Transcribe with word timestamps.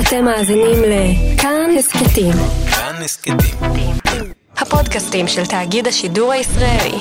אתם 0.00 0.24
מאזינים 0.24 0.82
לכאן 0.82 1.70
הסכתים. 1.78 2.32
כאן 2.70 3.02
הסכתים. 3.04 3.36
הפודקאסטים 4.56 5.28
של 5.28 5.46
תאגיד 5.46 5.86
השידור 5.86 6.32
הישראלי. 6.32 6.98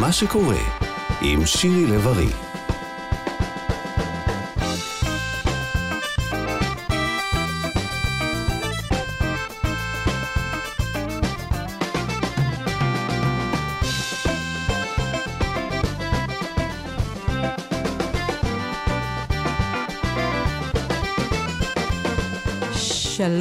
מה 0.00 0.12
שקורה 0.12 0.56
עם 1.20 1.46
שירי 1.46 1.86
לב-ארי. 1.86 2.47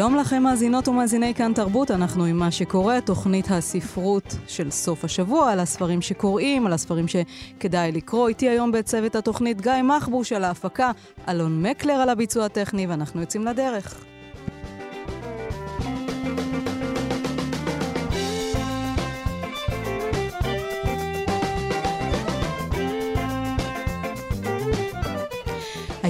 שלום 0.08 0.20
לכם 0.20 0.44
מאזינות 0.44 0.88
ומאזיני 0.88 1.34
כאן 1.34 1.54
תרבות, 1.54 1.92
אנחנו 1.92 2.26
עם 2.26 2.38
מה 2.38 2.52
שקורה, 2.52 3.02
תוכנית 3.02 3.52
הספרות 3.52 4.36
של 4.48 4.72
סוף 4.72 5.04
השבוע, 5.04 5.52
על 5.52 5.60
הספרים 5.60 6.02
שקוראים, 6.02 6.66
על 6.66 6.74
הספרים 6.74 7.06
שכדאי 7.08 7.92
לקרוא. 7.92 8.28
איתי 8.28 8.50
היום 8.50 8.72
בצוות 8.72 9.16
התוכנית 9.16 9.62
גיא 9.62 9.72
מחבוש 9.84 10.34
על 10.34 10.44
ההפקה, 10.44 10.92
אלון 11.30 11.62
מקלר 11.62 11.94
על 11.94 12.10
הביצוע 12.10 12.46
הטכני, 12.46 12.88
ואנחנו 12.88 13.22
יוצאים 13.22 13.46
לדרך. 13.46 14.06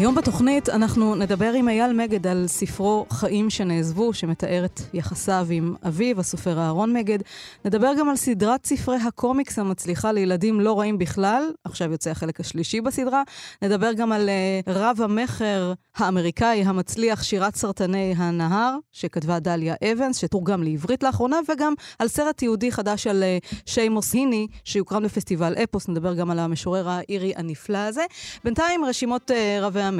היום 0.08 0.16
בתוכנית 0.16 0.70
אנחנו 0.70 1.16
נדבר 1.16 1.54
עם 1.54 1.70
אייל 1.70 1.94
מגד 1.94 2.28
על 2.28 2.46
ספרו 2.48 3.06
חיים 3.10 3.50
שנעזבו, 3.50 4.14
שמתאר 4.14 4.66
את 4.66 4.82
יחסיו 4.94 5.48
עם 5.50 5.76
אביו, 5.88 6.20
הסופר 6.20 6.60
אהרון 6.60 6.94
מגד. 6.94 7.20
נדבר 7.66 7.92
גם 8.00 8.10
על 8.10 8.16
סדרת 8.16 8.66
ספרי 8.66 8.96
הקומיקס 8.96 9.60
המצליחה 9.60 10.12
לילדים 10.12 10.62
לא 10.62 10.80
רעים 10.80 10.98
בכלל, 10.98 11.44
עכשיו 11.64 11.92
יוצא 11.92 12.10
החלק 12.10 12.40
השלישי 12.40 12.82
בסדרה. 12.82 13.24
נדבר 13.62 13.94
גם 13.94 14.12
על 14.12 14.30
uh, 14.30 14.72
רב 14.72 15.02
המכר 15.02 15.74
האמריקאי 15.96 16.64
המצליח, 16.64 17.24
שירת 17.24 17.56
סרטני 17.56 18.14
הנהר, 18.18 18.76
שכתבה 18.92 19.40
דליה 19.40 19.76
אבנס, 19.92 20.18
שתורגם 20.18 20.64
לעברית 20.64 21.04
לאחרונה, 21.04 21.40
וגם 21.50 21.74
על 22.00 22.08
סרט 22.08 22.42
יהודי 22.42 22.72
חדש 22.72 23.08
על 23.08 23.24
uh, 23.24 23.56
שיימוס 23.66 24.14
היני, 24.14 24.48
שיוקרן 24.64 25.04
בפסטיבל 25.04 25.54
אפוס. 25.64 25.88
נדבר 25.88 26.14
גם 26.14 26.32
על 26.32 26.40
המשורר 26.40 26.90
האירי 26.90 27.34
הנפלא 27.36 27.78
הזה. 27.78 28.06
בינתיים 28.44 28.86
רשימות 28.86 29.32
uh, 29.32 29.34
רבי 29.62 29.82
המכר. 29.82 29.97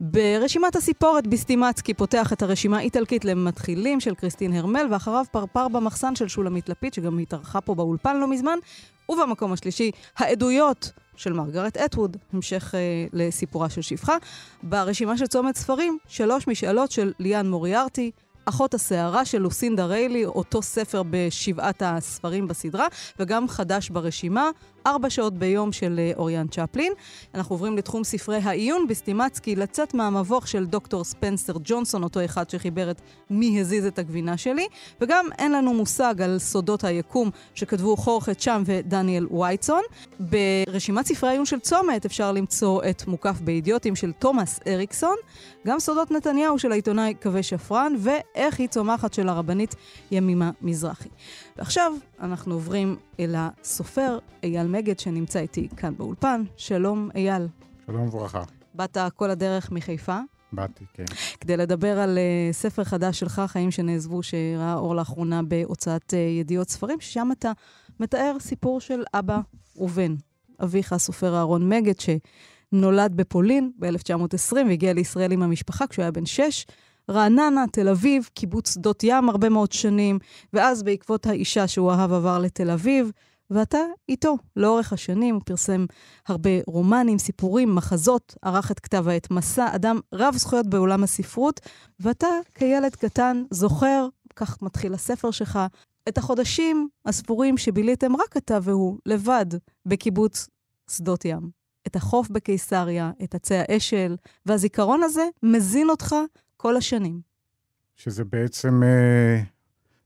ברשימת 0.00 0.76
הסיפורת 0.76 1.26
ביסטימצקי 1.26 1.94
פותח 1.94 2.32
את 2.32 2.42
הרשימה 2.42 2.78
האיטלקית 2.78 3.24
למתחילים 3.24 4.00
של 4.00 4.14
קריסטין 4.14 4.52
הרמל, 4.52 4.86
ואחריו 4.90 5.24
פרפר 5.30 5.68
במחסן 5.68 6.16
של 6.16 6.28
שולמית 6.28 6.68
לפיד, 6.68 6.94
שגם 6.94 7.18
התארחה 7.18 7.60
פה 7.60 7.74
באולפן 7.74 8.16
לא 8.16 8.28
מזמן. 8.28 8.58
ובמקום 9.08 9.52
השלישי, 9.52 9.90
העדויות 10.16 10.92
של 11.16 11.32
מרגרט 11.32 11.76
אטווד, 11.76 12.16
המשך 12.32 12.74
אה, 12.74 13.06
לסיפורה 13.12 13.70
של 13.70 13.82
שפחה. 13.82 14.16
ברשימה 14.62 15.18
של 15.18 15.26
צומת 15.26 15.56
ספרים, 15.56 15.98
שלוש 16.08 16.48
משאלות 16.48 16.90
של 16.90 17.12
ליאן 17.18 17.50
מוריארטי, 17.50 18.10
אחות 18.48 18.74
הסערה 18.74 19.24
של 19.24 19.38
לוסינדה 19.38 19.86
ריילי, 19.86 20.24
אותו 20.24 20.62
ספר 20.62 21.02
בשבעת 21.10 21.82
הספרים 21.84 22.48
בסדרה, 22.48 22.86
וגם 23.18 23.48
חדש 23.48 23.90
ברשימה, 23.90 24.50
ארבע 24.86 25.10
שעות 25.10 25.34
ביום 25.34 25.72
של 25.72 25.96
אה, 25.98 26.12
אוריאן 26.16 26.46
צ'פלין. 26.48 26.92
אנחנו 27.34 27.54
עוברים 27.54 27.76
לתחום 27.76 28.04
ספרי 28.04 28.36
העיון 28.36 28.86
בסטימצקי, 28.86 29.56
לצאת 29.56 29.94
מהמבוך 29.94 30.48
של 30.48 30.66
דוקטור 30.66 31.04
ספנסר 31.04 31.52
ג'ונסון, 31.64 32.02
אותו 32.02 32.24
אחד 32.24 32.50
שחיבר 32.50 32.90
את 32.90 33.00
מי 33.30 33.60
הזיז 33.60 33.86
את 33.86 33.98
הגבינה 33.98 34.36
שלי, 34.36 34.66
וגם 35.00 35.26
אין 35.38 35.52
לנו 35.52 35.74
מושג 35.74 36.22
על 36.22 36.38
סודות 36.38 36.84
היקום 36.84 37.30
שכתבו 37.54 37.96
חורכת 37.96 38.40
שם 38.40 38.62
ודניאל 38.66 39.26
וייטסון. 39.26 39.82
ברשימת 40.20 41.06
ספרי 41.06 41.30
העיון 41.30 41.44
של 41.44 41.58
צומת 41.60 42.04
אפשר 42.04 42.32
למצוא 42.32 42.82
את 42.90 43.06
מוקף 43.06 43.40
באידיוטים 43.40 43.96
של 43.96 44.12
תומאס 44.12 44.60
אריקסון, 44.66 45.16
גם 45.66 45.78
סודות 45.78 46.10
נתניהו 46.10 46.58
של 46.58 46.72
העיתונאי 46.72 47.14
קווי 47.22 47.42
שפרן, 47.42 47.92
ואיך 47.98 48.58
היא 48.58 48.68
צומחת 48.68 49.14
של 49.14 49.28
הרבנית 49.28 49.74
ימימה 50.10 50.50
מזרחי. 50.62 51.08
ועכשיו 51.56 51.92
אנחנו 52.20 52.54
עוברים 52.54 52.96
אל 53.20 53.34
הסופר 53.36 54.18
אייל 54.42 54.66
מגד 54.66 54.98
שנמצא 54.98 55.38
איתי 55.38 55.68
כאן 55.76 55.96
באולפן. 55.96 56.42
שלום 56.56 57.08
אייל. 57.14 57.46
שלום 57.86 58.08
וברכה. 58.08 58.42
באת 58.74 58.96
כל 59.16 59.30
הדרך 59.30 59.70
מחיפה. 59.72 60.18
באתי, 60.52 60.84
כן. 60.94 61.04
כדי 61.40 61.56
לדבר 61.56 61.98
על 61.98 62.18
uh, 62.18 62.52
ספר 62.54 62.84
חדש 62.84 63.20
שלך, 63.20 63.42
חיים 63.46 63.70
שנעזבו, 63.70 64.22
שראה 64.22 64.74
אור 64.74 64.96
לאחרונה 64.96 65.42
בהוצאת 65.42 66.12
uh, 66.12 66.16
ידיעות 66.16 66.68
ספרים, 66.68 67.00
ששם 67.00 67.28
אתה 67.32 67.52
מתאר 68.00 68.36
סיפור 68.40 68.80
של 68.80 69.02
אבא 69.14 69.40
ובן. 69.76 70.14
אביך, 70.62 70.92
הסופר 70.92 71.36
אהרון 71.36 71.68
מגד, 71.68 71.94
שנולד 72.00 73.16
בפולין 73.16 73.70
ב-1920 73.78 74.56
והגיע 74.68 74.92
לישראל 74.92 75.32
עם 75.32 75.42
המשפחה 75.42 75.86
כשהוא 75.86 76.02
היה 76.02 76.10
בן 76.10 76.26
שש. 76.26 76.66
רעננה, 77.10 77.64
תל 77.72 77.88
אביב, 77.88 78.28
קיבוץ 78.34 78.74
שדות 78.74 79.04
ים 79.04 79.28
הרבה 79.28 79.48
מאוד 79.48 79.72
שנים, 79.72 80.18
ואז 80.52 80.82
בעקבות 80.82 81.26
האישה 81.26 81.68
שהוא 81.68 81.92
אהב 81.92 82.12
עבר 82.12 82.38
לתל 82.38 82.70
אביב, 82.70 83.10
ואתה 83.50 83.78
איתו 84.08 84.36
לאורך 84.56 84.92
השנים. 84.92 85.34
הוא 85.34 85.42
פרסם 85.44 85.86
הרבה 86.28 86.50
רומנים, 86.66 87.18
סיפורים, 87.18 87.74
מחזות, 87.74 88.34
ערך 88.42 88.70
את 88.70 88.80
כתב 88.80 89.08
העת 89.08 89.30
מסע, 89.30 89.74
אדם 89.74 90.00
רב 90.14 90.34
זכויות 90.36 90.66
בעולם 90.66 91.04
הספרות, 91.04 91.60
ואתה 92.00 92.28
כילד 92.54 92.96
קטן 92.96 93.42
זוכר, 93.50 94.08
כך 94.36 94.62
מתחיל 94.62 94.94
הספר 94.94 95.30
שלך, 95.30 95.58
את 96.08 96.18
החודשים 96.18 96.88
הספורים 97.06 97.58
שביליתם 97.58 98.16
רק 98.16 98.36
אתה 98.36 98.58
והוא, 98.62 98.98
לבד, 99.06 99.46
בקיבוץ 99.86 100.48
שדות 100.90 101.24
ים. 101.24 101.50
את 101.86 101.96
החוף 101.96 102.28
בקיסריה, 102.28 103.10
את 103.24 103.34
עצי 103.34 103.54
האשל, 103.54 104.16
והזיכרון 104.46 105.02
הזה 105.02 105.28
מזין 105.42 105.90
אותך 105.90 106.14
כל 106.60 106.76
השנים. 106.76 107.20
שזה 107.96 108.24
בעצם 108.24 108.82
אה, 108.82 109.42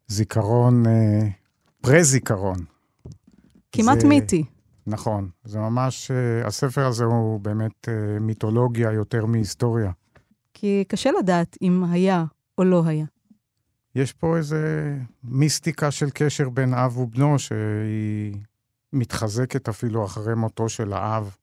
זיכרון, 0.08 0.86
אה, 0.86 1.28
פרה-זיכרון. 1.80 2.56
כמעט 3.72 4.00
זה, 4.00 4.08
מיתי. 4.08 4.44
נכון. 4.86 5.28
זה 5.44 5.58
ממש, 5.58 6.10
אה, 6.10 6.46
הספר 6.46 6.86
הזה 6.86 7.04
הוא 7.04 7.40
באמת 7.40 7.88
אה, 7.88 8.18
מיתולוגיה 8.20 8.92
יותר 8.92 9.26
מהיסטוריה. 9.26 9.90
כי 10.54 10.84
קשה 10.88 11.10
לדעת 11.18 11.56
אם 11.62 11.84
היה 11.90 12.24
או 12.58 12.64
לא 12.64 12.82
היה. 12.86 13.04
יש 13.94 14.12
פה 14.12 14.36
איזה 14.36 14.94
מיסטיקה 15.24 15.90
של 15.90 16.10
קשר 16.14 16.48
בין 16.48 16.74
אב 16.74 16.98
ובנו, 16.98 17.38
שהיא 17.38 18.36
מתחזקת 18.92 19.68
אפילו 19.68 20.04
אחרי 20.04 20.34
מותו 20.34 20.68
של 20.68 20.92
האב, 20.92 21.36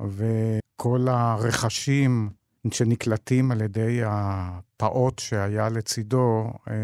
וכל 0.00 1.08
הרכשים 1.08 2.30
שנקלטים 2.72 3.50
על 3.50 3.60
ידי 3.60 4.00
הפעוט 4.04 5.18
שהיה 5.18 5.68
לצידו, 5.68 6.50
אה, 6.68 6.74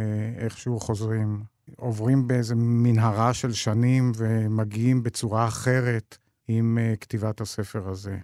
איכשהו 0.45 0.81
חוזרים, 0.81 1.43
עוברים 1.77 2.27
באיזה 2.29 2.55
מנהרה 2.55 3.35
של 3.35 3.53
שנים 3.53 4.13
ומגיעים 4.17 5.03
בצורה 5.03 5.49
אחרת 5.49 6.19
עם 6.49 6.79
אה, 6.81 6.95
כתיבת 7.01 7.41
הספר 7.41 7.89
הזה. 7.89 8.19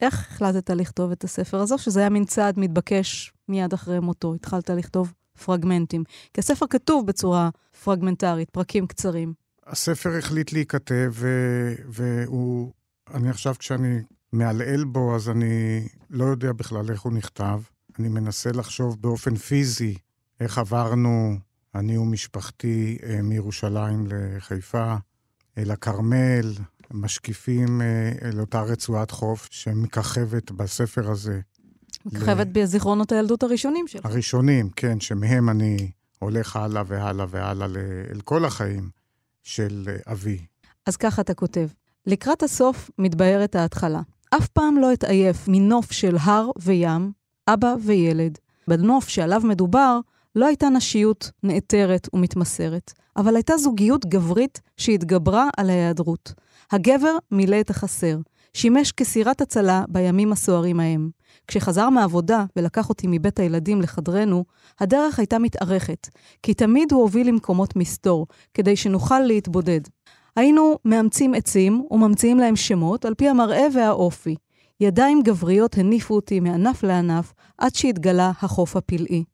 איך 0.00 0.14
החלטת 0.14 0.70
לכתוב 0.70 1.10
את 1.10 1.24
הספר 1.24 1.60
הזה, 1.60 1.78
שזה 1.78 2.00
היה 2.00 2.08
מין 2.08 2.24
צעד 2.24 2.58
מתבקש 2.58 3.32
מיד 3.48 3.72
אחרי 3.72 4.00
מותו? 4.00 4.34
התחלת 4.34 4.70
לכתוב 4.70 5.12
פרגמנטים. 5.44 6.04
כי 6.34 6.40
הספר 6.40 6.66
כתוב 6.70 7.06
בצורה 7.06 7.50
פרגמנטרית, 7.84 8.50
פרקים 8.50 8.86
קצרים. 8.86 9.34
הספר 9.66 10.18
החליט 10.18 10.52
להיכתב, 10.52 11.12
והוא, 11.88 12.72
אני 13.14 13.30
עכשיו 13.30 13.54
כשאני 13.58 14.00
מעלעל 14.32 14.84
בו, 14.84 15.16
אז 15.16 15.28
אני 15.28 15.88
לא 16.10 16.24
יודע 16.24 16.52
בכלל 16.52 16.90
איך 16.90 17.00
הוא 17.00 17.12
נכתב. 17.12 17.60
אני 17.98 18.08
מנסה 18.08 18.52
לחשוב 18.52 19.02
באופן 19.02 19.36
פיזי 19.36 19.94
איך 20.40 20.58
עברנו, 20.58 21.38
אני 21.74 21.98
ומשפחתי, 21.98 22.98
אה, 23.06 23.22
מירושלים 23.22 24.06
לחיפה, 24.06 24.96
אל 25.58 25.70
הכרמל, 25.70 26.54
משקיפים 26.90 27.82
אה, 27.82 28.12
אל 28.22 28.40
אותה 28.40 28.62
רצועת 28.62 29.10
חוף 29.10 29.48
שמככבת 29.50 30.50
בספר 30.50 31.10
הזה. 31.10 31.40
מככבת 32.06 32.46
ל... 32.46 32.50
בזיכרונות 32.52 33.12
הילדות 33.12 33.42
הראשונים 33.42 33.88
שלך. 33.88 34.06
הראשונים, 34.06 34.70
כן, 34.70 35.00
שמהם 35.00 35.48
אני 35.48 35.90
הולך 36.18 36.56
הלאה 36.56 36.82
והלאה 36.86 37.26
והלאה 37.30 37.66
אל 38.10 38.20
כל 38.20 38.44
החיים 38.44 38.90
של 39.42 39.88
אה, 39.88 40.12
אבי. 40.12 40.46
אז 40.86 40.96
ככה 40.96 41.22
אתה 41.22 41.34
כותב. 41.34 41.68
לקראת 42.06 42.42
הסוף 42.42 42.90
מתבהרת 42.98 43.54
ההתחלה. 43.54 44.00
אף 44.30 44.48
פעם 44.48 44.78
לא 44.78 44.92
אתעייף 44.92 45.48
מנוף 45.48 45.92
של 45.92 46.16
הר 46.20 46.50
וים, 46.62 47.12
אבא 47.48 47.74
וילד. 47.80 48.38
בנוף 48.68 49.08
שעליו 49.08 49.40
מדובר, 49.44 50.00
לא 50.34 50.46
הייתה 50.46 50.68
נשיות 50.68 51.30
נעתרת 51.42 52.08
ומתמסרת, 52.12 52.92
אבל 53.16 53.36
הייתה 53.36 53.56
זוגיות 53.56 54.06
גברית 54.06 54.60
שהתגברה 54.76 55.48
על 55.56 55.70
ההיעדרות. 55.70 56.32
הגבר 56.72 57.16
מילא 57.30 57.60
את 57.60 57.70
החסר, 57.70 58.18
שימש 58.54 58.92
כסירת 58.92 59.40
הצלה 59.40 59.84
בימים 59.88 60.32
הסוערים 60.32 60.80
ההם. 60.80 61.10
כשחזר 61.46 61.90
מהעבודה 61.90 62.44
ולקח 62.56 62.88
אותי 62.88 63.06
מבית 63.10 63.38
הילדים 63.38 63.82
לחדרנו, 63.82 64.44
הדרך 64.80 65.18
הייתה 65.18 65.38
מתארכת, 65.38 66.08
כי 66.42 66.54
תמיד 66.54 66.92
הוא 66.92 67.02
הוביל 67.02 67.28
למקומות 67.28 67.76
מסתור, 67.76 68.26
כדי 68.54 68.76
שנוכל 68.76 69.20
להתבודד. 69.20 69.80
היינו 70.38 70.78
מאמצים 70.84 71.34
עצים 71.34 71.86
וממציאים 71.90 72.38
להם 72.38 72.56
שמות 72.56 73.04
על 73.04 73.14
פי 73.14 73.28
המראה 73.28 73.66
והאופי. 73.74 74.36
ידיים 74.80 75.22
גבריות 75.22 75.78
הניפו 75.78 76.14
אותי 76.14 76.40
מענף 76.40 76.82
לענף 76.82 77.32
עד 77.58 77.74
שהתגלה 77.74 78.32
החוף 78.42 78.76
הפלאי. 78.76 79.24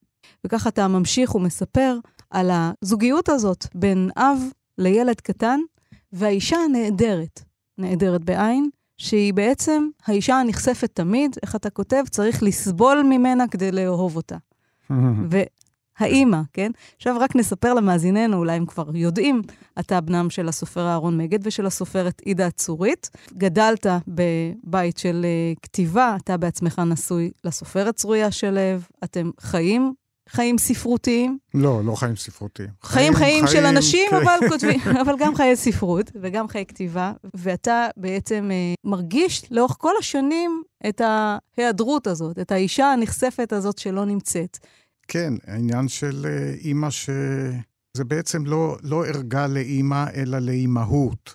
וכך 0.45 0.67
אתה 0.67 0.89
ממשיך 0.89 1.35
ומספר 1.35 1.99
על 2.31 2.51
הזוגיות 2.53 3.29
הזאת 3.29 3.67
בין 3.75 4.11
אב 4.17 4.39
לילד 4.79 5.21
קטן 5.21 5.61
והאישה 6.13 6.57
הנעדרת, 6.57 7.43
נעדרת 7.79 8.25
בעין, 8.25 8.69
שהיא 8.99 9.35
בעצם 9.35 9.89
האישה 10.07 10.41
הנחשפת 10.41 10.91
תמיד, 10.95 11.37
איך 11.43 11.57
אתה 11.57 11.71
כותב, 11.71 12.05
צריך 12.11 12.43
לסבול 12.43 13.03
ממנה 13.03 13.49
כדי 13.49 13.73
לאהוב 13.73 14.17
אותה. 14.17 14.37
והאימא, 16.01 16.41
כן? 16.53 16.71
עכשיו 16.97 17.17
רק 17.21 17.37
נספר 17.37 17.75
למאזיננו, 17.75 18.37
אולי 18.37 18.57
הם 18.57 18.67
כבר 18.67 18.97
יודעים, 18.97 19.43
אתה 19.79 20.01
בנם 20.01 20.31
של 20.31 20.49
הסופר 20.49 20.87
אהרון 20.87 21.19
מגד 21.19 21.47
ושל 21.47 21.67
הסופרת 21.67 22.21
עידה 22.25 22.47
הצורית. 22.47 23.11
גדלת 23.33 23.87
בבית 24.09 24.99
של 24.99 25.27
uh, 25.27 25.59
כתיבה, 25.63 26.17
אתה 26.25 26.37
בעצמך 26.37 26.83
נשוי 26.87 27.31
לסופרת 27.45 27.95
צרויה 27.95 28.31
שלו, 28.31 28.61
אתם 29.05 29.31
חיים 29.41 29.95
חיים 30.29 30.59
ספרותיים. 30.59 31.39
לא, 31.55 31.85
לא 31.85 31.95
חיים 31.95 32.17
ספרותיים. 32.17 32.69
חיים 32.83 33.15
חיים, 33.15 33.47
חיים 33.47 33.61
של 33.63 33.67
אנשים, 33.67 34.11
כן. 34.11 34.17
אבל 34.17 34.49
כותבים, 34.49 34.81
אבל 35.03 35.15
גם 35.19 35.35
חיי 35.35 35.57
ספרות 35.57 36.11
וגם 36.23 36.49
חיי 36.49 36.67
כתיבה. 36.67 37.13
ואתה 37.35 37.89
בעצם 37.97 38.51
אה, 38.53 38.75
מרגיש 38.85 39.43
לאורך 39.51 39.77
כל 39.79 39.93
השנים 39.99 40.63
את 40.89 41.01
ההיעדרות 41.01 42.07
הזאת, 42.07 42.39
את 42.39 42.53
האישה 42.53 42.93
הנחשפת 42.93 43.53
הזאת 43.53 43.79
שלא 43.79 44.05
נמצאת. 44.05 44.59
כן, 45.09 45.35
העניין 45.47 45.89
של 45.89 46.27
אה, 46.29 46.55
אימא 46.55 46.91
ש... 46.91 47.11
זה 47.97 48.05
בעצם 48.05 48.47
לא, 48.47 48.77
לא 48.83 49.07
ערגה 49.07 49.47
לאימא, 49.47 50.07
אלא 50.15 50.39
לאימהות. 50.39 51.35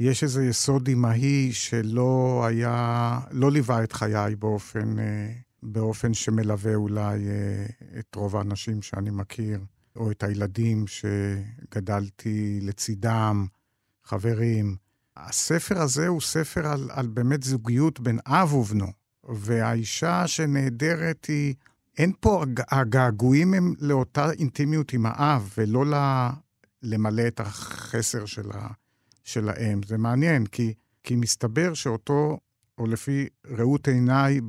יש 0.00 0.22
איזה 0.22 0.44
יסוד 0.44 0.88
אימהי 0.88 1.52
שלא 1.52 2.44
היה, 2.48 3.20
לא 3.30 3.50
ליווה 3.50 3.84
את 3.84 3.92
חיי 3.92 4.36
באופן... 4.36 4.98
אה, 4.98 5.32
באופן 5.62 6.14
שמלווה 6.14 6.74
אולי 6.74 7.28
אה, 7.28 7.66
את 7.98 8.14
רוב 8.14 8.36
האנשים 8.36 8.82
שאני 8.82 9.10
מכיר, 9.10 9.60
או 9.96 10.10
את 10.10 10.22
הילדים 10.22 10.84
שגדלתי 10.86 12.58
לצידם, 12.62 13.46
חברים. 14.04 14.76
הספר 15.16 15.82
הזה 15.82 16.08
הוא 16.08 16.20
ספר 16.20 16.66
על, 16.66 16.90
על 16.92 17.06
באמת 17.06 17.42
זוגיות 17.42 18.00
בין 18.00 18.18
אב 18.26 18.54
ובנו, 18.54 18.86
והאישה 19.28 20.26
שנעדרת 20.26 21.24
היא, 21.24 21.54
אין 21.98 22.12
פה, 22.20 22.44
הגעגועים 22.70 23.54
הם 23.54 23.74
לאותה 23.78 24.32
אינטימיות 24.32 24.92
עם 24.92 25.06
האב, 25.06 25.52
ולא 25.58 25.86
לה, 25.86 26.30
למלא 26.82 27.26
את 27.26 27.40
החסר 27.40 28.26
של, 28.26 28.50
ה, 28.52 28.68
של 29.24 29.48
האם. 29.48 29.80
זה 29.86 29.98
מעניין, 29.98 30.46
כי, 30.46 30.74
כי 31.02 31.16
מסתבר 31.16 31.74
שאותו, 31.74 32.38
או 32.78 32.86
לפי 32.86 33.28
ראות 33.50 33.88
עיניי, 33.88 34.40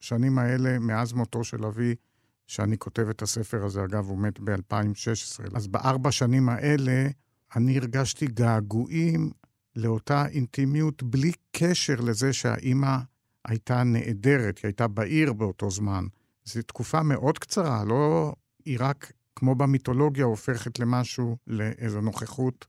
השנים 0.00 0.38
האלה, 0.38 0.78
מאז 0.78 1.12
מותו 1.12 1.44
של 1.44 1.64
אבי, 1.64 1.94
שאני 2.46 2.78
כותב 2.78 3.08
את 3.10 3.22
הספר 3.22 3.64
הזה, 3.64 3.84
אגב, 3.84 4.08
הוא 4.08 4.18
מת 4.18 4.40
ב-2016. 4.40 5.56
אז 5.56 5.66
בארבע 5.66 6.10
שנים 6.12 6.48
האלה, 6.48 7.08
אני 7.56 7.78
הרגשתי 7.78 8.26
געגועים 8.26 9.30
לאותה 9.76 10.26
אינטימיות, 10.26 11.02
בלי 11.02 11.32
קשר 11.50 11.94
לזה 11.94 12.32
שהאימא 12.32 12.96
הייתה 13.44 13.84
נעדרת, 13.84 14.58
היא 14.58 14.68
הייתה 14.68 14.88
בעיר 14.88 15.32
באותו 15.32 15.70
זמן. 15.70 16.04
זו 16.54 16.62
תקופה 16.62 17.02
מאוד 17.02 17.38
קצרה, 17.38 17.84
לא... 17.84 18.32
היא 18.64 18.76
רק, 18.80 19.12
כמו 19.36 19.54
במיתולוגיה, 19.54 20.24
הופכת 20.24 20.78
למשהו, 20.78 21.36
לאיזו 21.46 22.00
נוכחות 22.00 22.66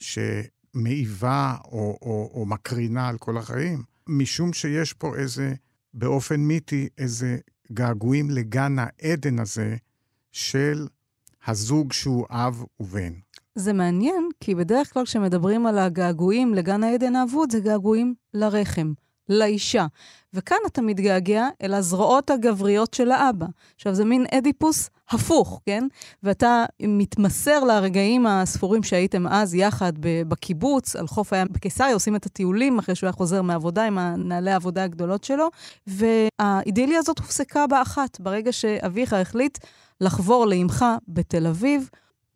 שמעיבה 0.00 1.54
או, 1.64 1.98
או, 2.02 2.30
או 2.34 2.46
מקרינה 2.46 3.08
על 3.08 3.18
כל 3.18 3.38
החיים, 3.38 3.82
משום 4.08 4.52
שיש 4.52 4.92
פה 4.92 5.16
איזה 5.16 5.54
באופן 5.94 6.40
מיתי 6.40 6.88
איזה 6.98 7.38
געגועים 7.72 8.30
לגן 8.30 8.76
העדן 8.78 9.38
הזה 9.38 9.76
של 10.32 10.86
הזוג 11.46 11.92
שהוא 11.92 12.26
אב 12.30 12.64
ובן. 12.80 13.12
זה 13.54 13.72
מעניין, 13.72 14.28
כי 14.40 14.54
בדרך 14.54 14.92
כלל 14.92 15.04
כשמדברים 15.04 15.66
על 15.66 15.78
הגעגועים 15.78 16.54
לגן 16.54 16.82
העדן 16.82 17.16
האבוד, 17.16 17.52
זה 17.52 17.60
געגועים 17.60 18.14
לרחם, 18.34 18.92
לאישה. 19.28 19.86
וכאן 20.34 20.56
אתה 20.66 20.82
מתגעגע 20.82 21.48
אל 21.62 21.74
הזרועות 21.74 22.30
הגבריות 22.30 22.94
של 22.94 23.10
האבא. 23.10 23.46
עכשיו, 23.74 23.94
זה 23.94 24.04
מין 24.04 24.26
אדיפוס 24.34 24.90
הפוך, 25.10 25.60
כן? 25.66 25.84
ואתה 26.22 26.64
מתמסר 26.80 27.64
לרגעים 27.64 28.26
הספורים 28.26 28.82
שהייתם 28.82 29.26
אז 29.26 29.54
יחד 29.54 29.92
בקיבוץ, 30.00 30.96
על 30.96 31.06
חוף 31.06 31.32
הים 31.32 31.46
בקיסריה, 31.50 31.94
עושים 31.94 32.16
את 32.16 32.26
הטיולים 32.26 32.78
אחרי 32.78 32.94
שהוא 32.94 33.06
היה 33.06 33.12
חוזר 33.12 33.42
מעבודה 33.42 33.86
עם 33.86 33.98
הנעלי 33.98 34.50
העבודה 34.50 34.84
הגדולות 34.84 35.24
שלו, 35.24 35.48
והאידיליה 35.86 36.98
הזאת 36.98 37.18
הופסקה 37.18 37.66
באחת, 37.66 38.20
ברגע 38.20 38.52
שאביך 38.52 39.12
החליט 39.12 39.58
לחבור 40.00 40.46
לאמך 40.46 40.84
בתל 41.08 41.46
אביב. 41.46 41.90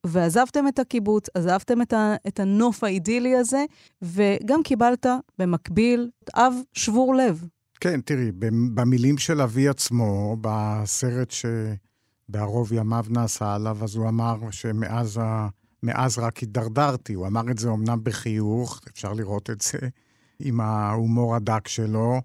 ועזבתם 0.07 0.69
את 0.69 0.79
הקיבוץ, 0.79 1.27
עזבתם 1.35 1.83
את, 1.83 1.93
ה, 1.93 2.15
את 2.29 2.41
הנוף 2.41 2.85
האידילי 2.85 3.37
הזה, 3.37 3.65
וגם 4.03 4.63
קיבלת 4.63 5.07
במקביל 5.39 6.11
אב 6.35 6.55
שבור 6.73 7.15
לב. 7.15 7.45
כן, 7.81 8.01
תראי, 8.01 8.33
במילים 8.75 9.19
של 9.19 9.41
אבי 9.41 9.69
עצמו, 9.69 10.37
בסרט 10.41 11.31
שבערוב 11.31 12.73
ימיו 12.73 13.05
נעשה 13.09 13.55
עליו, 13.55 13.79
אז 13.83 13.97
הוא 13.97 14.09
אמר 14.09 14.51
שמאז 14.51 15.19
ה... 15.23 15.49
מאז 15.83 16.19
רק 16.19 16.37
הידרדרתי. 16.37 17.15
הוא 17.15 17.27
אמר 17.27 17.51
את 17.51 17.59
זה 17.59 17.71
אמנם 17.71 17.99
בחיוך, 18.03 18.81
אפשר 18.93 19.13
לראות 19.13 19.51
את 19.51 19.61
זה 19.61 19.79
עם 20.47 20.61
ההומור 20.61 21.37
הדק 21.37 21.69
שלו, 21.69 22.21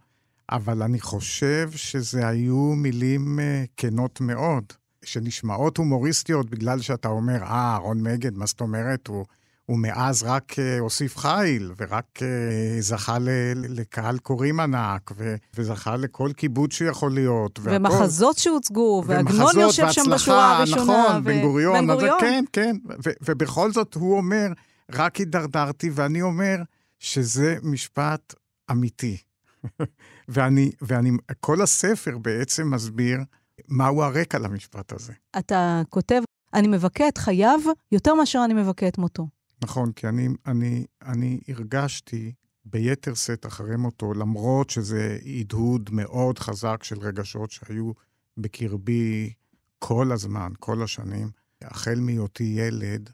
אבל 0.50 0.84
אני 0.84 1.00
חושב 1.00 1.72
שזה 1.72 2.28
היו 2.28 2.74
מילים 2.76 3.40
אה, 3.40 3.64
כנות 3.78 4.22
מאוד. 4.22 4.64
שנשמעות 5.06 5.78
הומוריסטיות 5.78 6.50
בגלל 6.50 6.82
שאתה 6.82 7.08
אומר, 7.08 7.44
אה, 7.44 7.48
אהרון 7.48 8.02
מגד, 8.02 8.38
מה 8.38 8.46
זאת 8.46 8.62
אומרת? 8.62 9.08
הוא, 9.08 9.26
הוא 9.66 9.80
מאז 9.80 10.24
רק 10.24 10.52
uh, 10.52 10.80
הוסיף 10.80 11.18
חיל, 11.18 11.72
ורק 11.78 12.06
uh, 12.18 12.22
זכה 12.80 13.20
ל, 13.20 13.30
לקהל 13.56 14.18
קוראים 14.18 14.60
ענק, 14.60 15.12
ו, 15.18 15.36
וזכה 15.58 15.98
לכל 15.98 16.30
כיבוד 16.38 16.72
שיכול 16.72 17.14
להיות. 17.14 17.60
ומחזות 17.64 18.38
שהוצגו, 18.38 19.04
ועגנון 19.06 19.60
יושב 19.60 19.92
שם 19.92 20.02
בשורה 20.12 20.58
הראשונה. 20.58 20.82
נכון, 20.84 21.22
ו... 21.22 21.24
בן 21.24 21.42
גוריון. 21.42 21.88
בן 21.88 21.94
גוריון. 21.94 22.18
כן, 22.22 22.44
כן. 22.54 22.76
ו, 23.06 23.10
ובכל 23.22 23.72
זאת 23.72 23.94
הוא 23.96 24.18
אומר, 24.18 24.48
רק 24.92 25.16
הידרדרתי, 25.16 25.90
ואני 25.94 26.22
אומר 26.22 26.58
שזה 27.00 27.56
משפט 27.64 28.34
אמיתי. 28.72 29.18
ואני, 30.30 30.72
ואני, 30.82 31.12
כל 31.40 31.62
הספר 31.62 32.18
בעצם 32.18 32.74
מסביר 32.74 33.18
מהו 33.68 34.04
הרקע 34.04 34.40
למשפט 34.40 34.92
הזה. 34.92 35.14
אתה 35.40 35.82
כותב, 35.90 36.22
אני 36.54 36.68
מבכה 36.68 37.08
את 37.08 37.18
חייו 37.18 37.60
יותר 37.92 38.14
מאשר 38.14 38.42
אני 38.46 38.54
מבכה 38.54 38.88
את 38.88 38.98
מותו. 38.98 39.28
נכון, 39.64 39.92
כי 39.92 40.08
אני, 40.08 40.28
אני, 40.46 40.86
אני 41.02 41.40
הרגשתי 41.48 42.34
ביתר 42.66 43.14
שאת 43.14 43.46
אחרי 43.46 43.76
מותו, 43.76 44.14
למרות 44.14 44.70
שזה 44.70 45.18
הדהוד 45.40 45.90
מאוד 45.94 46.40
חזק 46.40 46.84
של 46.84 47.00
רגשות 47.00 47.52
שהיו 47.52 47.92
בקרבי 48.38 49.34
כל 49.80 50.12
הזמן, 50.12 50.52
כל 50.60 50.84
השנים, 50.84 51.30
החל 51.62 52.00
מהיותי 52.00 52.44
ילד, 52.44 53.10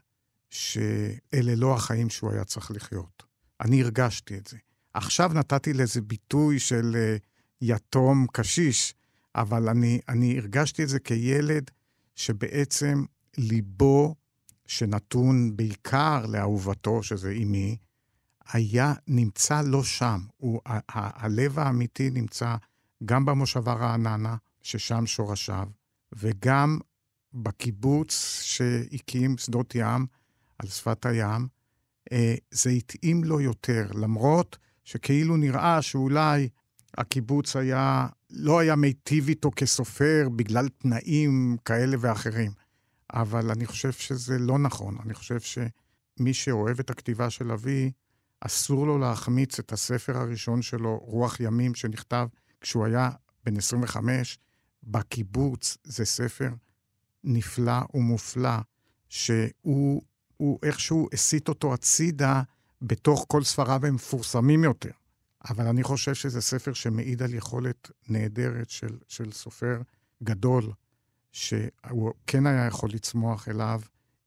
שאלה 0.50 1.54
לא 1.56 1.74
החיים 1.74 2.10
שהוא 2.10 2.32
היה 2.32 2.44
צריך 2.44 2.70
לחיות. 2.70 3.22
אני 3.60 3.82
הרגשתי 3.82 4.36
את 4.36 4.46
זה. 4.46 4.56
עכשיו 4.94 5.30
נתתי 5.34 5.72
לזה 5.72 6.00
ביטוי 6.00 6.58
של 6.58 6.96
uh, 6.96 7.22
יתום 7.60 8.26
קשיש, 8.32 8.94
אבל 9.34 9.68
אני, 9.68 10.00
אני 10.08 10.38
הרגשתי 10.38 10.82
את 10.82 10.88
זה 10.88 11.00
כילד 11.00 11.70
שבעצם 12.16 13.04
ליבו, 13.38 14.14
שנתון 14.66 15.56
בעיקר 15.56 16.26
לאהובתו, 16.26 17.02
שזה 17.02 17.30
אימי, 17.30 17.76
היה, 18.52 18.94
נמצא 19.08 19.62
לא 19.62 19.84
שם. 19.84 20.20
הוא, 20.36 20.60
ה, 20.66 20.76
ה, 20.76 21.24
הלב 21.24 21.58
האמיתי 21.58 22.10
נמצא 22.10 22.56
גם 23.04 23.24
במושבה 23.24 23.72
רעננה, 23.72 24.36
ששם 24.62 25.06
שורשיו, 25.06 25.68
וגם 26.12 26.78
בקיבוץ 27.34 28.40
שהקים 28.42 29.38
שדות 29.38 29.74
ים 29.74 30.06
על 30.58 30.68
שפת 30.68 31.06
הים. 31.06 31.48
אה, 32.12 32.34
זה 32.50 32.70
התאים 32.70 33.24
לו 33.24 33.40
יותר, 33.40 33.86
למרות 33.94 34.58
שכאילו 34.84 35.36
נראה 35.36 35.82
שאולי 35.82 36.48
הקיבוץ 36.98 37.56
היה, 37.56 38.06
לא 38.30 38.58
היה 38.58 38.76
מיטיב 38.76 39.28
איתו 39.28 39.50
כסופר 39.56 40.28
בגלל 40.36 40.68
תנאים 40.68 41.56
כאלה 41.64 41.96
ואחרים. 42.00 42.52
אבל 43.12 43.50
אני 43.50 43.66
חושב 43.66 43.92
שזה 43.92 44.38
לא 44.38 44.58
נכון. 44.58 44.96
אני 45.04 45.14
חושב 45.14 45.40
שמי 45.40 46.34
שאוהב 46.34 46.80
את 46.80 46.90
הכתיבה 46.90 47.30
של 47.30 47.52
אבי, 47.52 47.92
אסור 48.40 48.86
לו 48.86 48.98
להחמיץ 48.98 49.58
את 49.58 49.72
הספר 49.72 50.16
הראשון 50.16 50.62
שלו, 50.62 50.98
רוח 51.02 51.40
ימים, 51.40 51.74
שנכתב 51.74 52.26
כשהוא 52.60 52.84
היה 52.84 53.10
בן 53.44 53.56
25, 53.56 54.38
בקיבוץ. 54.82 55.78
זה 55.84 56.04
ספר 56.04 56.50
נפלא 57.24 57.80
ומופלא, 57.94 58.56
שהוא 59.08 60.02
הוא 60.36 60.58
איכשהו 60.62 61.08
הסיט 61.12 61.48
אותו 61.48 61.74
הצידה 61.74 62.42
בתוך 62.82 63.24
כל 63.28 63.42
ספריו 63.42 63.86
המפורסמים 63.86 64.64
יותר. 64.64 64.90
אבל 65.50 65.66
אני 65.66 65.82
חושב 65.82 66.14
שזה 66.14 66.40
ספר 66.40 66.72
שמעיד 66.72 67.22
על 67.22 67.34
יכולת 67.34 67.90
נהדרת 68.08 68.70
של, 68.70 68.98
של 69.08 69.32
סופר 69.32 69.80
גדול, 70.22 70.72
שהוא 71.32 72.12
כן 72.26 72.46
היה 72.46 72.66
יכול 72.66 72.90
לצמוח 72.90 73.48
אליו 73.48 73.80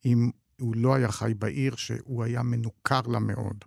אם 0.05 0.29
הוא 0.60 0.75
לא 0.75 0.95
היה 0.95 1.12
חי 1.12 1.34
בעיר, 1.38 1.75
שהוא 1.75 2.24
היה 2.24 2.43
מנוכר 2.43 3.01
לה 3.01 3.19
מאוד. 3.19 3.65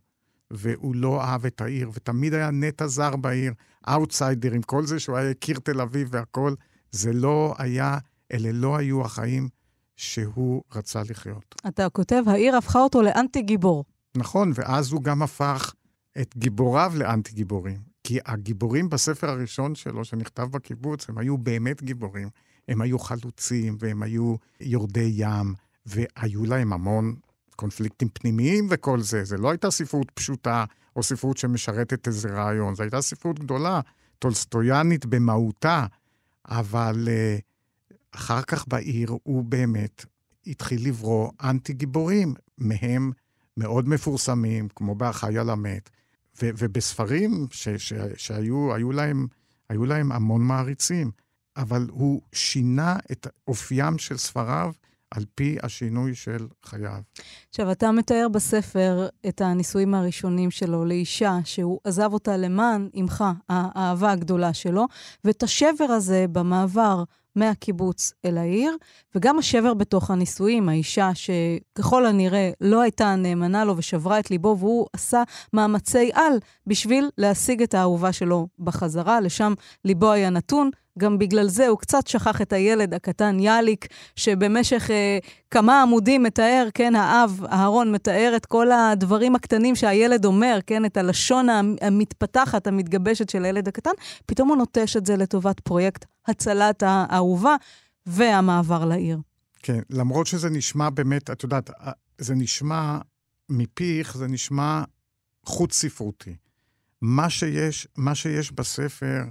והוא 0.50 0.94
לא 0.96 1.22
אהב 1.22 1.46
את 1.46 1.60
העיר, 1.60 1.90
ותמיד 1.94 2.34
היה 2.34 2.50
נטע 2.50 2.86
זר 2.86 3.16
בעיר, 3.16 3.52
אאוטסיידר, 3.88 4.52
עם 4.52 4.62
כל 4.62 4.86
זה 4.86 5.00
שהוא 5.00 5.16
היה 5.16 5.30
הכיר 5.30 5.58
תל 5.58 5.80
אביב 5.80 6.08
והכול, 6.10 6.56
זה 6.92 7.12
לא 7.12 7.54
היה, 7.58 7.98
אלה 8.32 8.52
לא 8.52 8.76
היו 8.76 9.04
החיים 9.04 9.48
שהוא 9.96 10.62
רצה 10.74 11.02
לחיות. 11.10 11.54
אתה 11.68 11.88
כותב, 11.88 12.22
העיר 12.26 12.56
הפכה 12.56 12.78
אותו 12.78 13.02
לאנטי 13.02 13.42
גיבור. 13.42 13.84
נכון, 14.16 14.52
ואז 14.54 14.92
הוא 14.92 15.02
גם 15.02 15.22
הפך 15.22 15.74
את 16.20 16.36
גיבוריו 16.36 16.92
לאנטי 16.96 17.32
גיבורים. 17.32 17.80
כי 18.04 18.18
הגיבורים 18.26 18.88
בספר 18.88 19.30
הראשון 19.30 19.74
שלו, 19.74 20.04
שנכתב 20.04 20.48
בקיבוץ, 20.50 21.08
הם 21.08 21.18
היו 21.18 21.38
באמת 21.38 21.82
גיבורים. 21.82 22.28
הם 22.68 22.80
היו 22.80 22.98
חלוצים, 22.98 23.76
והם 23.80 24.02
היו 24.02 24.34
יורדי 24.60 25.12
ים, 25.14 25.54
והיו 25.86 26.44
להם 26.44 26.72
המון 26.72 27.14
קונפליקטים 27.56 28.08
פנימיים 28.08 28.66
וכל 28.70 29.00
זה. 29.00 29.24
זה 29.24 29.36
לא 29.36 29.50
הייתה 29.50 29.70
ספרות 29.70 30.10
פשוטה, 30.10 30.64
או 30.96 31.02
ספרות 31.02 31.38
שמשרתת 31.38 32.06
איזה 32.06 32.28
רעיון, 32.28 32.74
זו 32.74 32.82
הייתה 32.82 33.00
ספרות 33.00 33.38
גדולה, 33.38 33.80
טולסטויאנית 34.18 35.06
במהותה, 35.06 35.86
אבל 36.48 37.08
uh, 37.08 37.40
אחר 38.10 38.42
כך 38.42 38.68
בעיר 38.68 39.10
הוא 39.22 39.44
באמת 39.44 40.04
התחיל 40.46 40.88
לברוא 40.88 41.30
אנטי 41.42 41.72
גיבורים, 41.72 42.34
מהם 42.58 43.12
מאוד 43.58 43.88
מפורסמים, 43.88 44.68
כמו 44.76 44.94
באחי 44.94 45.38
על 45.38 45.50
המת, 45.50 45.90
ו- 46.42 46.50
ובספרים 46.58 47.46
ש- 47.50 47.68
ש- 47.68 47.92
שהיו 48.16 48.92
להם, 48.92 49.26
היו 49.68 49.84
להם 49.84 50.12
המון 50.12 50.42
מעריצים, 50.42 51.10
אבל 51.56 51.86
הוא 51.90 52.22
שינה 52.32 52.96
את 53.12 53.26
אופיים 53.48 53.98
של 53.98 54.16
ספריו 54.16 54.72
על 55.10 55.24
פי 55.34 55.56
השינוי 55.62 56.14
של 56.14 56.46
חייו. 56.64 57.00
עכשיו, 57.50 57.72
אתה 57.72 57.92
מתאר 57.92 58.26
בספר 58.32 59.08
את 59.28 59.40
הנישואים 59.40 59.94
הראשונים 59.94 60.50
שלו 60.50 60.84
לאישה, 60.84 61.38
שהוא 61.44 61.80
עזב 61.84 62.12
אותה 62.12 62.36
למען 62.36 62.88
אמך, 63.00 63.24
האהבה 63.48 64.12
הגדולה 64.12 64.54
שלו, 64.54 64.86
ואת 65.24 65.42
השבר 65.42 65.84
הזה 65.84 66.26
במעבר 66.32 67.04
מהקיבוץ 67.36 68.12
אל 68.24 68.38
העיר, 68.38 68.76
וגם 69.14 69.38
השבר 69.38 69.74
בתוך 69.74 70.10
הנישואים, 70.10 70.68
האישה 70.68 71.10
שככל 71.14 72.06
הנראה 72.06 72.50
לא 72.60 72.80
הייתה 72.80 73.14
נאמנה 73.14 73.64
לו 73.64 73.76
ושברה 73.76 74.18
את 74.18 74.30
ליבו, 74.30 74.56
והוא 74.58 74.86
עשה 74.92 75.22
מאמצי 75.52 76.10
על 76.14 76.32
בשביל 76.66 77.10
להשיג 77.18 77.62
את 77.62 77.74
האהובה 77.74 78.12
שלו 78.12 78.48
בחזרה, 78.58 79.20
לשם 79.20 79.54
ליבו 79.84 80.12
היה 80.12 80.30
נתון. 80.30 80.70
גם 80.98 81.18
בגלל 81.18 81.48
זה 81.48 81.68
הוא 81.68 81.78
קצת 81.78 82.06
שכח 82.06 82.42
את 82.42 82.52
הילד 82.52 82.94
הקטן 82.94 83.40
יאליק, 83.40 83.86
שבמשך 84.16 84.90
אה, 84.90 85.18
כמה 85.50 85.82
עמודים 85.82 86.22
מתאר, 86.22 86.68
כן, 86.74 86.94
האב, 86.94 87.44
אהרון, 87.52 87.92
מתאר 87.92 88.32
את 88.36 88.46
כל 88.46 88.72
הדברים 88.72 89.34
הקטנים 89.34 89.76
שהילד 89.76 90.24
אומר, 90.24 90.58
כן, 90.66 90.84
את 90.84 90.96
הלשון 90.96 91.46
המתפתחת, 91.80 92.66
המתגבשת 92.66 93.28
של 93.28 93.44
הילד 93.44 93.68
הקטן, 93.68 93.90
פתאום 94.26 94.48
הוא 94.48 94.56
נוטש 94.56 94.96
את 94.96 95.06
זה 95.06 95.16
לטובת 95.16 95.60
פרויקט 95.60 96.04
הצלת 96.26 96.82
האהובה 96.86 97.56
והמעבר 98.06 98.84
לעיר. 98.84 99.18
כן, 99.62 99.80
למרות 99.90 100.26
שזה 100.26 100.50
נשמע 100.50 100.90
באמת, 100.90 101.30
את 101.30 101.42
יודעת, 101.42 101.70
זה 102.18 102.34
נשמע 102.34 102.98
מפיך, 103.48 104.16
זה 104.16 104.26
נשמע 104.26 104.82
חוץ 105.46 105.74
ספרותי. 105.74 106.36
מה 107.02 107.30
שיש, 107.30 107.88
מה 107.96 108.14
שיש 108.14 108.52
בספר, 108.52 109.22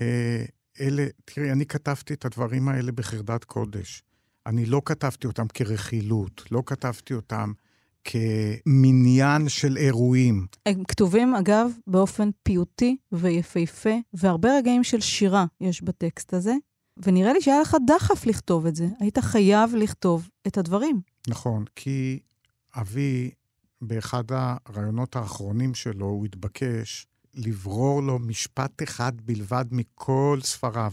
אה, 0.00 0.44
אלה, 0.80 1.06
תראי, 1.24 1.52
אני 1.52 1.66
כתבתי 1.66 2.14
את 2.14 2.24
הדברים 2.24 2.68
האלה 2.68 2.92
בחרדת 2.92 3.44
קודש. 3.44 4.02
אני 4.46 4.66
לא 4.66 4.82
כתבתי 4.84 5.26
אותם 5.26 5.46
כרכילות, 5.54 6.42
לא 6.50 6.62
כתבתי 6.66 7.14
אותם 7.14 7.52
כמניין 8.04 9.48
של 9.48 9.76
אירועים. 9.76 10.46
הם 10.66 10.84
כתובים, 10.84 11.34
אגב, 11.34 11.70
באופן 11.86 12.30
פיוטי 12.42 12.96
ויפהפה, 13.12 13.94
והרבה 14.14 14.58
רגעים 14.58 14.84
של 14.84 15.00
שירה 15.00 15.46
יש 15.60 15.82
בטקסט 15.82 16.34
הזה, 16.34 16.54
ונראה 16.96 17.32
לי 17.32 17.40
שהיה 17.40 17.60
לך 17.60 17.76
דחף 17.86 18.26
לכתוב 18.26 18.66
את 18.66 18.76
זה. 18.76 18.88
היית 19.00 19.18
חייב 19.18 19.74
לכתוב 19.74 20.28
את 20.46 20.58
הדברים. 20.58 21.00
נכון, 21.28 21.64
כי 21.76 22.18
אבי, 22.74 23.30
באחד 23.82 24.24
הרעיונות 24.30 25.16
האחרונים 25.16 25.74
שלו, 25.74 26.06
הוא 26.06 26.24
התבקש 26.24 27.06
לברור 27.34 28.02
לו 28.02 28.18
משפט 28.18 28.82
אחד 28.82 29.12
בלבד 29.20 29.64
מכל 29.70 30.38
ספריו, 30.42 30.92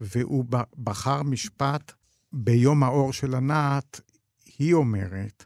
והוא 0.00 0.44
בחר 0.78 1.22
משפט 1.22 1.92
ביום 2.32 2.82
האור 2.82 3.12
של 3.12 3.34
ענת, 3.34 4.00
היא 4.58 4.74
אומרת, 4.74 5.44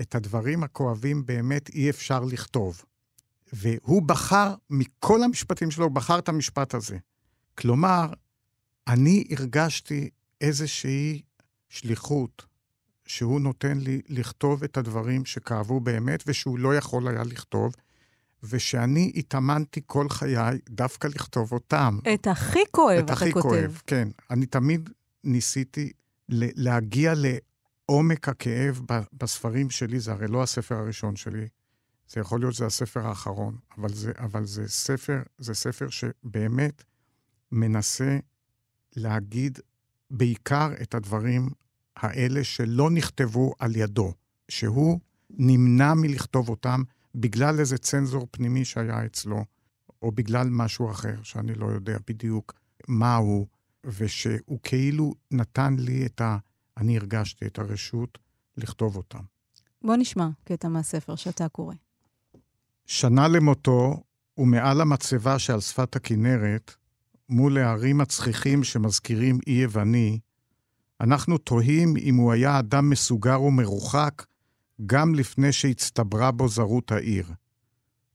את 0.00 0.14
הדברים 0.14 0.62
הכואבים 0.62 1.26
באמת 1.26 1.68
אי 1.68 1.90
אפשר 1.90 2.24
לכתוב. 2.24 2.84
והוא 3.52 4.02
בחר, 4.02 4.54
מכל 4.70 5.22
המשפטים 5.22 5.70
שלו, 5.70 5.84
הוא 5.84 5.92
בחר 5.92 6.18
את 6.18 6.28
המשפט 6.28 6.74
הזה. 6.74 6.98
כלומר, 7.58 8.06
אני 8.86 9.24
הרגשתי 9.30 10.10
איזושהי 10.40 11.22
שליחות 11.68 12.46
שהוא 13.06 13.40
נותן 13.40 13.78
לי 13.78 14.00
לכתוב 14.08 14.64
את 14.64 14.76
הדברים 14.76 15.24
שכאבו 15.24 15.80
באמת 15.80 16.24
ושהוא 16.26 16.58
לא 16.58 16.76
יכול 16.76 17.08
היה 17.08 17.22
לכתוב, 17.22 17.72
ושאני 18.42 19.12
התאמנתי 19.16 19.80
כל 19.86 20.08
חיי 20.08 20.58
דווקא 20.68 21.06
לכתוב 21.06 21.52
אותם. 21.52 21.98
את 22.14 22.26
הכי 22.26 22.58
כואב 22.70 22.98
אתה 22.98 23.14
כותב. 23.14 23.26
את 23.26 23.32
הכי 23.32 23.32
כואב, 23.32 23.82
כן. 23.86 24.08
אני 24.30 24.46
תמיד 24.46 24.90
ניסיתי 25.24 25.92
להגיע 26.28 27.12
לעומק 27.16 28.28
הכאב 28.28 28.80
בספרים 29.12 29.70
שלי, 29.70 30.00
זה 30.00 30.12
הרי 30.12 30.28
לא 30.28 30.42
הספר 30.42 30.74
הראשון 30.74 31.16
שלי, 31.16 31.48
זה 32.08 32.20
יכול 32.20 32.40
להיות 32.40 32.54
זה 32.54 32.66
הספר 32.66 33.06
האחרון, 33.06 33.56
אבל 33.78 33.92
זה, 33.94 34.12
אבל 34.18 34.44
זה 34.44 34.68
ספר, 34.68 35.22
זה 35.38 35.54
ספר 35.54 35.88
שבאמת 35.88 36.84
מנסה 37.52 38.18
להגיד 38.96 39.58
בעיקר 40.10 40.68
את 40.82 40.94
הדברים 40.94 41.50
האלה 41.96 42.44
שלא 42.44 42.90
נכתבו 42.90 43.54
על 43.58 43.76
ידו, 43.76 44.12
שהוא 44.48 45.00
נמנע 45.30 45.94
מלכתוב 45.94 46.48
אותם, 46.48 46.82
בגלל 47.14 47.60
איזה 47.60 47.78
צנזור 47.78 48.26
פנימי 48.30 48.64
שהיה 48.64 49.06
אצלו, 49.06 49.44
או 50.02 50.12
בגלל 50.12 50.48
משהו 50.50 50.90
אחר, 50.90 51.22
שאני 51.22 51.54
לא 51.54 51.66
יודע 51.66 51.98
בדיוק 52.06 52.54
מהו, 52.88 53.46
ושהוא 53.84 54.58
כאילו 54.62 55.14
נתן 55.30 55.76
לי 55.78 56.06
את 56.06 56.20
ה... 56.20 56.38
אני 56.76 56.98
הרגשתי 56.98 57.46
את 57.46 57.58
הרשות 57.58 58.18
לכתוב 58.56 58.96
אותם. 58.96 59.22
בוא 59.82 59.96
נשמע 59.96 60.28
קטע 60.44 60.68
מהספר 60.68 61.16
שאתה 61.16 61.48
קורא. 61.48 61.74
שנה 62.86 63.28
למותו, 63.28 64.02
ומעל 64.38 64.80
המצבה 64.80 65.38
שעל 65.38 65.60
שפת 65.60 65.96
הכינרת, 65.96 66.74
מול 67.28 67.58
הערים 67.58 68.00
הצחיחים 68.00 68.64
שמזכירים 68.64 69.38
אי 69.46 69.52
יווני, 69.52 70.18
אנחנו 71.00 71.38
תוהים 71.38 71.94
אם 71.96 72.16
הוא 72.16 72.32
היה 72.32 72.58
אדם 72.58 72.90
מסוגר 72.90 73.42
ומרוחק 73.42 74.24
גם 74.86 75.14
לפני 75.14 75.52
שהצטברה 75.52 76.30
בו 76.30 76.48
זרות 76.48 76.92
העיר. 76.92 77.26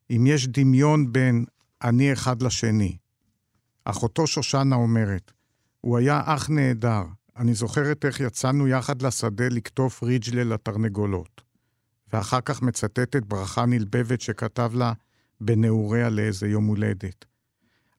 אם 0.10 0.28
יש 0.28 0.48
דמיון 0.48 1.14
בין 1.14 1.46
אני 1.84 2.14
אחד 2.14 2.42
לשני. 2.42 2.98
אחותו 3.86 4.28
שושנה 4.28 4.76
אומרת, 4.76 5.32
הוא 5.82 5.98
היה 5.98 6.22
אח 6.26 6.50
נהדר, 6.50 7.04
אני 7.38 7.54
זוכרת 7.54 8.06
איך 8.06 8.20
יצאנו 8.20 8.68
יחד 8.68 9.02
לשדה 9.02 9.48
לקטוף 9.48 10.04
ריג'לה 10.04 10.44
לתרנגולות. 10.44 11.42
ואחר 12.14 12.42
כך 12.42 12.62
מצטטת 12.62 13.24
ברכה 13.26 13.66
נלבבת 13.66 14.22
שכתב 14.22 14.72
לה 14.74 14.94
בנעוריה 15.42 16.10
לאיזה 16.10 16.48
יום 16.48 16.66
הולדת. 16.66 17.26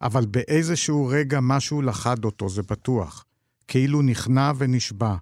אבל 0.03 0.27
באיזשהו 0.27 1.07
רגע 1.07 1.39
משהו 1.43 1.83
לחד 1.83 2.25
אותו, 2.25 2.49
זה 2.49 2.63
בטוח. 2.63 3.25
כאילו 3.69 4.03
נכנע 4.03 4.53
ונשבע. 4.59 5.17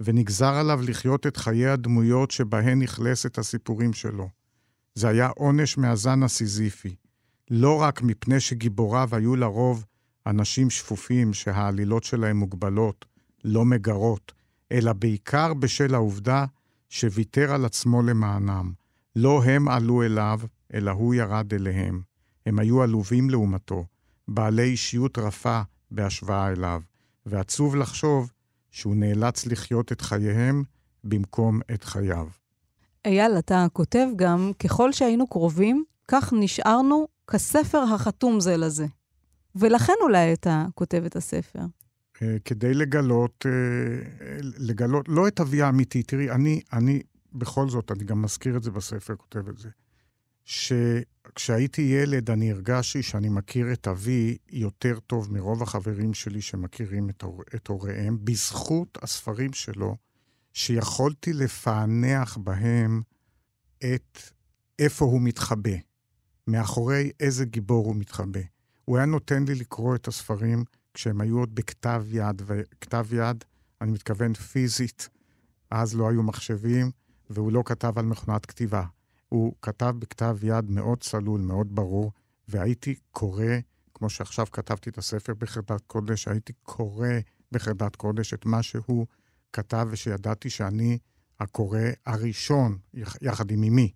ונגזר 0.00 0.54
עליו 0.54 0.80
לחיות 0.82 1.26
את 1.26 1.36
חיי 1.36 1.68
הדמויות 1.68 2.30
שבהן 2.30 2.82
אכלס 2.82 3.26
את 3.26 3.38
הסיפורים 3.38 3.92
שלו. 3.92 4.28
זה 4.94 5.08
היה 5.08 5.28
עונש 5.28 5.78
מהזן 5.78 6.22
הסיזיפי, 6.22 6.96
לא 7.50 7.80
רק 7.80 8.02
מפני 8.02 8.40
שגיבוריו 8.40 9.08
היו 9.12 9.36
לרוב 9.36 9.84
אנשים 10.26 10.70
שפופים 10.70 11.32
שהעלילות 11.32 12.04
שלהם 12.04 12.36
מוגבלות, 12.36 13.04
לא 13.44 13.64
מגרות, 13.64 14.32
אלא 14.72 14.92
בעיקר 14.92 15.54
בשל 15.54 15.94
העובדה 15.94 16.44
שוויתר 16.88 17.54
על 17.54 17.64
עצמו 17.64 18.02
למענם. 18.02 18.72
לא 19.16 19.44
הם 19.44 19.68
עלו 19.68 20.02
אליו, 20.02 20.40
אלא 20.74 20.90
הוא 20.90 21.14
ירד 21.14 21.54
אליהם. 21.54 22.02
הם 22.46 22.58
היו 22.58 22.82
עלובים 22.82 23.30
לעומתו, 23.30 23.86
בעלי 24.28 24.62
אישיות 24.62 25.18
רפה 25.18 25.62
בהשוואה 25.90 26.48
אליו, 26.48 26.82
ועצוב 27.26 27.76
לחשוב 27.76 28.32
שהוא 28.74 28.96
נאלץ 28.96 29.46
לחיות 29.46 29.92
את 29.92 30.00
חייהם 30.00 30.64
במקום 31.04 31.60
את 31.74 31.84
חייו. 31.84 32.28
אייל, 33.04 33.38
אתה 33.38 33.66
כותב 33.72 34.06
גם, 34.16 34.52
ככל 34.58 34.92
שהיינו 34.92 35.26
קרובים, 35.26 35.84
כך 36.08 36.32
נשארנו 36.32 37.08
כספר 37.30 37.82
החתום 37.82 38.40
זה 38.40 38.56
לזה. 38.56 38.86
ולכן 39.56 39.92
אולי 40.02 40.32
אתה 40.32 40.66
כותב 40.74 41.02
את 41.06 41.16
הספר. 41.16 41.60
אה, 42.22 42.36
כדי 42.44 42.74
לגלות, 42.74 43.46
אה, 43.46 44.36
לגלות, 44.40 45.08
לא 45.08 45.28
את 45.28 45.40
אבי 45.40 45.62
האמיתי. 45.62 46.02
תראי, 46.02 46.30
אני, 46.30 46.60
אני, 46.72 47.02
בכל 47.32 47.68
זאת, 47.68 47.92
אני 47.92 48.04
גם 48.04 48.22
מזכיר 48.22 48.56
את 48.56 48.62
זה 48.62 48.70
בספר, 48.70 49.16
כותב 49.16 49.48
את 49.48 49.58
זה, 49.58 49.68
שכשהייתי 51.38 51.82
ילד 51.82 52.30
אני 52.30 52.52
הרגשתי 52.52 53.02
שאני 53.02 53.28
מכיר 53.28 53.72
את 53.72 53.88
אבי 53.88 54.38
יותר 54.50 54.98
טוב 55.06 55.32
מרוב 55.32 55.62
החברים 55.62 56.14
שלי 56.14 56.40
שמכירים 56.40 57.10
את, 57.10 57.22
הור, 57.22 57.42
את 57.54 57.66
הוריהם, 57.66 58.18
בזכות 58.24 58.98
הספרים 59.02 59.52
שלו, 59.52 59.96
שיכולתי 60.52 61.32
לפענח 61.32 62.36
בהם 62.36 63.02
את 63.78 64.18
איפה 64.78 65.04
הוא 65.04 65.20
מתחבא, 65.22 65.76
מאחורי 66.46 67.10
איזה 67.20 67.44
גיבור 67.44 67.86
הוא 67.86 67.96
מתחבא. 67.96 68.40
הוא 68.84 68.96
היה 68.96 69.06
נותן 69.06 69.44
לי 69.44 69.54
לקרוא 69.54 69.94
את 69.94 70.08
הספרים 70.08 70.64
כשהם 70.94 71.20
היו 71.20 71.38
עוד 71.38 71.54
בכתב 71.54 72.04
יד, 72.08 72.42
וכתב 72.46 73.06
יד, 73.12 73.44
אני 73.80 73.92
מתכוון 73.92 74.34
פיזית, 74.34 75.08
אז 75.70 75.94
לא 75.94 76.10
היו 76.10 76.22
מחשבים, 76.22 76.90
והוא 77.30 77.52
לא 77.52 77.62
כתב 77.66 77.98
על 77.98 78.04
מכונת 78.04 78.46
כתיבה. 78.46 78.84
הוא 79.28 79.54
כתב 79.62 79.94
בכתב 79.98 80.36
יד 80.42 80.70
מאוד 80.70 81.02
צלול, 81.02 81.40
מאוד 81.40 81.74
ברור, 81.74 82.12
והייתי 82.48 82.94
קורא, 83.10 83.44
כמו 83.94 84.10
שעכשיו 84.10 84.46
כתבתי 84.52 84.90
את 84.90 84.98
הספר 84.98 85.34
בחרדת 85.38 85.82
קודש, 85.86 86.28
הייתי 86.28 86.52
קורא 86.62 87.08
בחרדת 87.52 87.96
קודש 87.96 88.34
את 88.34 88.46
מה 88.46 88.62
שהוא 88.62 89.06
כתב, 89.52 89.88
ושידעתי 89.90 90.50
שאני 90.50 90.98
הקורא 91.40 91.80
הראשון, 92.06 92.78
יחד 93.22 93.50
עם 93.50 93.62
אמי. 93.62 93.92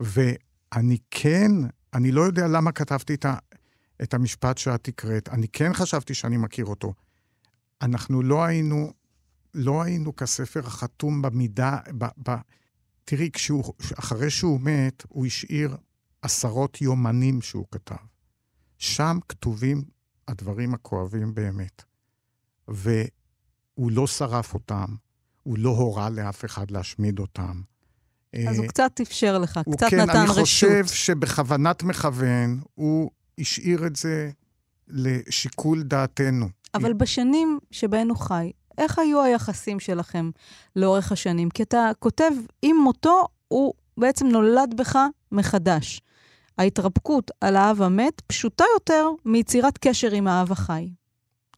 ואני 0.00 0.98
כן, 1.10 1.50
אני 1.94 2.12
לא 2.12 2.20
יודע 2.20 2.48
למה 2.48 2.72
כתבתי 2.72 3.14
את, 3.14 3.24
ה, 3.24 3.34
את 4.02 4.14
המשפט 4.14 4.58
שאת 4.58 4.88
הקראת, 4.88 5.28
אני 5.28 5.48
כן 5.48 5.72
חשבתי 5.74 6.14
שאני 6.14 6.36
מכיר 6.36 6.64
אותו. 6.64 6.94
אנחנו 7.82 8.22
לא 8.22 8.44
היינו, 8.44 8.92
לא 9.54 9.82
היינו 9.82 10.16
כספר 10.16 10.60
החתום 10.60 11.22
במידה, 11.22 11.78
ב, 11.98 12.04
ב, 12.28 12.34
תראי, 13.10 13.30
כשהוא, 13.32 13.74
אחרי 13.98 14.30
שהוא 14.30 14.60
מת, 14.60 15.02
הוא 15.08 15.26
השאיר 15.26 15.76
עשרות 16.22 16.80
יומנים 16.80 17.42
שהוא 17.42 17.66
כתב. 17.70 17.94
שם 18.78 19.18
כתובים 19.28 19.84
הדברים 20.28 20.74
הכואבים 20.74 21.34
באמת. 21.34 21.82
והוא 22.68 23.90
לא 23.90 24.06
שרף 24.06 24.54
אותם, 24.54 24.84
הוא 25.42 25.58
לא 25.58 25.70
הורה 25.70 26.10
לאף 26.10 26.44
אחד 26.44 26.70
להשמיד 26.70 27.18
אותם. 27.18 27.62
אז 28.48 28.58
הוא 28.58 28.66
קצת 28.66 29.00
אפשר 29.02 29.38
לך, 29.38 29.60
קצת 29.72 29.86
כן, 29.90 30.00
נתן 30.00 30.22
רשות. 30.22 30.36
אני 30.36 30.44
חושב 30.44 30.86
שבכוונת 30.86 31.82
מכוון 31.82 32.60
הוא 32.74 33.10
השאיר 33.38 33.86
את 33.86 33.96
זה 33.96 34.30
לשיקול 34.88 35.82
דעתנו. 35.82 36.48
אבל 36.74 36.92
בשנים 36.92 37.58
שבהן 37.70 38.08
הוא 38.08 38.18
חי, 38.18 38.50
איך 38.80 38.98
היו 38.98 39.22
היחסים 39.22 39.80
שלכם 39.80 40.30
לאורך 40.76 41.12
השנים? 41.12 41.50
כי 41.50 41.62
אתה 41.62 41.90
כותב, 41.98 42.30
עם 42.62 42.76
מותו 42.76 43.26
הוא 43.48 43.74
בעצם 43.96 44.26
נולד 44.26 44.74
בך 44.76 44.98
מחדש. 45.32 46.00
ההתרפקות 46.58 47.30
על 47.40 47.56
האב 47.56 47.82
המת 47.82 48.20
פשוטה 48.26 48.64
יותר 48.74 49.08
מיצירת 49.24 49.78
קשר 49.78 50.10
עם 50.12 50.26
האב 50.26 50.52
החי. 50.52 50.90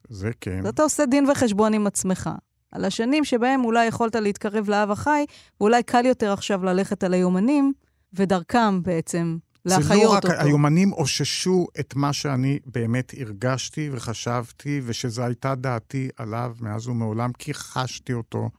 זה 0.09 0.31
כן. 0.41 0.59
אז 0.59 0.67
אתה 0.67 0.83
עושה 0.83 1.05
דין 1.05 1.29
וחשבון 1.29 1.73
עם 1.73 1.87
עצמך. 1.87 2.29
על 2.71 2.85
השנים 2.85 3.25
שבהם 3.25 3.65
אולי 3.65 3.85
יכולת 3.85 4.15
להתקרב 4.15 4.69
לאב 4.69 4.91
החי, 4.91 5.25
ואולי 5.61 5.83
קל 5.83 6.05
יותר 6.05 6.33
עכשיו 6.33 6.65
ללכת 6.65 7.03
על 7.03 7.13
היומנים, 7.13 7.73
ודרכם 8.13 8.83
בעצם 8.83 9.37
להחיות 9.65 9.89
אותו. 9.89 9.97
זה 9.97 10.03
לא 10.03 10.13
רק, 10.13 10.23
אותו. 10.25 10.47
היומנים 10.47 10.93
אוששו 10.93 11.67
את 11.79 11.95
מה 11.95 12.13
שאני 12.13 12.59
באמת 12.65 13.13
הרגשתי 13.19 13.89
וחשבתי, 13.91 14.81
ושזו 14.85 15.23
הייתה 15.23 15.55
דעתי 15.55 16.09
עליו 16.17 16.55
מאז 16.59 16.87
ומעולם, 16.87 17.33
כי 17.33 17.53
חשתי 17.53 18.13
אותו 18.13 18.49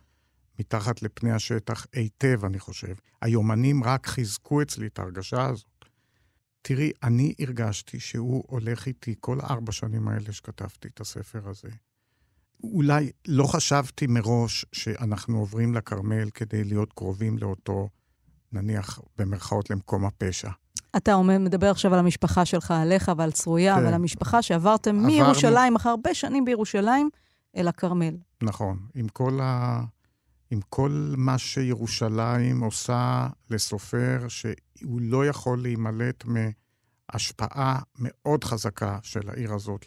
מתחת 0.59 1.03
לפני 1.03 1.33
השטח 1.33 1.87
היטב, 1.93 2.45
אני 2.45 2.59
חושב. 2.59 2.95
היומנים 3.23 3.85
רק 3.85 4.07
חיזקו 4.07 4.63
אצלי 4.63 4.87
את 4.87 4.99
ההרגשה 4.99 5.47
הזאת. 5.47 5.85
תראי, 6.63 6.93
אני 7.03 7.35
הרגשתי 7.39 8.01
שהוא 8.01 8.45
הולך 8.47 8.87
איתי 8.87 9.15
כל 9.21 9.41
ארבע 9.41 9.73
שנים 9.73 10.09
האלה 10.09 10.33
שכתבתי 10.33 10.89
את 10.89 11.01
הספר 11.01 11.49
הזה. 11.49 11.69
אולי 12.63 13.11
לא 13.29 13.45
חשבתי 13.45 14.07
מראש 14.07 14.67
שאנחנו 14.73 15.39
עוברים 15.39 15.75
לכרמל 15.75 16.31
כדי 16.31 16.65
להיות 16.65 16.93
קרובים 16.93 17.39
לאותו, 17.39 17.89
נניח, 18.53 19.01
במרכאות, 19.19 19.71
למקום 19.71 20.05
הפשע. 20.05 20.51
אתה 20.97 21.23
מדבר 21.23 21.71
עכשיו 21.71 21.95
על 21.95 21.99
המשפחה 21.99 22.45
שלך, 22.45 22.71
עליך 22.71 23.13
ועל 23.17 23.31
צרויה, 23.33 23.77
כן. 23.77 23.85
ועל 23.85 23.95
המשפחה 23.95 24.43
שעברתם 24.43 24.91
עברנו... 24.91 25.07
מירושלים, 25.07 25.77
אחרי 25.77 25.91
הרבה 25.91 26.15
שנים 26.15 26.45
בירושלים, 26.45 27.11
אל 27.57 27.69
הכרמל. 27.69 28.17
נכון. 28.43 28.79
עם 28.95 29.09
כל, 29.09 29.39
ה... 29.43 29.81
עם 30.51 30.61
כל 30.69 31.15
מה 31.17 31.39
שירושלים 31.39 32.61
עושה 32.61 33.27
לסופר, 33.51 34.27
שהוא 34.29 35.01
לא 35.01 35.27
יכול 35.27 35.63
להימלט 35.63 36.25
מ... 36.27 36.37
השפעה 37.13 37.79
מאוד 37.99 38.45
חזקה 38.45 38.99
של 39.03 39.21
העיר 39.29 39.55
הזאת. 39.55 39.87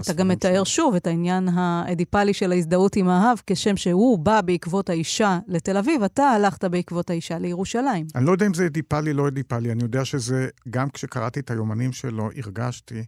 אתה 0.00 0.12
גם 0.12 0.28
מתאר 0.28 0.64
שוב 0.64 0.94
את 0.94 1.06
העניין 1.06 1.48
האדיפלי 1.48 2.34
של 2.34 2.52
ההזדהות 2.52 2.96
עם 2.96 3.08
האב, 3.08 3.40
כשם 3.46 3.76
שהוא 3.76 4.18
בא 4.18 4.40
בעקבות 4.40 4.90
האישה 4.90 5.38
לתל 5.46 5.76
אביב, 5.76 6.02
אתה 6.02 6.22
הלכת 6.22 6.64
בעקבות 6.64 7.10
האישה 7.10 7.38
לירושלים. 7.38 8.06
אני 8.14 8.26
לא 8.26 8.32
יודע 8.32 8.46
אם 8.46 8.54
זה 8.54 8.66
אדיפלי, 8.66 9.12
לא 9.12 9.28
אדיפלי. 9.28 9.72
אני 9.72 9.82
יודע 9.82 10.04
שזה, 10.04 10.48
גם 10.70 10.90
כשקראתי 10.90 11.40
את 11.40 11.50
היומנים 11.50 11.92
שלו, 11.92 12.30
הרגשתי 12.36 13.04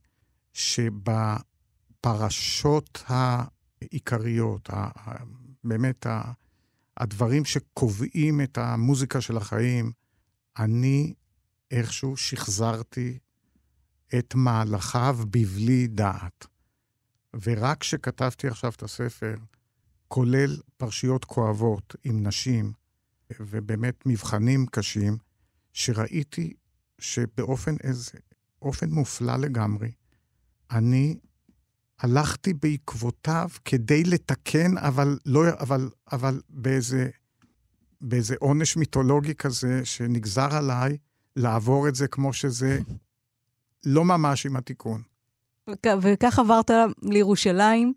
שבפרשות 2.03 3.05
העיקריות, 3.07 4.70
באמת 5.64 6.07
הדברים 6.96 7.44
שקובעים 7.44 8.40
את 8.40 8.59
המוזיקה 8.59 9.20
של 9.20 9.37
החיים, 9.37 9.92
אני 10.59 11.14
איכשהו 11.70 12.16
שחזרתי 12.16 13.18
את 14.18 14.35
מהלכיו 14.35 15.18
בבלי 15.31 15.87
דעת. 15.87 16.47
ורק 17.42 17.81
כשכתבתי 17.81 18.49
עכשיו 18.49 18.73
את 18.77 18.83
הספר, 18.83 19.35
כולל 20.09 20.57
פרשיות 20.77 21.25
כואבות 21.25 21.97
עם 22.05 22.27
נשים, 22.27 22.73
ובאמת 23.40 24.07
מבחנים 24.07 24.66
קשים, 24.66 25.16
שראיתי 25.73 26.53
שבאופן 26.99 27.77
איזה, 27.83 28.18
אופן 28.62 28.90
מופלא 28.90 29.37
לגמרי, 29.37 29.92
אני 30.71 31.18
הלכתי 31.99 32.55
בעקבותיו 32.55 33.49
כדי 33.64 34.05
לתקן, 34.05 34.79
אבל, 34.79 35.18
לא, 35.27 35.42
אבל, 35.61 35.90
אבל 36.12 36.40
באיזה, 36.49 37.11
באיזה 38.01 38.35
עונש 38.38 38.77
מיתולוגי 38.77 39.35
כזה 39.35 39.85
שנגזר 39.85 40.55
עליי 40.55 40.99
לעבור 41.37 41.88
את 41.88 41.94
זה 41.94 42.09
כמו 42.09 42.33
שזה 42.33 42.79
לא 43.88 44.05
ממש 44.05 44.46
עם 44.46 44.57
התיקון. 44.57 45.03
וכך 46.03 46.38
עברת 46.38 46.70
לירושלים, 47.03 47.92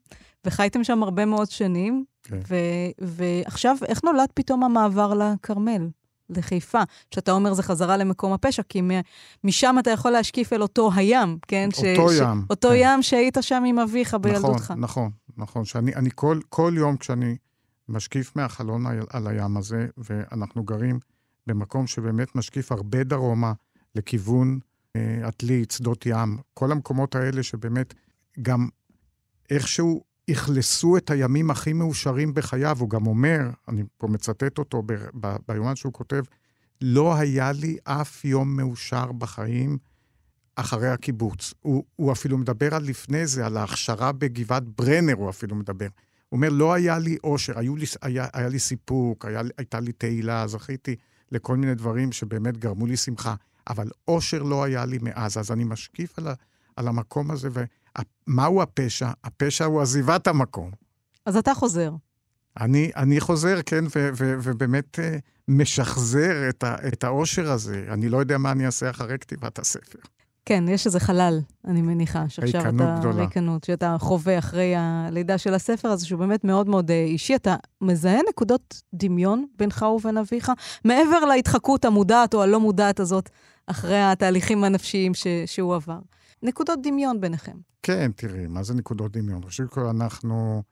וחייתם 0.46 0.84
שם 0.84 1.04
הרבה 1.04 1.26
מאוד 1.26 1.52
שנים, 1.52 2.06
כן. 2.24 2.40
ועכשיו, 3.00 3.78
איך 3.88 4.04
נולד 4.04 4.30
פתאום 4.34 4.64
המעבר 4.64 5.14
לכרמל, 5.14 5.90
לחיפה? 6.30 6.82
שאתה 7.14 7.32
אומר 7.32 7.54
זה 7.54 7.64
חזרה 7.64 7.98
למקום 7.98 8.34
הפשע, 8.34 8.64
כי 8.70 8.82
משם 9.44 9.76
אתה 9.80 9.90
יכול 9.92 10.12
להשקיף 10.12 10.54
אל 10.54 10.62
אותו 10.62 10.90
הים, 10.96 11.38
כן? 11.48 11.70
אותו 11.78 12.10
ש, 12.10 12.18
ים. 12.20 12.46
אותו 12.50 12.70
כן. 12.70 12.76
ים 12.78 13.02
שהיית 13.02 13.38
שם 13.42 13.64
עם 13.68 13.80
אביך 13.80 14.14
בילדותך. 14.14 14.74
נכון, 14.78 14.78
נכון, 14.78 15.12
נכון. 15.38 15.66
שאני 15.66 15.96
אני 15.96 16.10
כל, 16.16 16.40
כל 16.50 16.74
יום 16.76 16.98
כשאני 16.98 17.36
משקיף 17.90 18.36
מהחלון 18.36 18.86
על, 18.86 19.00
על 19.10 19.28
הים 19.28 19.58
הזה, 19.58 19.88
ואנחנו 19.98 20.64
גרים 20.64 21.00
במקום 21.48 21.88
שבאמת 21.88 22.36
משקיף 22.36 22.72
הרבה 22.72 23.04
דרומה 23.04 23.54
לכיוון 23.96 24.60
עתלית, 25.24 25.72
שדות 25.72 26.06
ים, 26.06 26.38
כל 26.54 26.72
המקומות 26.72 27.16
האלה 27.16 27.44
שבאמת 27.44 27.94
גם 28.42 28.68
איכשהו 29.50 30.04
אכלסו 30.32 30.98
את 30.98 31.10
הימים 31.10 31.52
הכי 31.52 31.74
מאושרים 31.74 32.34
בחייו. 32.34 32.78
הוא 32.80 32.90
גם 32.90 33.08
אומר, 33.08 33.40
אני 33.68 33.84
פה 33.98 34.08
מצטט 34.08 34.58
אותו 34.58 34.82
ב- 34.86 34.94
ב- 35.20 35.36
ביומן 35.48 35.76
שהוא 35.76 35.94
כותב, 35.94 36.24
לא 36.82 37.16
היה 37.16 37.52
לי 37.52 37.78
אף 37.84 38.26
יום 38.26 38.58
מאושר 38.58 39.12
בחיים 39.12 39.78
אחרי 40.56 40.90
הקיבוץ. 40.90 41.54
הוא, 41.62 41.84
הוא 41.96 42.12
אפילו 42.12 42.38
מדבר 42.38 42.76
על 42.76 42.84
לפני 42.84 43.28
זה, 43.28 43.46
על 43.46 43.58
ההכשרה 43.58 44.12
בגבעת 44.12 44.64
ברנר, 44.64 45.14
הוא 45.14 45.30
אפילו 45.30 45.56
מדבר. 45.56 45.88
הוא 46.30 46.38
אומר, 46.38 46.50
לא 46.50 46.74
היה 46.74 47.00
לי 47.00 47.18
אושר, 47.24 47.60
לי, 47.60 47.86
היה, 48.02 48.28
היה 48.34 48.50
לי 48.50 48.60
סיפוק, 48.60 49.26
היה, 49.26 49.42
הייתה 49.58 49.80
לי 49.80 49.92
תהילה, 49.92 50.48
זכיתי 50.48 50.96
לכל 51.32 51.58
מיני 51.58 51.76
דברים 51.76 52.12
שבאמת 52.12 52.58
גרמו 52.58 52.86
לי 52.86 52.98
שמחה. 52.98 53.36
אבל 53.70 53.88
אושר 54.08 54.44
לא 54.44 54.64
היה 54.64 54.86
לי 54.86 54.98
מאז, 55.02 55.38
אז 55.38 55.52
אני 55.52 55.64
משקיף 55.64 56.20
על, 56.20 56.28
ה, 56.28 56.34
על 56.76 56.88
המקום 56.88 57.32
הזה, 57.32 57.50
ומהו 58.28 58.62
הפשע? 58.62 59.12
הפשע 59.24 59.66
הוא 59.66 59.82
עזיבת 59.82 60.28
המקום. 60.28 60.72
אז 61.26 61.38
אתה 61.38 61.54
חוזר. 61.54 61.92
אני, 62.60 62.92
אני 62.96 63.20
חוזר, 63.20 63.60
כן, 63.66 63.86
ו, 63.96 64.10
ו, 64.18 64.36
ובאמת 64.44 65.00
uh, 65.00 65.20
משחזר 65.48 66.50
את, 66.50 66.64
ה, 66.64 66.76
את 66.88 67.04
האושר 67.04 67.52
הזה. 67.52 67.86
אני 67.90 68.10
לא 68.10 68.18
יודע 68.18 68.38
מה 68.38 68.52
אני 68.52 68.66
אעשה 68.66 68.90
אחרי 68.90 69.20
כתיבת 69.20 69.60
הספר. 69.60 70.00
כן, 70.46 70.64
יש 70.68 70.86
איזה 70.86 71.00
חלל, 71.00 71.40
אני 71.66 71.82
מניחה, 71.82 72.30
שעכשיו 72.30 72.62
ריקנות 72.62 72.82
אתה... 72.82 73.00
גדולה. 73.00 73.24
ריקנות, 73.24 73.64
שאתה 73.64 73.96
חווה 74.00 74.40
אחרי 74.40 74.74
הלידה 74.78 75.38
של 75.38 75.54
הספר 75.54 75.88
הזה, 75.88 76.06
שהוא 76.08 76.20
באמת 76.20 76.44
מאוד 76.44 76.70
מאוד 76.70 76.92
אה, 76.92 77.04
אישי. 77.04 77.36
אתה 77.36 77.56
מזהה 77.82 78.20
נקודות 78.30 78.82
דמיון 78.94 79.46
בינך 79.58 79.86
ובין 79.96 80.18
אביך, 80.18 80.52
מעבר 80.86 81.26
להתחקות 81.26 81.86
המודעת 81.86 82.34
או 82.34 82.44
הלא 82.44 82.60
מודעת 82.60 83.00
הזאת, 83.00 83.30
אחרי 83.72 84.02
התהליכים 84.02 84.64
הנפשיים 84.64 85.14
ש... 85.14 85.28
שהוא 85.46 85.76
עבר. 85.76 86.00
נקודות 86.44 86.80
דמיון 86.84 87.22
ביניכם. 87.22 87.58
כן, 87.84 88.12
תראי, 88.16 88.48
מה 88.48 88.64
זה 88.64 88.74
נקודות 88.74 89.12
דמיון? 89.12 89.42
ראשית 89.44 89.66
כל, 89.70 89.82
אנחנו, 89.86 90.64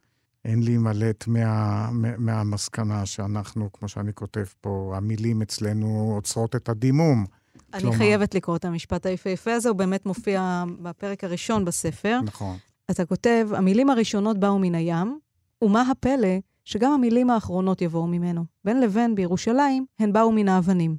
אין 0.45 0.63
להימלט 0.63 1.27
מה, 1.27 1.45
מה, 1.91 2.17
מהמסקנה 2.17 3.05
שאנחנו, 3.05 3.71
כמו 3.73 3.87
שאני 3.87 4.13
כותב 4.13 4.43
פה, 4.61 4.93
המילים 4.95 5.41
אצלנו 5.41 6.11
עוצרות 6.15 6.55
את 6.55 6.69
הדימום. 6.69 7.25
אני 7.73 7.81
כלומר- 7.81 7.97
חייבת 7.97 8.35
לקרוא 8.35 8.55
את 8.55 8.65
המשפט 8.65 9.05
היפהפה 9.05 9.53
הזה, 9.53 9.69
הוא 9.69 9.77
באמת 9.77 10.05
מופיע 10.05 10.63
בפרק 10.81 11.23
הראשון 11.23 11.65
בספר. 11.65 12.19
נכון. 12.23 12.57
אתה 12.91 13.05
כותב, 13.05 13.47
המילים 13.55 13.89
הראשונות 13.89 14.37
באו 14.37 14.59
מן 14.59 14.75
הים, 14.75 15.19
ומה 15.63 15.81
הפלא 15.91 16.27
שגם 16.69 16.91
המילים 16.91 17.29
האחרונות 17.29 17.81
יבואו 17.81 18.07
ממנו. 18.07 18.45
בין 18.65 18.79
לבין 18.79 19.15
בירושלים, 19.15 19.85
הן 19.99 20.13
באו 20.13 20.31
מן 20.31 20.47
האבנים. 20.47 20.97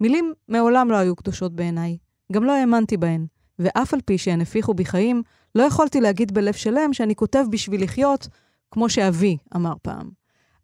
מילים 0.00 0.32
מעולם 0.48 0.90
לא 0.90 0.96
היו 0.96 1.16
קדושות 1.16 1.52
בעיניי, 1.52 1.98
גם 2.32 2.44
לא 2.44 2.52
האמנתי 2.52 2.96
בהן, 2.96 3.26
ואף 3.58 3.94
על 3.94 4.00
פי 4.00 4.18
שהן 4.18 4.40
הפיחו 4.40 4.74
בי 4.74 4.84
חיים, 4.84 5.22
לא 5.54 5.62
יכולתי 5.62 6.00
להגיד 6.00 6.34
בלב 6.34 6.54
שלם 6.54 6.92
שאני 6.92 7.14
כותב 7.14 7.44
בשביל 7.50 7.82
לחיות, 7.82 8.28
כמו 8.70 8.88
שאבי 8.88 9.36
אמר 9.56 9.74
פעם. 9.82 10.10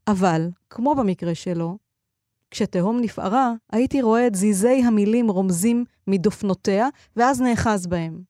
אבל, 0.06 0.48
כמו 0.70 0.94
במקרה 0.94 1.34
שלו, 1.34 1.78
כשתהום 2.50 3.00
נפערה, 3.00 3.52
הייתי 3.72 4.02
רואה 4.02 4.26
את 4.26 4.34
זיזי 4.34 4.82
המילים 4.84 5.30
רומזים 5.30 5.84
מדופנותיה, 6.06 6.88
ואז 7.16 7.40
נאחז 7.40 7.86
בהם. 7.86 8.20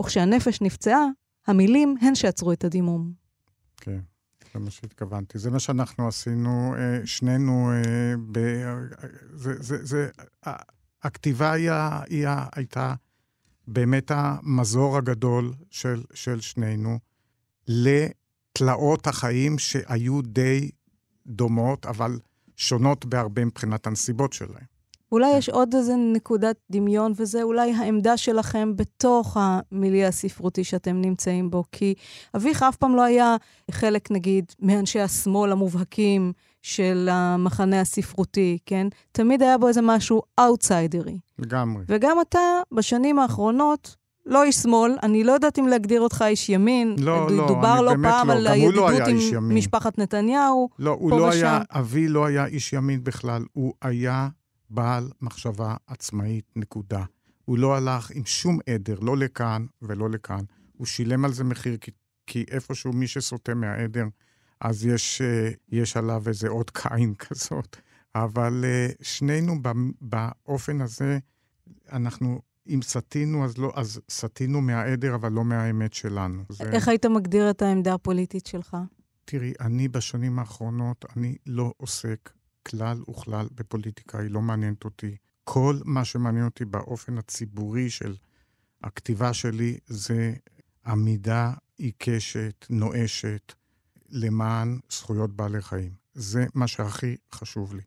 וכשהנפש 0.00 0.60
נפצעה, 0.60 1.04
המילים 1.46 1.94
הן 2.00 2.14
שעצרו 2.14 2.52
את 2.52 2.64
הדימום. 2.64 3.12
כן, 3.76 3.98
זה 3.98 4.13
מה 4.58 4.70
שהתכוונתי. 4.70 5.38
זה 5.38 5.50
מה 5.50 5.60
שאנחנו 5.60 6.08
עשינו, 6.08 6.74
אה, 6.78 7.00
שנינו, 7.04 7.70
אה, 7.72 8.14
ב... 8.32 8.38
זה, 9.32 9.54
זה, 9.62 9.84
זה, 9.84 10.10
הכתיבה 11.02 11.52
היא, 11.52 11.70
היא 12.08 12.26
הייתה 12.56 12.94
באמת 13.68 14.10
המזור 14.10 14.96
הגדול 14.96 15.52
של, 15.70 16.02
של 16.14 16.40
שנינו 16.40 16.98
לתלאות 17.68 19.06
החיים 19.06 19.58
שהיו 19.58 20.22
די 20.22 20.70
דומות, 21.26 21.86
אבל 21.86 22.18
שונות 22.56 23.04
בהרבה 23.04 23.44
מבחינת 23.44 23.86
הנסיבות 23.86 24.32
שלהם. 24.32 24.73
אולי 25.14 25.32
כן. 25.32 25.38
יש 25.38 25.48
עוד 25.48 25.74
איזה 25.74 25.96
נקודת 25.96 26.56
דמיון, 26.70 27.12
וזה 27.16 27.42
אולי 27.42 27.72
העמדה 27.72 28.16
שלכם 28.16 28.76
בתוך 28.76 29.36
המיליה 29.40 30.08
הספרותי 30.08 30.64
שאתם 30.64 31.00
נמצאים 31.00 31.50
בו. 31.50 31.64
כי 31.72 31.94
אביך 32.36 32.62
אף 32.62 32.76
פעם 32.76 32.96
לא 32.96 33.02
היה 33.02 33.36
חלק, 33.70 34.10
נגיד, 34.10 34.44
מאנשי 34.60 35.00
השמאל 35.00 35.52
המובהקים 35.52 36.32
של 36.62 37.08
המחנה 37.12 37.80
הספרותי, 37.80 38.58
כן? 38.66 38.86
תמיד 39.12 39.42
היה 39.42 39.58
בו 39.58 39.68
איזה 39.68 39.82
משהו 39.82 40.22
אאוטסיידרי. 40.40 41.18
לגמרי. 41.38 41.84
וגם 41.88 42.16
אתה, 42.20 42.38
בשנים 42.72 43.18
האחרונות, 43.18 43.96
לא 44.26 44.42
איש 44.42 44.56
שמאל, 44.56 44.96
אני 45.02 45.24
לא 45.24 45.32
יודעת 45.32 45.58
אם 45.58 45.68
להגדיר 45.68 46.00
אותך 46.00 46.24
איש 46.28 46.48
ימין. 46.48 46.96
לא, 46.98 47.30
לא, 47.30 47.48
דובר 47.48 47.74
אני 47.78 47.84
לא 47.84 47.90
באמת 47.94 48.12
פעם 48.12 48.28
לא. 48.28 48.32
על 48.32 48.42
לא 48.42 48.50
הידידות 48.50 48.90
היה 48.90 49.06
עם 49.06 49.16
ימין. 49.32 49.56
משפחת 49.58 49.98
נתניהו. 49.98 50.68
לא, 50.78 50.90
הוא 51.00 51.10
לא 51.10 51.24
ושם. 51.24 51.36
היה, 51.36 51.60
אבי 51.70 52.08
לא 52.08 52.26
היה 52.26 52.46
איש 52.46 52.72
ימין 52.72 53.04
בכלל, 53.04 53.44
הוא 53.52 53.72
היה 53.82 54.28
בעל 54.74 55.10
מחשבה 55.20 55.76
עצמאית, 55.86 56.44
נקודה. 56.56 57.04
הוא 57.44 57.58
לא 57.58 57.76
הלך 57.76 58.10
עם 58.10 58.24
שום 58.26 58.58
עדר, 58.68 59.00
לא 59.00 59.16
לכאן 59.16 59.66
ולא 59.82 60.10
לכאן. 60.10 60.44
הוא 60.76 60.86
שילם 60.86 61.24
על 61.24 61.32
זה 61.32 61.44
מחיר, 61.44 61.76
כי, 61.76 61.90
כי 62.26 62.44
איפשהו 62.50 62.92
מי 62.92 63.06
שסוטה 63.06 63.54
מהעדר, 63.54 64.04
אז 64.60 64.86
יש, 64.86 65.20
אה, 65.20 65.50
יש 65.68 65.96
עליו 65.96 66.22
איזה 66.26 66.48
אות 66.48 66.70
קין 66.70 67.14
כזאת. 67.28 67.76
אבל 68.14 68.64
אה, 68.64 68.88
שנינו 69.02 69.54
באופן 70.00 70.80
הזה, 70.80 71.18
אנחנו, 71.92 72.40
אם 72.68 72.80
סטינו, 72.82 73.44
אז, 73.44 73.58
לא, 73.58 73.72
אז 73.74 74.00
סטינו 74.10 74.60
מהעדר, 74.60 75.14
אבל 75.14 75.32
לא 75.32 75.44
מהאמת 75.44 75.94
שלנו. 75.94 76.42
זה... 76.48 76.64
איך 76.64 76.88
היית 76.88 77.06
מגדיר 77.06 77.50
את 77.50 77.62
העמדה 77.62 77.94
הפוליטית 77.94 78.46
שלך? 78.46 78.76
תראי, 79.24 79.52
אני 79.60 79.88
בשנים 79.88 80.38
האחרונות, 80.38 81.04
אני 81.16 81.36
לא 81.46 81.72
עוסק 81.76 82.30
כלל 82.66 83.02
וכלל 83.10 83.48
בפוליטיקה, 83.54 84.18
היא 84.18 84.30
לא 84.30 84.42
מעניינת 84.42 84.84
אותי. 84.84 85.16
כל 85.44 85.78
מה 85.84 86.04
שמעניין 86.04 86.44
אותי 86.44 86.64
באופן 86.64 87.18
הציבורי 87.18 87.90
של 87.90 88.16
הכתיבה 88.82 89.32
שלי 89.32 89.78
זה 89.86 90.34
עמידה 90.86 91.52
עיקשת, 91.76 92.66
נואשת, 92.70 93.52
למען 94.08 94.78
זכויות 94.90 95.36
בעלי 95.36 95.62
חיים. 95.62 95.92
זה 96.14 96.46
מה 96.54 96.66
שהכי 96.66 97.16
חשוב 97.34 97.74
לי. 97.74 97.82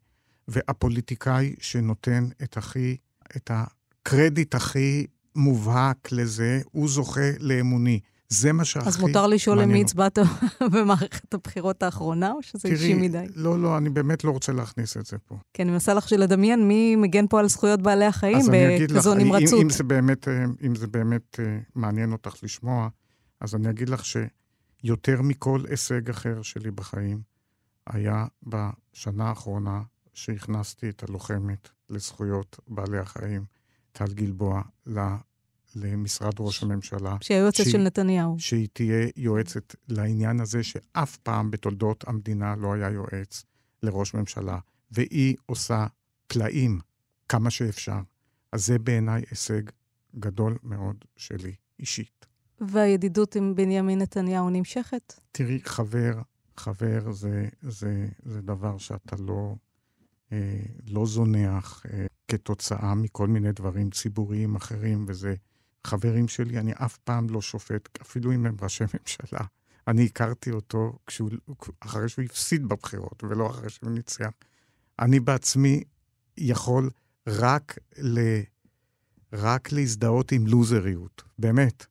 והפוליטיקאי 0.48 1.56
שנותן 1.60 2.30
את 2.44 2.58
הכי, 2.58 2.98
את 3.36 3.52
הקרדיט 3.54 4.56
הכי 4.56 5.08
מובהק 5.36 6.12
לזה, 6.12 6.62
הוא 6.72 6.90
זוכה 6.90 7.32
לאמוני. 7.40 8.00
זה 8.30 8.54
מה 8.54 8.66
שהכי 8.66 8.88
אז 8.88 9.00
מותר 9.00 9.28
לשאול 9.28 9.62
למי 9.62 9.66
מעניין 9.66 9.86
הצבעת 9.86 10.20
במערכת 10.74 11.34
הבחירות 11.34 11.84
האחרונה, 11.84 12.32
או 12.32 12.44
שזה 12.44 12.68
אישי 12.68 12.94
מדי? 12.94 13.26
לא, 13.36 13.60
לא, 13.60 13.78
אני 13.78 13.90
באמת 13.90 14.24
לא 14.24 14.32
רוצה 14.32 14.52
להכניס 14.52 14.98
את 14.98 15.06
זה 15.06 15.18
פה. 15.18 15.38
כי 15.54 15.62
אני 15.62 15.72
מנסה 15.72 15.94
לך 15.94 16.08
לדמיין 16.18 16.68
מי 16.68 16.96
מגן 16.96 17.28
פה 17.28 17.40
על 17.40 17.48
זכויות 17.48 17.82
בעלי 17.82 18.06
החיים 18.06 18.38
אז 18.38 18.50
אני 18.50 18.76
אגיד 18.76 18.92
לך, 18.92 18.98
בכזו 18.98 19.14
אם, 19.14 19.20
נמרצות. 19.20 19.62
אם 19.62 19.70
זה 19.70 19.84
באמת, 19.84 20.28
אה, 20.28 20.44
אם 20.66 20.76
זה 20.76 20.88
באמת 20.88 21.40
אה, 21.40 21.60
מעניין 21.76 22.12
אותך 22.12 22.36
לשמוע, 22.44 22.90
אז 23.42 23.56
אני 23.56 23.70
אגיד 23.70 23.90
לך 23.90 24.02
שיותר 24.06 25.22
מכל 25.22 25.64
הישג 25.70 26.10
אחר 26.10 26.42
שלי 26.42 26.72
בחיים, 26.72 27.22
היה 27.88 28.26
בשנה 28.44 29.30
האחרונה 29.30 29.82
שהכנסתי 30.14 30.90
את 30.90 31.04
הלוחמת 31.04 31.70
לזכויות 31.90 32.60
בעלי 32.68 32.98
החיים, 32.98 33.46
טל 33.92 34.14
גלבוע, 34.14 34.62
למשרד 35.76 36.34
ראש 36.40 36.64
הממשלה. 36.64 37.16
שהיא 37.22 37.38
היועצת 37.38 37.56
שהיא- 37.58 37.72
של 37.72 37.78
נתניהו. 37.78 38.36
שהיא 38.40 38.68
תהיה 38.74 39.08
יועצת 39.16 39.76
לעניין 39.88 40.40
הזה 40.40 40.64
שאף 40.64 41.18
פעם 41.18 41.52
בתולדות 41.52 42.04
המדינה 42.08 42.56
לא 42.56 42.74
היה 42.74 42.90
יועץ 42.90 43.44
לראש 43.84 44.14
ממשלה, 44.14 44.60
והיא 44.92 45.36
עושה 45.46 45.88
פלאים 46.28 46.80
כמה 47.30 47.50
שאפשר. 47.50 48.00
אז 48.52 48.66
זה 48.66 48.80
בעיניי 48.80 49.24
הישג 49.30 49.62
גדול 50.20 50.58
מאוד 50.64 50.96
שלי, 51.18 51.56
אישית. 51.80 52.26
והידידות 52.62 53.36
עם 53.36 53.56
בנימין 53.56 54.02
נתניהו 54.02 54.50
נמשכת? 54.50 55.20
תראי, 55.32 55.60
חבר, 55.64 56.22
חבר 56.58 57.12
זה, 57.12 57.48
זה, 57.62 58.08
זה 58.26 58.42
דבר 58.42 58.78
שאתה 58.78 59.16
לא, 59.20 59.56
אה, 60.32 60.60
לא 60.88 61.06
זונח 61.06 61.84
אה, 61.94 62.06
כתוצאה 62.28 62.96
מכל 62.96 63.28
מיני 63.28 63.52
דברים 63.52 63.90
ציבוריים 63.92 64.56
אחרים, 64.56 65.06
וזה 65.08 65.36
חברים 65.88 66.28
שלי, 66.28 66.60
אני 66.60 66.74
אף 66.74 66.98
פעם 66.98 67.30
לא 67.30 67.42
שופט, 67.42 68.02
אפילו 68.02 68.34
אם 68.34 68.46
הם 68.46 68.56
ראשי 68.62 68.84
ממשלה. 68.84 69.40
אני 69.88 70.06
הכרתי 70.06 70.52
אותו 70.52 71.00
כשהוא, 71.08 71.30
אחרי 71.80 72.10
שהוא 72.10 72.26
הפסיד 72.26 72.66
בבחירות, 72.66 73.24
ולא 73.24 73.50
אחרי 73.50 73.70
שהוא 73.70 73.90
ניצח. 73.90 74.30
אני 75.00 75.20
בעצמי 75.20 75.84
יכול 76.38 76.90
רק, 77.28 77.78
ל, 77.98 78.20
רק 79.34 79.72
להזדהות 79.72 80.32
עם 80.32 80.48
לוזריות, 80.48 81.24
באמת. 81.40 81.86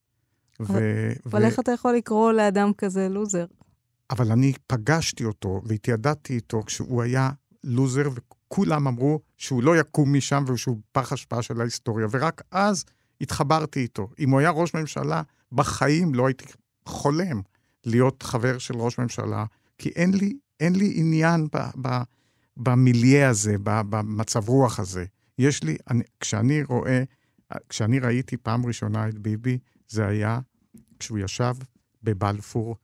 ו, 0.60 0.78
אבל 1.26 1.44
איך 1.44 1.60
אתה 1.60 1.72
יכול 1.72 1.94
לקרוא 1.94 2.32
לאדם 2.32 2.72
כזה 2.78 3.08
לוזר? 3.08 3.46
אבל 4.10 4.32
אני 4.32 4.52
פגשתי 4.66 5.24
אותו 5.24 5.62
והתיידדתי 5.64 6.34
איתו 6.34 6.62
כשהוא 6.66 7.02
היה 7.02 7.30
לוזר, 7.64 8.08
וכולם 8.14 8.88
אמרו 8.88 9.20
שהוא 9.36 9.62
לא 9.62 9.76
יקום 9.76 10.12
משם 10.16 10.44
ושהוא 10.48 10.78
פח 10.92 11.12
השפעה 11.12 11.42
של 11.42 11.60
ההיסטוריה, 11.60 12.06
ורק 12.10 12.42
אז 12.50 12.84
התחברתי 13.20 13.80
איתו. 13.80 14.08
אם 14.18 14.30
הוא 14.30 14.40
היה 14.40 14.50
ראש 14.50 14.74
ממשלה, 14.74 15.22
בחיים 15.52 16.14
לא 16.14 16.26
הייתי 16.26 16.44
חולם 16.86 17.40
להיות 17.84 18.22
חבר 18.22 18.58
של 18.58 18.74
ראש 18.76 18.98
ממשלה, 18.98 19.44
כי 19.78 19.88
אין 19.88 20.14
לי, 20.14 20.36
אין 20.60 20.76
לי 20.76 20.92
עניין 20.96 21.48
ב, 21.52 21.58
ב, 21.82 22.02
במיליה 22.56 23.28
הזה, 23.28 23.56
ב, 23.62 23.80
במצב 23.90 24.48
רוח 24.48 24.80
הזה. 24.80 25.04
יש 25.38 25.62
לי, 25.62 25.76
אני, 25.90 26.02
כשאני 26.20 26.62
רואה, 26.62 27.02
כשאני 27.68 27.98
ראיתי 27.98 28.36
פעם 28.36 28.66
ראשונה 28.66 29.08
את 29.08 29.18
ביבי, 29.18 29.58
זה 29.88 30.06
היה 30.06 30.40
כשהוא 30.98 31.18
ישב 31.18 31.54
בבלפור, 32.02 32.76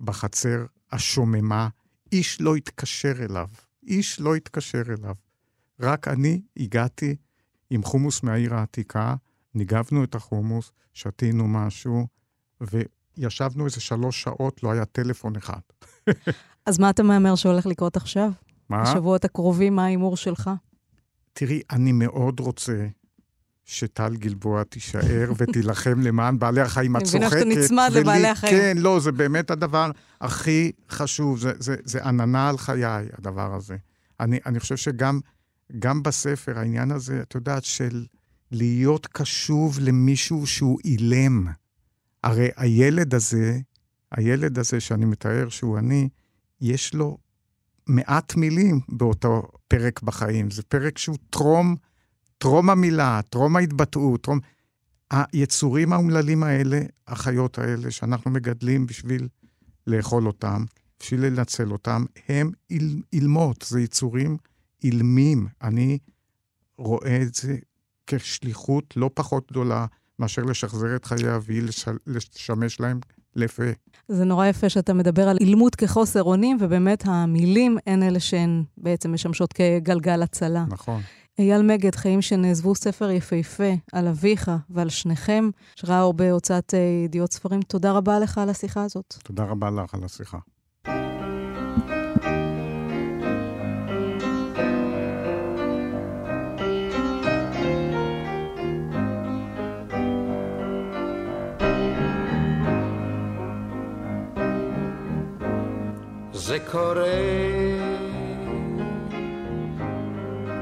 בחצר 0.00 0.66
השוממה, 0.92 1.68
איש 2.12 2.40
לא 2.40 2.56
התקשר 2.56 3.12
אליו, 3.24 3.48
איש 3.86 4.20
לא 4.20 4.34
התקשר 4.34 4.82
אליו. 4.88 5.14
רק 5.80 6.08
אני 6.08 6.42
הגעתי 6.56 7.16
עם 7.70 7.82
חומוס 7.82 8.22
מהעיר 8.22 8.54
העתיקה, 8.54 9.14
ניגבנו 9.54 10.04
את 10.04 10.14
החומוס, 10.14 10.72
שתינו 10.94 11.48
משהו, 11.48 12.06
וישבנו 12.60 13.64
איזה 13.66 13.80
שלוש 13.80 14.22
שעות, 14.22 14.62
לא 14.62 14.72
היה 14.72 14.84
טלפון 14.84 15.36
אחד. 15.36 15.60
אז 16.66 16.78
מה 16.78 16.90
אתה 16.90 17.02
מהמר 17.02 17.34
שהולך 17.34 17.66
לקרות 17.66 17.96
עכשיו? 17.96 18.30
מה? 18.68 18.82
בשבועות 18.82 19.24
הקרובים, 19.24 19.76
מה 19.76 19.84
ההימור 19.84 20.16
שלך? 20.16 20.50
תראי, 21.32 21.60
אני 21.70 21.92
מאוד 21.92 22.40
רוצה 22.40 22.86
שטל 23.64 24.16
גלבוע 24.16 24.62
תישאר 24.64 25.32
ותילחם 25.38 26.00
למען 26.00 26.38
בעלי 26.38 26.60
החיים. 26.60 26.96
את 26.96 27.02
אני. 27.02 27.08
מבינה 27.08 27.30
שאתה 27.30 27.44
נצמד 27.44 27.88
ולי- 27.92 28.00
לבעלי 28.00 28.28
החיים. 28.28 28.52
כן, 28.56 28.76
לא, 28.78 29.00
זה 29.00 29.12
באמת 29.12 29.50
הדבר 29.50 29.90
הכי 30.20 30.72
חשוב. 30.90 31.38
זה, 31.38 31.52
זה, 31.58 31.76
זה 31.84 32.04
עננה 32.04 32.48
על 32.48 32.58
חיי, 32.58 32.84
הדבר 33.18 33.54
הזה. 33.54 33.76
אני, 34.20 34.38
אני 34.46 34.60
חושב 34.60 34.76
שגם 34.76 35.20
גם 35.78 36.02
בספר, 36.02 36.58
העניין 36.58 36.90
הזה, 36.90 37.20
את 37.22 37.34
יודעת, 37.34 37.64
של 37.64 38.04
להיות 38.50 39.06
קשוב 39.06 39.78
למישהו 39.80 40.46
שהוא 40.46 40.78
אילם. 40.84 41.46
הרי 42.24 42.48
הילד 42.56 43.14
הזה, 43.14 43.58
הילד 44.12 44.58
הזה 44.58 44.80
שאני 44.80 45.04
מתאר 45.04 45.48
שהוא 45.48 45.78
אני, 45.78 46.08
יש 46.60 46.94
לו 46.94 47.18
מעט 47.86 48.36
מילים 48.36 48.80
באותו 48.88 49.42
פרק 49.68 50.02
בחיים. 50.02 50.50
זה 50.50 50.62
פרק 50.62 50.98
שהוא 50.98 51.16
טרום, 51.30 51.76
טרום 52.38 52.70
המילה, 52.70 53.20
טרום 53.30 53.56
ההתבטאות, 53.56 54.22
טרום... 54.22 54.38
היצורים 55.10 55.92
האומללים 55.92 56.42
האלה, 56.42 56.80
החיות 57.08 57.58
האלה, 57.58 57.90
שאנחנו 57.90 58.30
מגדלים 58.30 58.86
בשביל 58.86 59.28
לאכול 59.86 60.26
אותם, 60.26 60.64
בשביל 61.00 61.26
לנצל 61.26 61.72
אותם, 61.72 62.04
הם 62.28 62.50
איל, 62.70 63.02
אילמות, 63.12 63.64
זה 63.68 63.80
יצורים 63.80 64.36
אילמים. 64.84 65.46
אני 65.62 65.98
רואה 66.78 67.22
את 67.22 67.34
זה 67.34 67.56
כשליחות 68.18 68.96
לא 68.96 69.10
פחות 69.14 69.50
גדולה 69.50 69.86
מאשר 70.18 70.42
לשחזר 70.42 70.96
את 70.96 71.04
חיי 71.04 71.36
אבי, 71.36 71.60
לש... 71.60 71.88
לשמש 72.06 72.80
להם 72.80 73.00
לפה. 73.36 73.62
זה 74.08 74.24
נורא 74.24 74.46
יפה 74.46 74.68
שאתה 74.68 74.94
מדבר 74.94 75.28
על 75.28 75.36
אילמות 75.40 75.74
כחוסר 75.74 76.22
אונים, 76.22 76.56
ובאמת 76.60 77.02
המילים 77.06 77.78
הן 77.86 78.02
אלה 78.02 78.20
שהן 78.20 78.64
בעצם 78.76 79.12
משמשות 79.12 79.52
כגלגל 79.52 80.22
הצלה. 80.22 80.64
נכון. 80.68 81.00
אייל 81.38 81.62
מגד, 81.62 81.94
חיים 81.94 82.22
שנעזבו 82.22 82.74
ספר 82.74 83.10
יפהפה 83.10 83.72
על 83.92 84.08
אביך 84.08 84.50
ועל 84.70 84.88
שניכם, 84.88 85.50
שראה 85.76 86.02
אור 86.02 86.14
בהוצאת 86.14 86.74
אה, 86.74 86.78
ידיעות 87.04 87.32
ספרים. 87.32 87.62
תודה 87.62 87.92
רבה 87.92 88.18
לך 88.18 88.38
על 88.38 88.50
השיחה 88.50 88.84
הזאת. 88.84 89.14
תודה 89.24 89.44
רבה 89.44 89.70
לך 89.70 89.94
על 89.94 90.04
השיחה. 90.04 90.38
זה 106.50 106.58
קורה 106.70 107.04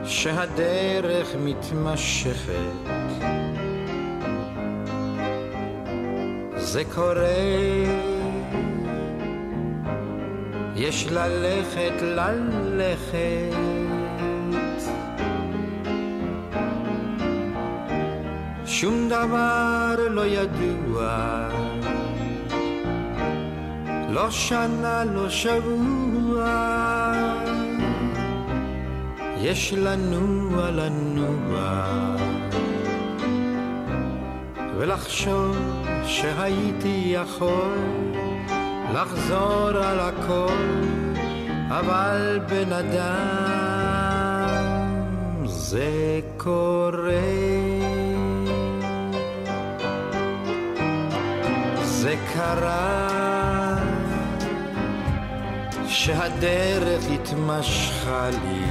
שהדרך 0.05 1.29
מתמשכת. 1.44 2.53
זה 6.57 6.83
קורה 6.94 7.24
יש 10.77 11.07
ללכת 11.11 12.03
ללכת. 12.03 13.57
שום 18.66 19.09
דבר 19.09 19.96
לא 20.11 20.27
ידוע 20.27 21.67
לא 24.18 24.31
שנה, 24.31 25.04
לא 25.04 25.28
שבוע, 25.28 26.44
יש 29.40 29.72
לנוע 29.72 30.70
לנוע, 30.70 31.85
ולחשוב 34.76 35.57
שהייתי 36.04 37.02
יכול 37.07 37.78
לחזור 38.94 39.68
על 39.68 40.00
הכל, 40.00 40.74
אבל 41.68 42.40
בן 42.48 42.72
אדם 42.72 43.87
זה 45.46 46.20
קורה. 46.37 47.12
זה 51.85 52.14
קרה 52.35 53.17
שהדרך 56.08 57.04
התמשכה 57.14 58.28
לי. 58.30 58.64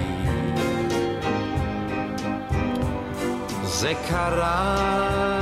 זה 3.64 3.94
קרה. 4.10 5.40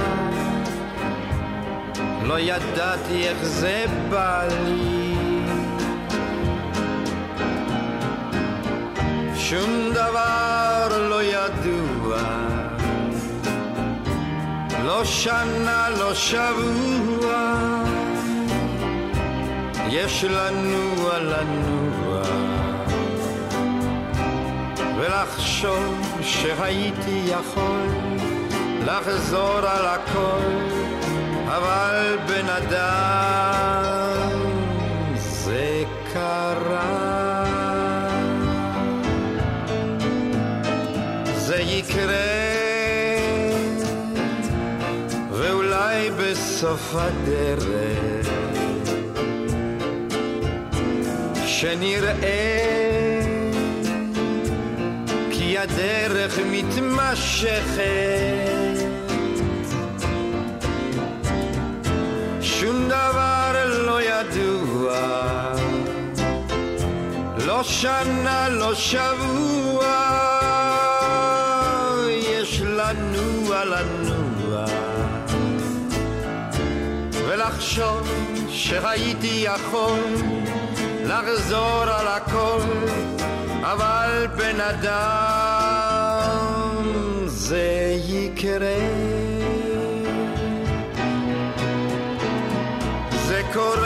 לא 2.24 2.40
ידעתי 2.40 3.28
איך 3.28 3.44
זה 3.44 3.86
בא 4.10 4.48
לי. 4.66 5.16
שום 9.36 9.90
דבר 9.92 10.88
לא 11.10 11.24
ידוע. 11.24 12.18
לא 14.84 15.06
שנה, 15.06 15.90
לא 16.00 16.14
שבוע. 16.14 17.56
יש 19.90 20.24
לנוע 20.24 21.20
לנוע 21.20 21.75
ולחשוב 25.56 26.22
שהייתי 26.22 27.22
יכול 27.26 27.88
לחזור 28.86 29.58
על 29.58 29.86
הכל 29.86 30.40
אבל 31.48 32.18
בן 32.28 32.50
אדם 32.50 34.30
זה 35.16 35.84
קרה. 36.14 37.46
זה 41.36 41.58
יקרה 41.58 42.16
ואולי 45.32 46.10
בסוף 46.12 46.96
הדרך 46.96 48.28
שנראה 51.46 52.85
הדרך 55.70 56.40
מתמשכת. 56.52 57.82
שום 62.42 62.88
דבר 62.88 63.52
לא 63.86 64.02
ידוע. 64.02 64.96
לא 67.46 67.64
שנה, 67.64 68.50
לא 68.50 68.76
שבוע. 68.76 69.86
יש 72.10 72.62
לנוע 72.62 73.66
לנוע 73.66 74.66
ולחשוב 77.28 78.08
שהייתי 78.50 79.46
יכול 79.46 80.00
לחזור 81.06 81.84
על 81.84 82.08
הכל, 82.08 82.60
אבל 83.72 84.28
בן 84.38 84.60
אדם 84.62 85.26
זה 87.26 87.96
יקרה. 88.08 88.78
זה 93.28 93.42
קורה. 93.54 93.85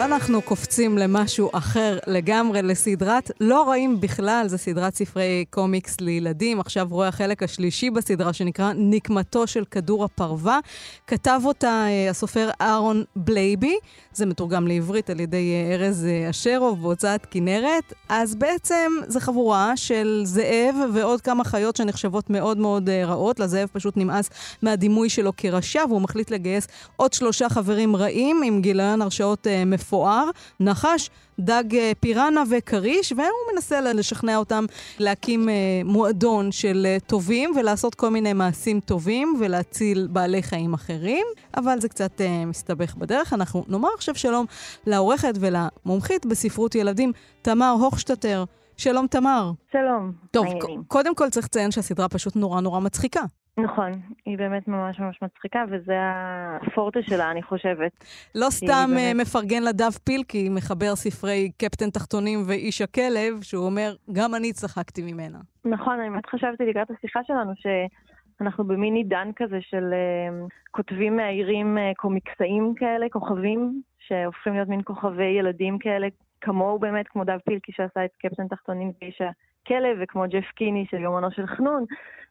ואנחנו 0.00 0.42
קופצים 0.42 0.98
למשהו 0.98 1.50
אחר 1.52 1.98
לגמרי, 2.06 2.62
לסדרת 2.62 3.30
לא 3.40 3.68
רעים 3.68 4.00
בכלל, 4.00 4.44
זו 4.48 4.58
סדרת 4.58 4.94
ספרי 4.94 5.44
קומיקס 5.50 6.00
לילדים. 6.00 6.60
עכשיו 6.60 6.86
רואה 6.90 7.08
החלק 7.08 7.42
השלישי 7.42 7.90
בסדרה, 7.90 8.32
שנקרא 8.32 8.72
נקמתו 8.76 9.46
של 9.46 9.64
כדור 9.70 10.04
הפרווה. 10.04 10.58
כתב 11.06 11.40
אותה 11.44 11.84
אה, 11.88 12.10
הסופר 12.10 12.50
אהרון 12.60 13.04
בלייבי, 13.16 13.76
זה 14.12 14.26
מתורגם 14.26 14.66
לעברית 14.66 15.10
על 15.10 15.20
ידי 15.20 15.52
אה, 15.52 15.74
ארז 15.74 16.04
אה, 16.04 16.30
אשרוב 16.30 16.82
בהוצאת 16.82 17.26
כנרת. 17.30 17.92
אז 18.08 18.34
בעצם 18.34 18.92
זו 19.08 19.20
חבורה 19.20 19.76
של 19.76 20.22
זאב 20.24 20.74
ועוד 20.94 21.20
כמה 21.20 21.44
חיות 21.44 21.76
שנחשבות 21.76 22.30
מאוד 22.30 22.58
מאוד 22.58 22.88
רעות. 22.88 23.40
לזאב 23.40 23.68
פשוט 23.72 23.96
נמאס 23.96 24.30
מהדימוי 24.62 25.08
שלו 25.08 25.32
כרשע, 25.36 25.84
והוא 25.88 26.00
מחליט 26.00 26.30
לגייס 26.30 26.68
עוד 26.96 27.12
שלושה 27.12 27.48
חברים 27.48 27.96
רעים 27.96 28.42
עם 28.44 28.60
גיליון 28.60 29.02
הרשעות 29.02 29.46
מפורט. 29.66 29.89
מפואר, 29.90 30.30
נחש, 30.60 31.10
דג 31.38 31.74
אה, 31.74 31.92
פיראנה 32.00 32.42
וכריש, 32.50 33.12
והוא 33.12 33.52
מנסה 33.54 33.80
לשכנע 33.80 34.36
אותם 34.36 34.64
להקים 34.98 35.48
אה, 35.48 35.54
מועדון 35.84 36.52
של 36.52 36.86
אה, 36.86 36.96
טובים 37.06 37.52
ולעשות 37.56 37.94
כל 37.94 38.08
מיני 38.10 38.32
מעשים 38.32 38.80
טובים 38.80 39.34
ולהציל 39.40 40.08
בעלי 40.10 40.42
חיים 40.42 40.74
אחרים, 40.74 41.26
אבל 41.56 41.80
זה 41.80 41.88
קצת 41.88 42.20
מסתבך 42.46 42.94
בדרך. 42.94 43.32
אנחנו 43.32 43.64
נאמר 43.68 43.88
עכשיו 43.94 44.14
שלום 44.14 44.46
לעורכת 44.86 45.34
ולמומחית 45.40 46.26
בספרות 46.26 46.74
ילדים, 46.74 47.12
תמר 47.42 47.76
הוכשטטר. 47.80 48.44
שלום, 48.80 49.06
תמר. 49.06 49.50
שלום, 49.72 50.12
טוב. 50.30 50.46
קודם 50.88 51.14
כל 51.14 51.28
צריך 51.28 51.46
לציין 51.46 51.70
שהסדרה 51.70 52.08
פשוט 52.08 52.36
נורא 52.36 52.60
נורא 52.60 52.80
מצחיקה. 52.80 53.20
נכון, 53.58 53.90
היא 54.26 54.38
באמת 54.38 54.68
ממש 54.68 55.00
ממש 55.00 55.18
מצחיקה, 55.22 55.64
וזה 55.70 55.92
הפורטה 56.00 56.98
שלה, 57.02 57.30
אני 57.30 57.42
חושבת. 57.42 57.92
לא 58.34 58.46
סתם 58.50 58.66
באמת- 58.88 58.98
אה, 58.98 59.22
מפרגן 59.22 59.62
לדב 59.62 59.90
פילקי, 60.04 60.48
מחבר 60.48 60.96
ספרי 60.96 61.50
קפטן 61.58 61.90
תחתונים 61.90 62.38
ואיש 62.46 62.80
הכלב, 62.82 63.42
שהוא 63.42 63.66
אומר, 63.66 63.94
גם 64.12 64.34
אני 64.34 64.52
צחקתי 64.52 65.12
ממנה. 65.12 65.38
נכון, 65.64 66.00
אני 66.00 66.10
באמת 66.10 66.26
חשבתי 66.26 66.64
לקראת 66.70 66.90
השיחה 66.90 67.20
שלנו 67.26 67.52
שאנחנו 67.62 68.64
במין 68.64 68.94
עידן 68.94 69.28
כזה 69.36 69.58
של 69.60 69.84
אה, 69.92 70.46
כותבים 70.70 71.16
מהעירים 71.16 71.78
אה, 71.78 71.92
קומיקסאים 71.96 72.74
כאלה, 72.76 73.06
כוכבים, 73.12 73.82
שהופכים 73.98 74.54
להיות 74.54 74.68
מין 74.68 74.80
כוכבי 74.84 75.24
ילדים 75.38 75.78
כאלה, 75.78 76.06
כמוהו 76.40 76.78
באמת, 76.78 77.08
כמו 77.08 77.24
דב 77.24 77.38
פילקי 77.44 77.72
שעשה 77.72 78.04
את 78.04 78.10
קפטן 78.18 78.48
תחתונים 78.48 78.92
ואיש 79.02 79.20
הכלב, 79.20 79.98
וכמו 80.00 80.24
ג'ף 80.30 80.44
קיני 80.54 80.86
של 80.90 80.96
יומנו 80.96 81.30
של 81.30 81.46
חנון. 81.46 81.84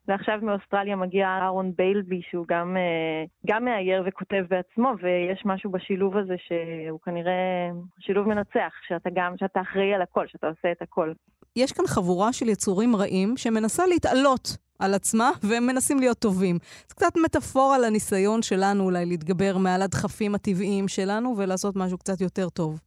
ועכשיו 0.07 0.39
מאוסטרליה 0.41 0.95
מגיע 0.95 1.27
אהרון 1.27 1.71
ביילבי, 1.77 2.21
שהוא 2.29 2.45
גם, 2.49 2.77
אה, 2.77 3.23
גם 3.47 3.65
מאייר 3.65 4.03
וכותב 4.05 4.45
בעצמו, 4.49 4.91
ויש 5.01 5.41
משהו 5.45 5.71
בשילוב 5.71 6.17
הזה 6.17 6.35
שהוא 6.37 6.99
כנראה 7.05 7.69
שילוב 7.99 8.27
מנצח, 8.27 8.73
שאתה 8.87 9.09
גם, 9.13 9.35
שאתה 9.39 9.61
אחראי 9.61 9.93
על 9.93 10.01
הכל, 10.01 10.27
שאתה 10.27 10.47
עושה 10.47 10.71
את 10.71 10.81
הכל. 10.81 11.13
יש 11.55 11.71
כאן 11.71 11.85
חבורה 11.87 12.33
של 12.33 12.49
יצורים 12.49 12.95
רעים 12.95 13.37
שמנסה 13.37 13.83
להתעלות 13.87 14.57
על 14.79 14.93
עצמה, 14.93 15.31
והם 15.43 15.65
מנסים 15.67 15.99
להיות 15.99 16.17
טובים. 16.19 16.57
זה 16.87 16.95
קצת 16.95 17.13
מטאפורה 17.25 17.79
לניסיון 17.79 18.41
שלנו 18.41 18.83
אולי 18.83 19.05
להתגבר 19.05 19.57
מעל 19.57 19.81
הדחפים 19.81 20.35
הטבעיים 20.35 20.87
שלנו 20.87 21.35
ולעשות 21.37 21.75
משהו 21.75 21.97
קצת 21.97 22.21
יותר 22.21 22.49
טוב. 22.49 22.79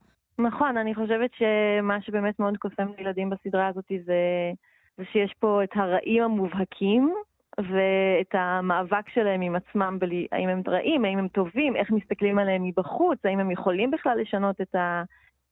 נכון, 0.42 0.76
אני 0.76 0.94
חושבת 0.94 1.30
שמה 1.34 2.02
שבאמת 2.02 2.38
מאוד 2.38 2.56
קוסם 2.56 2.86
לילדים 2.98 3.30
בסדרה 3.30 3.66
הזאת 3.66 3.84
זה, 3.88 4.52
זה 4.98 5.04
שיש 5.12 5.34
פה 5.38 5.64
את 5.64 5.70
הרעים 5.74 6.22
המובהקים, 6.22 7.14
ואת 7.58 8.34
המאבק 8.34 9.08
שלהם 9.08 9.40
עם 9.40 9.56
עצמם, 9.56 9.96
בלי, 10.00 10.26
האם 10.32 10.48
הם 10.48 10.62
רעים, 10.66 11.04
האם 11.04 11.18
הם 11.18 11.28
טובים, 11.28 11.76
איך 11.76 11.90
מסתכלים 11.90 12.38
עליהם 12.38 12.62
מבחוץ, 12.62 13.18
האם 13.24 13.40
הם 13.40 13.50
יכולים 13.50 13.90
בכלל 13.90 14.18
לשנות 14.20 14.60
את, 14.60 14.74
ה, 14.74 15.02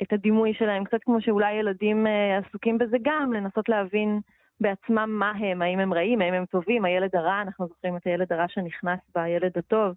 את 0.02 0.12
הדימוי 0.12 0.54
שלהם, 0.54 0.84
קצת 0.84 0.98
כמו 1.04 1.20
שאולי 1.20 1.52
ילדים 1.52 2.06
אה, 2.06 2.38
עסוקים 2.38 2.78
בזה 2.78 2.96
גם, 3.02 3.32
לנסות 3.32 3.68
להבין 3.68 4.20
בעצמם 4.60 5.10
מה 5.18 5.30
הם, 5.30 5.62
האם 5.62 5.78
הם 5.78 5.94
רעים, 5.94 6.20
האם 6.20 6.34
הם 6.34 6.44
טובים, 6.44 6.84
הילד 6.84 7.16
הרע, 7.16 7.42
אנחנו 7.42 7.66
זוכרים 7.66 7.96
את 7.96 8.06
הילד 8.06 8.32
הרע 8.32 8.48
שנכנס 8.48 9.00
בילד 9.14 9.58
הטוב. 9.58 9.94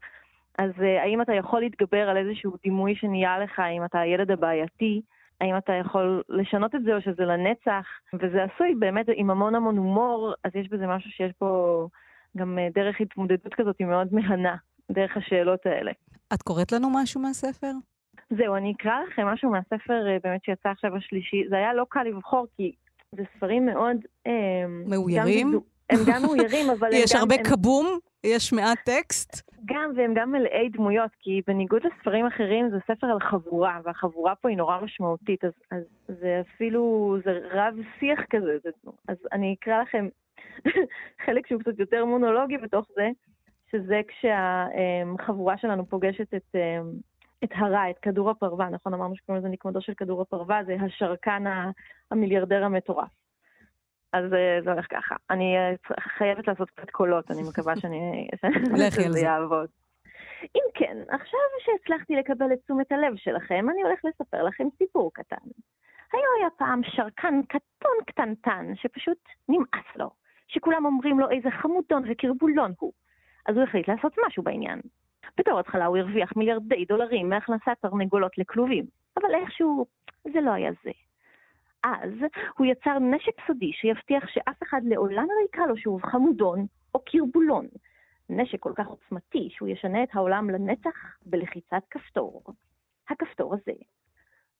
אז 0.58 0.72
אה, 0.82 1.04
האם 1.04 1.22
אתה 1.22 1.34
יכול 1.34 1.62
להתגבר 1.62 2.10
על 2.10 2.18
איזשהו 2.18 2.54
דימוי 2.64 2.96
שנהיה 2.96 3.40
לך, 3.40 3.60
אם 3.78 3.86
אתה 3.86 4.00
הילד 4.00 4.32
הבעייתי, 4.32 5.02
האם 5.42 5.58
אתה 5.58 5.74
יכול 5.74 6.22
לשנות 6.30 6.76
את 6.76 6.84
זה 6.84 6.96
או 6.96 7.02
שזה 7.02 7.26
לנצח, 7.26 7.86
וזה 8.14 8.44
עשוי 8.44 8.76
באמת 8.80 9.06
עם 9.16 9.30
המון 9.30 9.56
המון 9.56 9.78
הומור, 9.78 10.34
אז 10.44 10.52
יש 10.56 10.70
בזה 10.70 10.88
משהו 10.88 11.12
שיש 11.12 11.32
פה 11.38 11.88
גם 12.38 12.60
אה, 12.60 12.68
דרך 12.74 13.02
התמודדות 13.02 13.54
כזאת 13.54 13.76
היא 13.80 13.88
מאוד 13.88 14.14
מהנה, 14.14 14.56
דרך 14.92 15.18
השאלות 15.18 15.66
האלה. 15.66 15.92
את 16.34 16.42
קוראת 16.42 16.72
לנו 16.72 16.90
משהו 16.94 17.22
מהספר? 17.22 17.72
זהו, 18.30 18.56
אני 18.56 18.74
אקרא 18.78 19.00
לכם 19.08 19.26
משהו 19.28 19.52
מהספר 19.52 20.08
אה, 20.08 20.18
באמת 20.24 20.44
שיצא 20.44 20.70
עכשיו 20.70 20.96
השלישי. 20.96 21.44
זה 21.50 21.56
היה 21.56 21.74
לא 21.74 21.86
קל 21.90 22.04
לבחור, 22.04 22.48
כי 22.58 22.72
זה 23.12 23.24
ספרים 23.38 23.66
מאוד... 23.66 23.98
מאוירים? 24.86 25.52
גם 25.52 25.60
הם 25.90 26.00
גם 26.08 26.22
מאוירים, 26.22 26.70
אבל 26.70 26.88
הם 26.88 26.94
יש 27.04 27.14
גם... 27.14 27.20
הרבה 27.20 27.36
הם... 27.36 27.44
קבום, 27.44 28.00
יש 28.24 28.54
מעט 28.54 28.78
טקסט. 28.86 29.54
גם, 29.66 29.92
והם 29.96 30.14
גם 30.16 30.32
מלאי 30.32 30.70
דמויות, 30.70 31.12
כי 31.20 31.42
בניגוד 31.48 31.82
לספרים 31.86 32.26
אחרים 32.26 32.70
זה 32.70 32.78
ספר 32.88 33.08
על 33.08 33.20
חבורה, 33.20 33.80
והחבורה 33.84 34.36
פה 34.36 34.50
היא 34.50 34.58
נורא 34.58 34.82
משמעותית, 34.82 35.46
אז, 35.46 35.52
אז 35.72 35.84
זה 36.08 36.42
אפילו, 36.42 37.16
זה 37.26 37.40
רב 37.52 37.76
שיח 38.00 38.20
כזה. 38.30 38.58
זה, 38.64 38.70
אז 39.08 39.18
אני 39.32 39.56
אקרא 39.60 39.82
לכם 39.82 40.08
חלק 41.26 41.48
שהוא 41.48 41.62
קצת 41.62 41.80
יותר 41.80 42.06
מונולוגי 42.06 42.58
בתוך 42.58 42.86
זה, 42.96 43.10
שזה 43.72 44.02
כשהחבורה 44.08 45.58
שלנו 45.58 45.86
פוגשת 45.86 46.34
את, 46.34 46.56
אמ, 46.56 46.92
את 47.44 47.50
הרע, 47.56 47.90
את 47.90 48.00
כדור 48.02 48.30
הפרווה, 48.30 48.70
נכון? 48.70 48.94
אמרנו 48.94 49.16
שקוראים 49.16 49.44
לזה 49.44 49.54
נקמדו 49.54 49.82
של 49.82 49.94
כדור 49.94 50.22
הפרווה, 50.22 50.62
זה 50.66 50.76
השרקן 50.82 51.44
המיליארדר 52.12 52.64
המטורף. 52.64 53.23
אז 54.14 54.34
אה, 54.34 54.60
זה 54.64 54.72
הולך 54.72 54.86
ככה. 54.90 55.16
אני 55.30 55.58
אה, 55.58 55.74
חייבת 56.18 56.48
לעשות 56.48 56.70
קצת 56.70 56.90
קולות, 56.90 57.32
אני 57.32 57.42
מקווה 57.50 57.76
שאני... 57.76 58.28
לכי 58.82 58.84
על 58.84 58.90
זה. 58.90 59.02
שזה 59.02 59.20
יעבוד. 59.20 59.70
אם 60.56 60.64
כן, 60.74 60.98
עכשיו 61.10 61.40
שהצלחתי 61.60 62.16
לקבל 62.16 62.54
את 62.54 62.60
תשומת 62.64 62.92
הלב 62.92 63.16
שלכם, 63.16 63.66
אני 63.70 63.84
הולך 63.84 64.00
לספר 64.06 64.44
לכם 64.44 64.68
סיפור 64.78 65.12
קטן. 65.14 65.46
היה 66.14 66.24
היה 66.40 66.50
פעם 66.58 66.82
שרקן 66.84 67.42
קטון 67.48 67.98
קטנטן, 68.08 68.66
שפשוט 68.76 69.18
נמאס 69.50 69.96
לו, 69.96 70.10
שכולם 70.48 70.86
אומרים 70.86 71.20
לו 71.20 71.30
איזה 71.30 71.52
חמודון 71.52 72.04
וקרבולון 72.12 72.74
הוא. 72.80 72.94
אז 73.46 73.56
הוא 73.56 73.64
החליט 73.64 73.88
לעשות 73.88 74.16
משהו 74.28 74.44
בעניין. 74.44 74.80
בתור 75.38 75.60
התחלה 75.60 75.86
הוא 75.86 75.98
הרוויח 75.98 76.36
מיליארדי 76.36 76.86
דולרים 76.86 77.30
מהכנסת 77.30 77.72
תרנגולות 77.82 78.38
לכלובים, 78.38 78.86
אבל 79.18 79.36
איכשהו 79.36 79.86
זה 80.34 80.42
לא 80.42 80.52
היה 80.52 80.72
זה. 80.84 80.92
אז 81.84 82.12
הוא 82.58 82.68
יצר 82.68 83.00
נשק 83.00 83.48
סודי 83.48 83.72
שיבטיח 83.74 84.28
שאף 84.28 84.64
אחד 84.64 84.82
לעולם 84.84 85.24
לא 85.24 85.46
יקרא 85.46 85.66
לו 85.66 85.78
שוב 85.78 86.02
חמודון 86.06 86.66
או 86.96 87.00
קרבולון. 87.06 87.68
נשק 88.30 88.60
כל 88.60 88.74
כך 88.76 88.88
עוצמתי 88.88 89.50
שהוא 89.52 89.70
ישנה 89.70 90.04
את 90.04 90.10
העולם 90.14 90.50
לנצח 90.50 91.18
בלחיצת 91.26 91.84
כפתור. 91.90 92.44
הכפתור 93.10 93.54
הזה. 93.54 93.72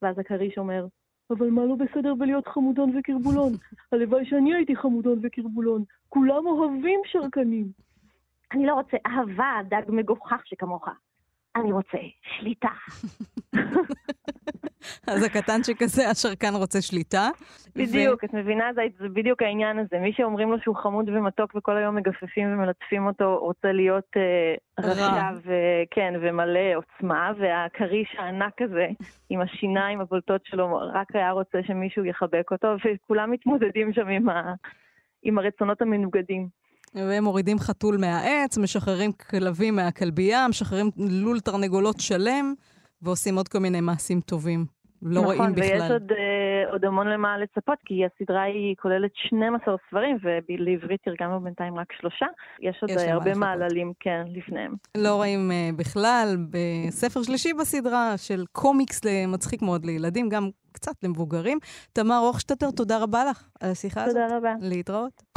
ואז 0.02 0.18
הכריש 0.18 0.58
אומר, 0.58 0.86
אבל 1.30 1.50
מה 1.50 1.64
לא 1.64 1.74
בסדר 1.74 2.14
בלהיות 2.14 2.48
חמודון 2.48 2.96
וקרבולון? 2.96 3.52
הלוואי 3.92 4.26
שאני 4.26 4.54
הייתי 4.54 4.76
חמודון 4.76 5.18
וקרבולון. 5.22 5.84
כולם 6.08 6.46
אוהבים 6.46 7.00
שרקנים. 7.04 7.66
אני 8.52 8.66
לא 8.66 8.74
רוצה 8.74 8.96
אהבה, 9.06 9.60
דג 9.68 9.82
מגוחך 9.88 10.42
שכמוך. 10.44 10.88
אני 11.56 11.72
רוצה 11.72 11.98
שליטה. 12.22 12.68
אז 15.06 15.22
הקטנצ'יק 15.22 15.82
הזה, 15.82 16.10
השרקן 16.10 16.54
רוצה 16.54 16.82
שליטה. 16.82 17.28
בדיוק, 17.76 18.24
את 18.24 18.34
מבינה? 18.34 18.64
זה, 18.74 18.82
זה 18.98 19.08
בדיוק 19.08 19.42
העניין 19.42 19.78
הזה. 19.78 19.98
מי 19.98 20.12
שאומרים 20.12 20.52
לו 20.52 20.56
שהוא 20.62 20.76
חמוד 20.76 21.08
ומתוק 21.08 21.54
וכל 21.54 21.76
היום 21.76 21.94
מגפפים 21.96 22.52
ומלטפים 22.52 23.06
אותו, 23.06 23.38
רוצה 23.38 23.72
להיות 23.72 24.10
אה, 24.16 24.84
רע. 24.84 25.30
וכן, 25.36 26.14
ומלא 26.22 26.74
עוצמה, 26.76 27.32
והכריש 27.38 28.16
הענק 28.18 28.62
הזה, 28.62 28.86
עם 29.30 29.40
השיניים 29.40 30.00
הבולטות 30.00 30.40
שלו, 30.44 30.80
רק 30.94 31.08
היה 31.14 31.30
רוצה 31.30 31.58
שמישהו 31.66 32.04
יחבק 32.04 32.50
אותו, 32.50 32.68
וכולם 32.84 33.30
מתמודדים 33.30 33.92
שם 33.92 34.08
עם, 34.08 34.28
ה, 34.28 34.54
עם 35.22 35.38
הרצונות 35.38 35.82
המנוגדים. 35.82 36.48
והם 36.94 37.24
מורידים 37.24 37.58
חתול 37.58 37.96
מהעץ, 37.96 38.58
משחררים 38.58 39.12
כלבים 39.12 39.76
מהכלבייה, 39.76 40.48
משחררים 40.48 40.90
לול 40.96 41.40
תרנגולות 41.40 42.00
שלם, 42.00 42.54
ועושים 43.02 43.36
עוד 43.36 43.48
כל 43.48 43.58
מיני 43.58 43.80
מעשים 43.80 44.20
טובים. 44.20 44.73
לא 45.04 45.20
נכון, 45.20 45.36
רעים 45.40 45.52
בכלל. 45.52 45.80
ויש 45.80 45.90
עוד, 45.90 46.12
אה, 46.12 46.72
עוד 46.72 46.84
המון 46.84 47.08
למה 47.08 47.38
לצפות, 47.38 47.78
כי 47.84 48.02
הסדרה 48.04 48.42
היא 48.42 48.74
כוללת 48.82 49.10
12 49.14 49.76
ספרים, 49.88 50.16
ולעברית 50.22 51.00
תרגמנו 51.04 51.40
בינתיים 51.40 51.78
רק 51.78 51.92
שלושה. 52.00 52.26
יש 52.60 52.76
עוד 52.82 52.90
יש 52.90 53.02
הרבה. 53.02 53.34
מעללים, 53.34 53.92
כן, 54.00 54.22
לפניהם. 54.28 54.74
לא 54.96 55.20
רעים 55.20 55.50
uh, 55.50 55.76
בכלל. 55.76 56.36
בספר 56.50 57.22
שלישי 57.22 57.52
בסדרה 57.52 58.14
של 58.16 58.44
קומיקס 58.52 59.00
מצחיק 59.28 59.62
מאוד 59.62 59.84
לילדים, 59.84 60.28
גם 60.28 60.50
קצת 60.72 61.04
למבוגרים. 61.04 61.58
תמר 61.92 62.16
הוכשטטר, 62.16 62.70
תודה 62.70 63.02
רבה 63.02 63.24
לך 63.24 63.48
על 63.60 63.70
השיחה 63.70 64.04
הזאת. 64.04 64.16
תודה 64.16 64.36
רבה. 64.36 64.52
להתראות. 64.60 65.33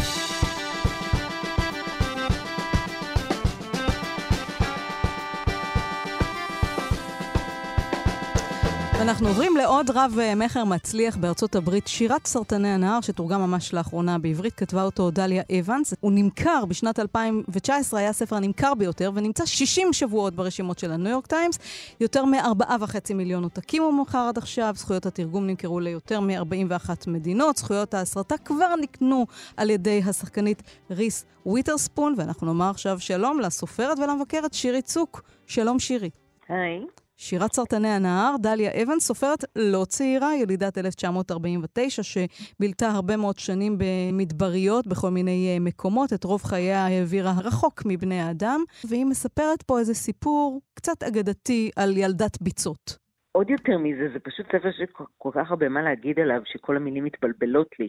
אנחנו 9.01 9.27
עוברים 9.27 9.57
לעוד 9.57 9.89
רב 9.89 10.17
אה, 10.19 10.65
מצליח 10.65 11.17
בארצות 11.17 11.55
הברית, 11.55 11.87
שירת 11.87 12.27
סרטני 12.27 12.67
הנהר, 12.67 13.01
שתורגם 13.01 13.41
ממש 13.41 13.73
לאחרונה 13.73 14.17
בעברית, 14.17 14.53
כתבה 14.53 14.83
אותו 14.83 15.11
דיליה 15.11 15.43
אוונס. 15.59 15.93
הוא 15.99 16.11
נמכר 16.11 16.65
בשנת 16.65 16.99
2019, 16.99 17.99
היה 17.99 18.09
הספר 18.09 18.35
הנמכר 18.35 18.73
ביותר, 18.73 19.11
ונמצא 19.15 19.45
60 19.45 19.93
שבועות 19.93 20.35
ברשימות 20.35 20.79
של 20.79 20.91
הניו 20.91 21.11
יורק 21.11 21.27
טיימס. 21.27 21.59
יותר 21.99 22.25
מ-4.5 22.25 23.13
מיליון 23.13 23.43
עותקים 23.43 23.83
הוא 23.83 23.93
מכר 23.93 24.27
עד 24.29 24.37
עכשיו, 24.37 24.73
זכויות 24.77 25.05
התרגום 25.05 25.47
נמכרו 25.47 25.79
ליותר 25.79 26.19
מ-41 26.19 26.89
מדינות, 27.07 27.57
זכויות 27.57 27.93
ההסרטה 27.93 28.37
כבר 28.37 28.75
נקנו 28.81 29.25
על 29.57 29.69
ידי 29.69 30.01
השחקנית 30.05 30.63
ריס 30.91 31.25
וויטרספון, 31.45 32.15
ואנחנו 32.17 32.47
נאמר 32.47 32.69
עכשיו 32.69 32.99
שלום 32.99 33.39
לסופרת 33.39 33.99
ולמבקרת 33.99 34.53
שירי 34.53 34.81
צוק. 34.81 35.21
שלום 35.47 35.79
שירי. 35.79 36.09
היי. 36.49 37.06
שירת 37.17 37.53
סרטני 37.53 37.87
הנהר, 37.87 38.35
דליה 38.41 38.71
אבן, 38.83 38.99
סופרת 38.99 39.43
לא 39.55 39.85
צעירה, 39.85 40.35
ילידת 40.35 40.77
1949, 40.77 42.01
שבילתה 42.03 42.87
הרבה 42.87 43.17
מאוד 43.17 43.37
שנים 43.37 43.77
במדבריות 43.77 44.87
בכל 44.87 45.09
מיני 45.09 45.53
אה, 45.53 45.59
מקומות, 45.59 46.13
את 46.13 46.23
רוב 46.23 46.41
חייה 46.43 46.85
העבירה 46.85 47.31
רחוק 47.43 47.83
מבני 47.85 48.19
האדם, 48.19 48.59
והיא 48.89 49.05
מספרת 49.05 49.61
פה 49.61 49.79
איזה 49.79 49.93
סיפור 49.93 50.61
קצת 50.73 51.03
אגדתי 51.03 51.71
על 51.75 51.97
ילדת 51.97 52.41
ביצות. 52.41 52.97
עוד 53.31 53.49
יותר 53.49 53.77
מזה, 53.77 54.09
זה 54.13 54.19
פשוט 54.19 54.45
ספר 54.45 54.71
שכל 54.71 55.29
כך 55.33 55.51
הרבה 55.51 55.69
מה 55.69 55.81
להגיד 55.81 56.19
עליו, 56.19 56.41
שכל 56.45 56.77
המילים 56.77 57.03
מתבלבלות 57.03 57.69
לי. 57.79 57.87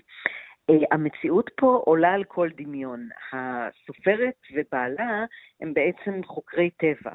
Uh, 0.70 0.74
המציאות 0.92 1.50
פה 1.56 1.82
עולה 1.84 2.12
על 2.12 2.24
כל 2.24 2.48
דמיון. 2.56 3.08
הסופרת 3.32 4.38
ובעלה 4.54 5.24
הם 5.60 5.74
בעצם 5.74 6.20
חוקרי 6.24 6.70
טבע. 6.70 7.12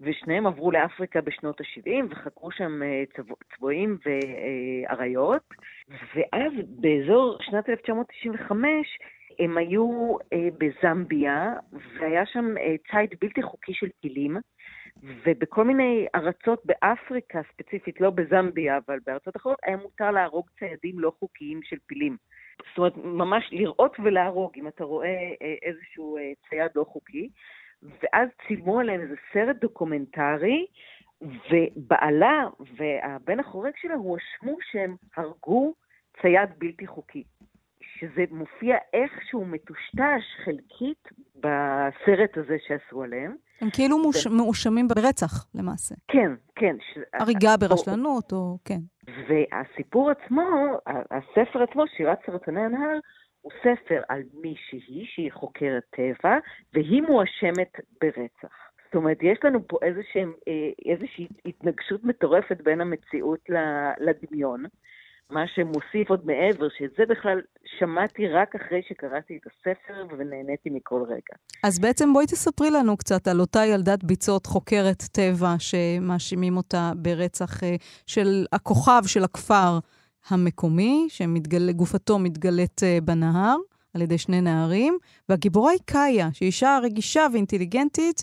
ושניהם 0.00 0.46
עברו 0.46 0.70
לאפריקה 0.70 1.20
בשנות 1.20 1.60
ה-70 1.60 2.04
וחקרו 2.10 2.50
שם 2.52 2.82
אה, 2.82 3.02
צבועים 3.56 3.98
ואריות, 4.04 5.42
ואז 5.88 6.52
באזור 6.68 7.38
שנת 7.40 7.68
1995 7.68 8.98
הם 9.38 9.58
היו 9.58 10.16
אה, 10.32 10.48
בזמביה, 10.58 11.52
והיה 11.72 12.26
שם 12.26 12.44
אה, 12.58 12.74
ציד 12.90 13.18
בלתי 13.20 13.42
חוקי 13.42 13.74
של 13.74 13.88
טילים, 14.00 14.36
ובכל 15.26 15.64
מיני 15.64 16.06
ארצות 16.14 16.62
באפריקה 16.64 17.40
ספציפית, 17.52 18.00
לא 18.00 18.10
בזמביה, 18.10 18.78
אבל 18.86 18.98
בארצות 19.06 19.36
אחרות, 19.36 19.58
היה 19.66 19.76
מותר 19.76 20.10
להרוג 20.10 20.46
ציידים 20.58 20.98
לא 20.98 21.12
חוקיים 21.18 21.60
של 21.62 21.76
פילים. 21.86 22.16
זאת 22.68 22.78
אומרת, 22.78 22.96
ממש 22.96 23.48
לראות 23.52 23.96
ולהרוג 24.04 24.52
אם 24.56 24.68
אתה 24.68 24.84
רואה 24.84 25.32
איזשהו 25.62 26.18
צייד 26.48 26.70
לא 26.74 26.84
חוקי. 26.84 27.28
ואז 27.84 28.28
צילמו 28.46 28.80
עליהם 28.80 29.00
איזה 29.00 29.14
סרט 29.32 29.56
דוקומנטרי, 29.60 30.66
ובעלה 31.22 32.44
והבן 32.76 33.40
החורג 33.40 33.72
שלה 33.76 33.94
הואשמו 33.94 34.56
שהם 34.70 34.96
הרגו 35.16 35.74
צייד 36.22 36.48
בלתי 36.58 36.86
חוקי. 36.86 37.24
שזה 37.98 38.24
מופיע 38.30 38.76
איכשהו 38.92 39.44
מטושטש 39.44 40.24
חלקית 40.44 41.08
בסרט 41.36 42.36
הזה 42.36 42.56
שעשו 42.66 43.02
עליהם. 43.02 43.36
הם 43.60 43.68
כאילו 43.72 43.96
ו... 43.96 44.30
מואשמים 44.36 44.88
ברצח, 44.88 45.46
למעשה. 45.54 45.94
כן, 46.08 46.32
כן. 46.54 46.76
ש... 46.80 46.98
הריגה 47.14 47.56
ברשלנות, 47.56 48.32
או... 48.32 48.58
כן. 48.64 48.80
והסיפור 49.28 50.10
עצמו, 50.10 50.42
הספר 50.86 51.62
עצמו, 51.62 51.84
שירת 51.96 52.18
סרטני 52.26 52.60
הנהר, 52.60 52.98
הוא 53.44 53.52
ספר 53.60 54.00
על 54.08 54.22
מישהי 54.34 55.06
שהיא 55.06 55.32
חוקרת 55.32 55.82
טבע, 55.90 56.38
והיא 56.74 57.02
מואשמת 57.02 57.72
ברצח. 58.00 58.54
זאת 58.84 58.94
אומרת, 58.94 59.18
יש 59.22 59.38
לנו 59.44 59.68
פה 59.68 59.78
איזושהי, 59.82 60.22
אה, 60.48 60.92
איזושהי 60.92 61.28
התנגשות 61.46 62.04
מטורפת 62.04 62.60
בין 62.60 62.80
המציאות 62.80 63.40
לדמיון, 64.00 64.64
מה 65.30 65.44
שמוסיף 65.54 66.10
עוד 66.10 66.26
מעבר, 66.26 66.68
שאת 66.78 66.90
זה 66.98 67.02
בכלל 67.08 67.40
שמעתי 67.78 68.28
רק 68.28 68.54
אחרי 68.56 68.82
שקראתי 68.88 69.36
את 69.36 69.46
הספר 69.46 70.14
ונהניתי 70.18 70.70
מכל 70.70 71.02
רגע. 71.08 71.34
אז 71.64 71.78
בעצם 71.78 72.12
בואי 72.12 72.26
תספרי 72.26 72.70
לנו 72.70 72.96
קצת 72.96 73.28
על 73.28 73.40
אותה 73.40 73.60
ילדת 73.66 74.04
ביצות 74.04 74.46
חוקרת 74.46 75.02
טבע 75.12 75.54
שמאשימים 75.58 76.56
אותה 76.56 76.92
ברצח 76.96 77.62
אה, 77.62 77.76
של 78.06 78.46
הכוכב 78.52 79.02
של 79.06 79.24
הכפר. 79.24 79.78
המקומי, 80.28 81.06
שגופתו 81.08 82.18
מתגלית 82.18 82.80
אה, 82.82 82.98
בנהר 83.02 83.56
על 83.94 84.02
ידי 84.02 84.18
שני 84.18 84.40
נערים, 84.40 84.98
והגיבורה 85.28 85.70
היא 85.70 85.80
קאיה, 85.84 86.28
שהיא 86.32 86.46
אישה 86.46 86.78
רגישה 86.82 87.26
ואינטליגנטית, 87.32 88.22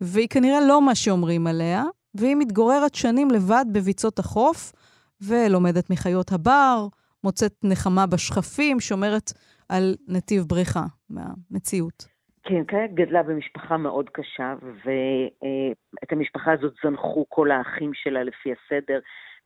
והיא 0.00 0.28
כנראה 0.28 0.60
לא 0.68 0.82
מה 0.82 0.94
שאומרים 0.94 1.46
עליה, 1.46 1.84
והיא 2.14 2.36
מתגוררת 2.36 2.94
שנים 2.94 3.30
לבד 3.30 3.64
בביצות 3.72 4.18
החוף, 4.18 4.72
ולומדת 5.20 5.90
מחיות 5.90 6.32
הבר, 6.32 6.86
מוצאת 7.24 7.52
נחמה 7.64 8.06
בשכפים, 8.06 8.80
שומרת 8.80 9.32
על 9.68 9.94
נתיב 10.08 10.42
בריכה 10.42 10.84
מהמציאות. 11.10 12.06
כן, 12.42 12.64
קאיה 12.64 12.86
גדלה 12.86 13.22
במשפחה 13.22 13.76
מאוד 13.76 14.10
קשה, 14.12 14.54
ואת 14.62 16.12
המשפחה 16.12 16.52
הזאת 16.52 16.72
זנחו 16.84 17.26
כל 17.28 17.50
האחים 17.50 17.90
שלה 17.94 18.22
לפי 18.24 18.50
הסדר. 18.52 18.98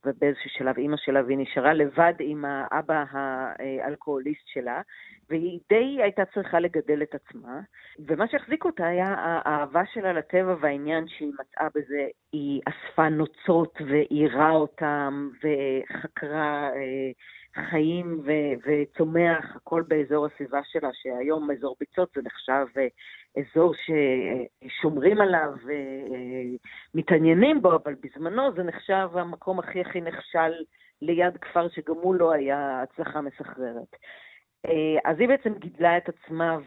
ובאיזשהו 0.05 0.49
שלב 0.49 0.77
אימא 0.77 0.97
שלה, 0.97 1.21
והיא 1.25 1.37
נשארה 1.37 1.73
לבד 1.73 2.13
עם 2.19 2.45
האבא 2.47 3.03
האלכוהוליסט 3.09 4.47
שלה, 4.47 4.81
והיא 5.29 5.59
די 5.69 5.97
הייתה 6.01 6.25
צריכה 6.25 6.59
לגדל 6.59 7.01
את 7.03 7.15
עצמה. 7.15 7.59
ומה 8.07 8.27
שהחזיק 8.27 8.65
אותה 8.65 8.87
היה 8.87 9.15
האהבה 9.17 9.81
שלה 9.93 10.13
לטבע 10.13 10.55
והעניין 10.61 11.07
שהיא 11.07 11.31
מצאה 11.39 11.67
בזה. 11.75 12.07
היא 12.33 12.61
אספה 12.65 13.09
נוצות 13.09 13.81
ועירה 13.87 14.49
אותם 14.49 15.29
וחקרה 15.37 16.69
אה, 16.69 17.11
חיים 17.69 18.21
ו- 18.25 18.53
וצומח, 18.65 19.55
הכל 19.55 19.83
באזור 19.87 20.25
הסביבה 20.25 20.59
שלה, 20.63 20.89
שהיום 20.93 21.51
אזור 21.51 21.75
ביצות 21.79 22.09
זה 22.15 22.21
נחשב 22.23 22.65
אה, 22.77 22.87
אזור 23.41 23.73
ששומרים 23.75 25.21
עליו 25.21 25.49
ומתעניינים 26.93 27.61
בו, 27.61 27.75
אבל 27.75 27.95
בזמנו 28.03 28.53
זה 28.55 28.63
נחשב 28.63 29.09
המקום 29.13 29.59
הכי 29.59 29.81
הכי 29.81 30.01
נכשל 30.01 30.51
ליד 31.01 31.37
כפר 31.37 31.69
שגם 31.69 31.95
הוא 31.95 32.15
לא 32.15 32.31
היה 32.31 32.81
הצלחה 32.81 33.21
מסחררת. 33.21 33.95
אה, 34.65 35.11
אז 35.11 35.19
היא 35.19 35.27
בעצם 35.27 35.53
גידלה 35.59 35.97
את 35.97 36.09
עצמה 36.09 36.57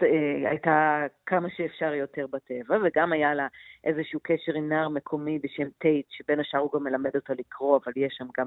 והייתה 0.00 1.06
כמה 1.26 1.48
שאפשר 1.50 1.94
יותר 1.94 2.26
בטבע, 2.26 2.78
וגם 2.84 3.12
היה 3.12 3.34
לה 3.34 3.46
איזשהו 3.84 4.20
קשר 4.22 4.52
עם 4.54 4.68
נער 4.68 4.88
מקומי 4.88 5.38
בשם 5.38 5.68
טייט, 5.78 6.06
שבין 6.10 6.40
השאר 6.40 6.60
הוא 6.60 6.70
גם 6.74 6.84
מלמד 6.84 7.16
אותה 7.16 7.32
לקרוא, 7.38 7.78
אבל 7.84 7.92
יש 7.96 8.14
שם 8.18 8.26
גם 8.38 8.46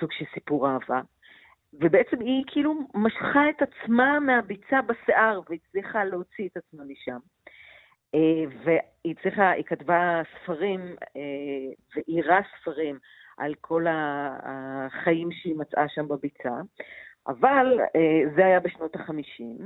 סוג 0.00 0.12
של 0.12 0.24
סיפור 0.34 0.68
אהבה. 0.68 1.00
ובעצם 1.72 2.20
היא 2.20 2.44
כאילו 2.46 2.74
משכה 2.94 3.50
את 3.50 3.62
עצמה 3.62 4.20
מהביצה 4.20 4.82
בשיער 4.82 5.40
והצליחה 5.48 6.04
להוציא 6.04 6.48
את 6.48 6.56
עצמה 6.56 6.84
משם. 6.84 7.18
אה, 8.14 8.44
והיא 8.64 9.14
צריכה, 9.22 9.50
היא 9.50 9.64
כתבה 9.64 10.22
ספרים 10.34 10.80
אה, 11.16 11.72
ואירה 11.96 12.40
ספרים 12.60 12.98
על 13.38 13.54
כל 13.60 13.86
החיים 13.90 15.32
שהיא 15.32 15.56
מצאה 15.56 15.88
שם 15.88 16.08
בביצה, 16.08 16.60
אבל 17.26 17.80
אה, 17.96 18.34
זה 18.36 18.46
היה 18.46 18.60
בשנות 18.60 18.94
החמישים. 18.94 19.58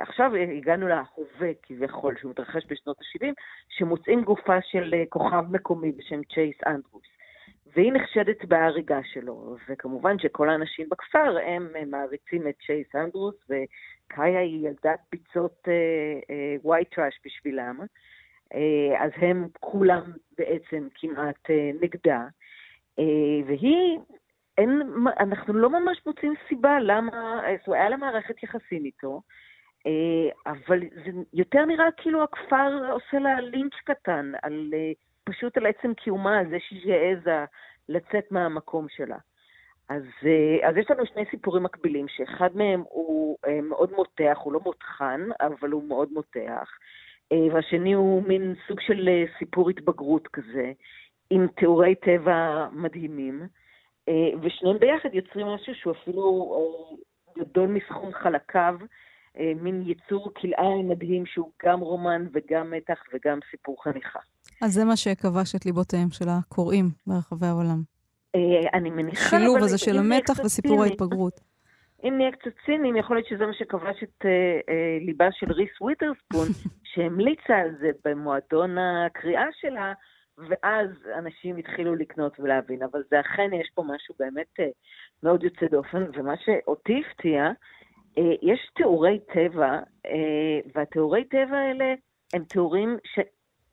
עכשיו 0.00 0.34
הגענו 0.34 0.88
להווה 0.88 1.50
כביכול, 1.62 2.16
שהוא 2.20 2.30
מתרחש 2.30 2.62
בשנות 2.68 2.98
ה-70, 2.98 3.32
שמוצאים 3.68 4.24
גופה 4.24 4.62
של 4.62 4.94
כוכב 5.08 5.44
מקומי 5.50 5.92
בשם 5.92 6.20
צ'ייס 6.34 6.56
אנדרוס. 6.66 7.06
והיא 7.76 7.92
נחשדת 7.92 8.44
בהריגה 8.44 9.00
שלו, 9.04 9.56
וכמובן 9.68 10.18
שכל 10.18 10.50
האנשים 10.50 10.88
בכפר 10.88 11.36
הם 11.46 11.90
מעריצים 11.90 12.48
את 12.48 12.54
צ'ייס 12.66 12.94
אנדרוס, 12.94 13.34
וקאיה 13.44 14.40
היא 14.40 14.66
ילדת 14.66 15.00
פיצות 15.10 15.68
ווייט 16.64 16.92
uh, 16.92 16.94
טראש 16.94 17.20
בשבילם, 17.24 17.78
uh, 17.80 18.56
אז 18.98 19.10
הם 19.16 19.48
כולם 19.60 20.02
בעצם 20.38 20.88
כמעט 20.94 21.46
uh, 21.46 21.82
נגדה, 21.82 22.26
uh, 23.00 23.02
והיא, 23.46 23.98
אין, 24.58 24.82
אנחנו 25.20 25.54
לא 25.54 25.70
ממש 25.70 26.06
מוצאים 26.06 26.34
סיבה 26.48 26.80
למה, 26.80 27.40
זאת 27.58 27.68
אומרת, 27.68 27.80
היה 27.80 27.88
לה 27.88 27.96
מערכת 27.96 28.42
יחסים 28.42 28.84
איתו, 28.84 29.20
uh, 29.24 29.49
אבל 30.46 30.80
זה 31.04 31.10
יותר 31.32 31.64
נראה 31.64 31.90
כאילו 31.96 32.22
הכפר 32.22 32.92
עושה 32.92 33.18
לה 33.18 33.40
לינץ' 33.40 33.74
קטן 33.84 34.32
על... 34.42 34.70
Uh, 34.72 35.10
פשוט 35.30 35.56
על 35.56 35.66
עצם 35.66 35.94
קיומה, 35.94 36.38
על 36.38 36.48
זה 36.48 36.56
שהיא 36.60 36.94
העזה 36.94 37.44
לצאת 37.88 38.32
מהמקום 38.32 38.86
שלה. 38.88 39.16
אז, 39.88 40.02
אה, 40.26 40.68
אז 40.68 40.76
יש 40.76 40.90
לנו 40.90 41.06
שני 41.06 41.24
סיפורים 41.30 41.62
מקבילים, 41.62 42.08
שאחד 42.08 42.56
מהם 42.56 42.82
הוא 42.88 43.36
אה, 43.46 43.60
מאוד 43.60 43.92
מותח, 43.92 44.38
הוא 44.42 44.52
לא 44.52 44.60
מותחן, 44.64 45.20
אבל 45.40 45.70
הוא 45.70 45.84
מאוד 45.88 46.12
מותח, 46.12 46.70
אה, 47.32 47.54
והשני 47.54 47.92
הוא 47.92 48.22
מין 48.22 48.54
סוג 48.68 48.80
של 48.80 49.08
סיפור 49.38 49.70
התבגרות 49.70 50.28
כזה, 50.28 50.72
עם 51.30 51.46
תיאורי 51.56 51.94
טבע 51.94 52.68
מדהימים, 52.72 53.42
ושניהם 54.42 54.78
ביחד 54.78 55.14
יוצרים 55.14 55.46
משהו 55.46 55.74
שהוא 55.74 55.92
אפילו 55.92 56.54
גדול 57.38 57.68
מסכום 57.68 58.12
חלקיו, 58.12 58.76
מין 59.38 59.82
יצור 59.86 60.32
כלאיים 60.34 60.88
מדהים 60.88 61.26
שהוא 61.26 61.50
גם 61.64 61.80
רומן 61.80 62.26
וגם 62.32 62.70
מתח 62.70 63.02
וגם 63.12 63.38
סיפור 63.50 63.84
חניכה. 63.84 64.18
אז 64.62 64.72
זה 64.72 64.84
מה 64.84 64.96
שכבש 64.96 65.54
את 65.54 65.66
ליבותיהם 65.66 66.10
של 66.10 66.28
הקוראים 66.28 66.90
ברחבי 67.06 67.46
העולם. 67.46 67.82
אה, 68.34 68.70
אני 68.74 68.90
מניחה... 68.90 69.36
השילוב 69.36 69.56
הזה 69.56 69.78
של 69.78 69.98
המתח 69.98 70.44
וסיפור 70.44 70.82
ההתבגרות. 70.82 71.40
אם 72.04 72.14
נהיה 72.16 72.32
קצת 72.32 72.50
ציניים, 72.66 72.96
יכול 72.96 73.16
להיות 73.16 73.28
שזה 73.28 73.46
מה 73.46 73.52
שכבש 73.54 74.02
את 74.02 74.24
אה, 74.24 74.60
אה, 74.68 74.98
ליבה 75.00 75.28
של 75.32 75.52
ריס 75.52 75.80
וויטרספון, 75.80 76.46
שהמליצה 76.94 77.56
על 77.56 77.70
זה 77.80 77.90
במועדון 78.04 78.76
הקריאה 78.78 79.46
שלה, 79.60 79.92
ואז 80.38 80.88
אנשים 81.18 81.56
התחילו 81.56 81.94
לקנות 81.94 82.40
ולהבין. 82.40 82.82
אבל 82.82 83.02
זה 83.10 83.20
אכן, 83.20 83.50
יש 83.60 83.70
פה 83.74 83.82
משהו 83.82 84.14
באמת 84.18 84.60
אה, 84.60 84.68
מאוד 85.22 85.42
יוצא 85.44 85.66
דופן, 85.70 86.04
ומה 86.14 86.34
שאותי 86.44 87.02
הפתיע, 87.06 87.42
אה, 87.44 87.50
יש 88.42 88.70
תיאורי 88.76 89.18
טבע, 89.32 89.78
אה, 90.06 90.60
והתיאורי 90.74 91.24
טבע 91.24 91.56
האלה 91.56 91.94
הם 92.34 92.44
תיאורים 92.44 92.96
ש... 93.04 93.18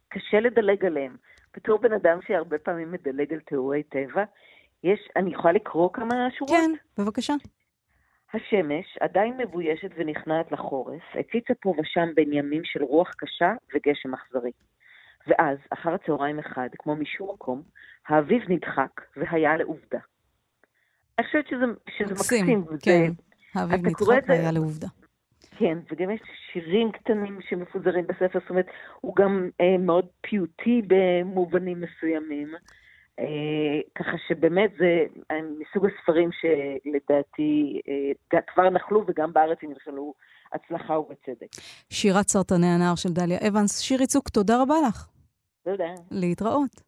קשה 0.10 0.40
לדלג 0.40 0.86
עליהם. 0.86 1.16
בתור 1.56 1.80
בן 1.80 1.94
אדם 1.94 2.20
שהרבה 2.28 2.58
פעמים 2.58 2.92
מדלג 2.92 3.34
על 3.34 3.40
תיאורי 3.40 3.84
טבע, 3.84 4.24
יש, 4.84 5.00
אני 5.16 5.32
יכולה 5.34 5.54
לקרוא 5.54 5.90
כמה 5.94 6.28
שורות? 6.38 6.56
כן, 6.56 7.02
בבקשה. 7.04 7.34
השמש, 8.34 8.98
עדיין 9.00 9.38
מבוישת 9.38 9.90
ונכנעת 9.96 10.52
לחורף, 10.52 11.04
הציצה 11.20 11.54
פה 11.62 11.74
ושם 11.78 12.10
בין 12.16 12.34
ימים 12.34 12.62
של 12.66 12.84
רוח 12.84 13.14
קשה 13.18 13.54
וגשם 13.76 14.14
אכזרי. 14.14 14.52
ואז, 15.28 15.58
אחר 15.70 15.94
הצהריים 15.94 16.40
אחד, 16.40 16.70
כמו 16.78 16.96
משום 16.96 17.30
מקום, 17.34 17.62
האביב 18.08 18.42
נדחק 18.50 19.02
והיה 19.18 19.58
לעובדה. 19.58 20.00
אני 21.20 21.28
חושבת 21.28 21.48
שזה, 21.48 21.66
שזה 21.90 22.14
מקסים. 22.14 22.60
מקסים, 22.60 22.66
כן. 22.82 23.12
האביב 23.58 23.88
נדחק 23.88 24.24
והיה 24.28 24.52
לעובדה. 24.52 24.88
כן, 25.58 25.78
וגם 25.92 26.10
יש 26.10 26.22
שירים 26.54 26.92
קטנים 26.92 27.40
שמפוזרים 27.50 28.08
בספר, 28.08 28.40
זאת 28.40 28.50
אומרת, 28.50 28.68
הוא 29.02 29.16
גם 29.16 29.50
אה, 29.62 29.78
מאוד 29.78 30.06
פיוטי 30.22 30.82
במובנים 30.88 31.82
מסוימים. 31.82 32.54
אה, 33.20 33.82
ככה 33.96 34.18
שבאמת 34.28 34.72
זה 34.80 35.06
אה, 35.32 35.36
מסוג 35.60 35.86
הספרים 35.86 36.30
שלדעתי 36.32 37.82
אה, 38.34 38.42
כבר 38.54 38.70
נחלו 38.70 39.04
וגם 39.08 39.34
בארץ 39.34 39.58
הם 39.62 39.72
נכשלו 39.72 40.14
הצלחה 40.54 41.00
ובצדק. 41.00 41.48
שירת 41.90 42.28
סרטני 42.28 42.68
הנער 42.68 42.96
של 42.96 43.10
דליה 43.10 43.38
אבנס. 43.48 43.80
שירי 43.80 44.08
צוק, 44.08 44.30
תודה 44.30 44.62
רבה 44.62 44.76
לך. 44.88 45.08
תודה. 45.64 45.94
להתראות. 46.12 46.87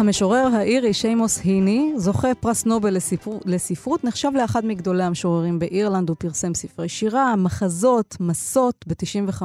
המשורר 0.00 0.48
האירי 0.52 0.92
שיימוס 0.92 1.40
היני, 1.44 1.92
זוכה 1.96 2.34
פרס 2.34 2.66
נובל 2.66 2.94
לספר... 2.94 3.30
לספרות, 3.44 4.04
נחשב 4.04 4.30
לאחד 4.34 4.64
מגדולי 4.66 5.02
המשוררים 5.02 5.58
באירלנד, 5.58 6.08
הוא 6.08 6.16
פרסם 6.20 6.54
ספרי 6.54 6.88
שירה, 6.88 7.36
מחזות, 7.36 8.16
מסות. 8.20 8.84
ב-95 8.86 9.42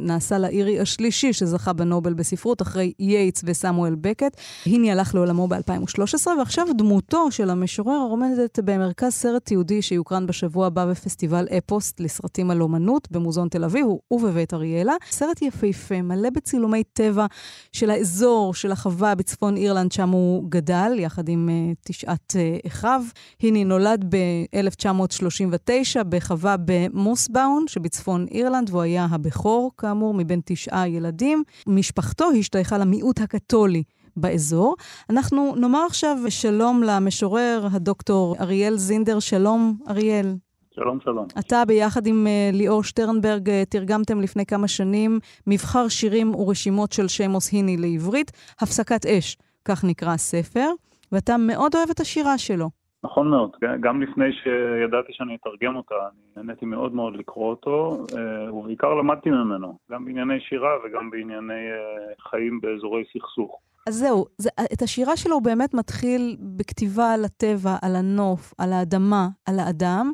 נעשה 0.00 0.38
לאירי 0.38 0.80
השלישי 0.80 1.32
שזכה 1.32 1.72
בנובל 1.72 2.14
בספרות, 2.14 2.62
אחרי 2.62 2.92
יייטס 2.98 3.42
וסמואל 3.44 3.94
בקט. 3.94 4.36
היני 4.64 4.92
הלך 4.92 5.14
לעולמו 5.14 5.48
ב-2013, 5.48 6.26
ועכשיו 6.38 6.66
דמותו 6.78 7.30
של 7.30 7.50
המשורר 7.50 8.06
עומדת 8.10 8.58
במרכז 8.64 9.12
סרט 9.12 9.44
תיעודי 9.44 9.82
שיוקרן 9.82 10.26
בשבוע 10.26 10.66
הבא 10.66 10.86
בפסטיבל 10.86 11.46
אפוס 11.58 12.00
לסרטים 12.00 12.50
על 12.50 12.62
אומנות 12.62 13.08
במוזיאון 13.10 13.48
תל 13.48 13.64
אביב 13.64 13.86
ובבית 14.10 14.54
אריאלה. 14.54 14.94
סרט 15.10 15.42
יפהפה, 15.42 16.02
מלא 16.02 16.30
בצילומי 16.30 16.82
טבע 16.92 17.26
של 17.72 17.90
האזור, 17.90 18.54
של 18.54 18.72
החווה 18.72 19.14
בצפון 19.14 19.56
אירלנד, 19.56 19.65
שם 19.90 20.08
הוא 20.08 20.44
גדל, 20.48 20.92
יחד 20.98 21.28
עם 21.28 21.48
uh, 21.48 21.76
תשעת 21.86 22.32
uh, 22.36 22.66
אחיו. 22.66 23.02
היני 23.42 23.64
נולד 23.64 24.04
ב-1939 24.14 26.02
בחווה 26.08 26.56
במוסבאון 26.64 27.64
שבצפון 27.68 28.26
אירלנד, 28.30 28.70
והוא 28.70 28.82
היה 28.82 29.06
הבכור, 29.10 29.70
כאמור, 29.78 30.14
מבין 30.14 30.40
תשעה 30.44 30.88
ילדים. 30.88 31.42
משפחתו 31.66 32.28
השתייכה 32.38 32.78
למיעוט 32.78 33.20
הקתולי. 33.20 33.82
באזור. 34.16 34.76
אנחנו 35.10 35.54
נאמר 35.56 35.86
עכשיו 35.86 36.18
שלום 36.28 36.82
למשורר, 36.82 37.68
הדוקטור 37.72 38.36
אריאל 38.40 38.76
זינדר. 38.76 39.18
שלום, 39.18 39.78
אריאל. 39.88 40.36
שלום, 40.74 40.98
שלום. 41.04 41.26
אתה 41.38 41.64
ביחד 41.64 42.06
עם 42.06 42.26
uh, 42.26 42.56
ליאור 42.56 42.84
שטרנברג 42.84 43.50
תרגמתם 43.68 44.20
לפני 44.20 44.46
כמה 44.46 44.68
שנים 44.68 45.18
מבחר 45.46 45.88
שירים 45.88 46.34
ורשימות 46.34 46.92
של 46.92 47.08
שמוס 47.08 47.52
היני 47.52 47.76
לעברית, 47.76 48.32
הפסקת 48.60 49.06
אש, 49.06 49.36
כך 49.66 49.84
נקרא 49.84 50.12
הספר, 50.12 50.70
ואתה 51.12 51.36
מאוד 51.36 51.74
אוהב 51.74 51.90
את 51.90 52.00
השירה 52.00 52.38
שלו. 52.38 52.70
נכון 53.04 53.30
מאוד, 53.30 53.50
גם 53.80 54.02
לפני 54.02 54.24
שידעתי 54.32 55.12
שאני 55.12 55.36
אתרגם 55.40 55.76
אותה, 55.76 55.94
אני 55.94 56.20
נהניתי 56.36 56.66
מאוד 56.66 56.94
מאוד 56.94 57.16
לקרוא 57.16 57.50
אותו, 57.50 58.04
uh, 58.10 58.52
ובעיקר 58.52 58.94
למדתי 58.94 59.30
ממנו, 59.30 59.78
גם 59.90 60.04
בענייני 60.04 60.40
שירה 60.40 60.70
וגם 60.84 61.10
בענייני 61.10 61.52
uh, 61.52 62.30
חיים 62.30 62.60
באזורי 62.60 63.04
סכסוך. 63.12 63.60
אז 63.86 63.94
זהו, 63.94 64.24
זה, 64.38 64.50
את 64.72 64.82
השירה 64.82 65.16
שלו 65.16 65.34
הוא 65.34 65.42
באמת 65.42 65.74
מתחיל 65.74 66.36
בכתיבה 66.40 67.12
על 67.14 67.24
הטבע, 67.24 67.76
על 67.82 67.96
הנוף, 67.96 68.54
על 68.58 68.72
האדמה, 68.72 69.28
על 69.46 69.58
האדם, 69.58 70.12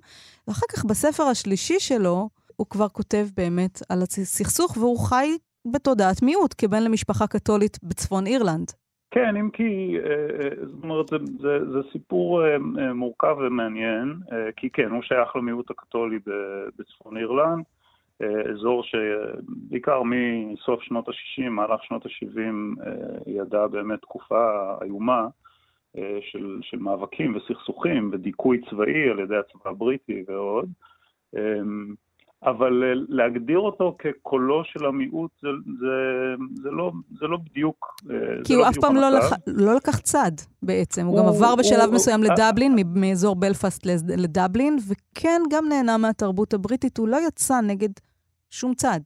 ואחר 0.49 0.67
כך 0.73 0.85
בספר 0.85 1.23
השלישי 1.23 1.81
שלו, 1.81 2.29
הוא 2.57 2.67
כבר 2.71 2.89
כותב 2.89 3.27
באמת 3.37 3.83
על 3.89 4.03
הסכסוך, 4.03 4.77
והוא 4.77 4.99
חי 4.99 5.37
בתודעת 5.73 6.23
מיעוט, 6.23 6.55
כבן 6.59 6.83
למשפחה 6.83 7.27
קתולית 7.27 7.79
בצפון 7.83 8.27
אירלנד. 8.27 8.73
כן, 9.15 9.37
אם 9.37 9.51
כי, 9.51 9.97
זאת 10.63 10.83
אומרת, 10.83 11.09
זה, 11.09 11.17
זה, 11.41 11.71
זה 11.73 11.79
סיפור 11.93 12.43
מורכב 12.95 13.37
ומעניין, 13.39 14.15
כי 14.57 14.71
כן, 14.71 14.91
הוא 14.91 15.03
שייך 15.03 15.37
למיעוט 15.37 15.71
הקתולי 15.71 16.19
בצפון 16.79 17.17
אירלנד. 17.17 17.65
אזור 18.51 18.83
שבעיקר 18.83 20.03
מסוף 20.05 20.83
שנות 20.83 21.09
ה-60, 21.09 21.49
מהלך 21.51 21.85
שנות 21.85 22.07
ה-70, 22.07 22.83
ידע 23.27 23.67
באמת 23.67 24.01
תקופה 24.01 24.75
איומה 24.83 25.27
של, 26.21 26.59
של 26.63 26.79
מאבקים 26.79 27.37
וסכסוכים 27.37 28.11
ודיכוי 28.13 28.61
צבאי 28.71 29.09
על 29.11 29.19
ידי 29.19 29.37
הצבא 29.37 29.71
הבריטי 29.71 30.25
ועוד. 30.29 30.69
אבל 32.45 32.83
להגדיר 33.09 33.59
אותו 33.59 33.97
כקולו 33.99 34.65
של 34.65 34.87
המיעוט 34.87 35.31
זה, 35.43 35.49
זה, 35.81 35.95
זה, 36.55 36.71
לא, 36.71 36.93
זה 37.11 37.27
לא 37.27 37.37
בדיוק 37.37 37.97
כי 38.45 38.55
הוא 38.55 38.63
לא 38.63 38.69
אף 38.69 38.75
פעם 38.81 38.97
לא, 38.97 39.11
לח, 39.11 39.33
לא 39.47 39.75
לקח 39.75 39.99
צד 39.99 40.33
בעצם, 40.63 41.07
הוא, 41.07 41.19
הוא 41.19 41.29
גם 41.29 41.35
עבר 41.35 41.57
בשלב 41.59 41.89
הוא, 41.89 41.95
מסוים 41.95 42.21
הוא, 42.21 42.33
לדבלין, 42.33 42.73
הוא, 42.73 43.01
מאזור 43.01 43.37
בלפאסט 43.37 43.87
לדבלין, 44.17 44.77
וכן 44.89 45.41
גם 45.51 45.65
נהנה 45.69 45.99
מהתרבות 45.99 46.55
הבריטית, 46.55 46.99
הוא 46.99 47.09
לא 47.09 47.17
יצא 47.29 47.61
נגד 47.61 47.91
שום 48.51 48.75
צד. 48.75 49.01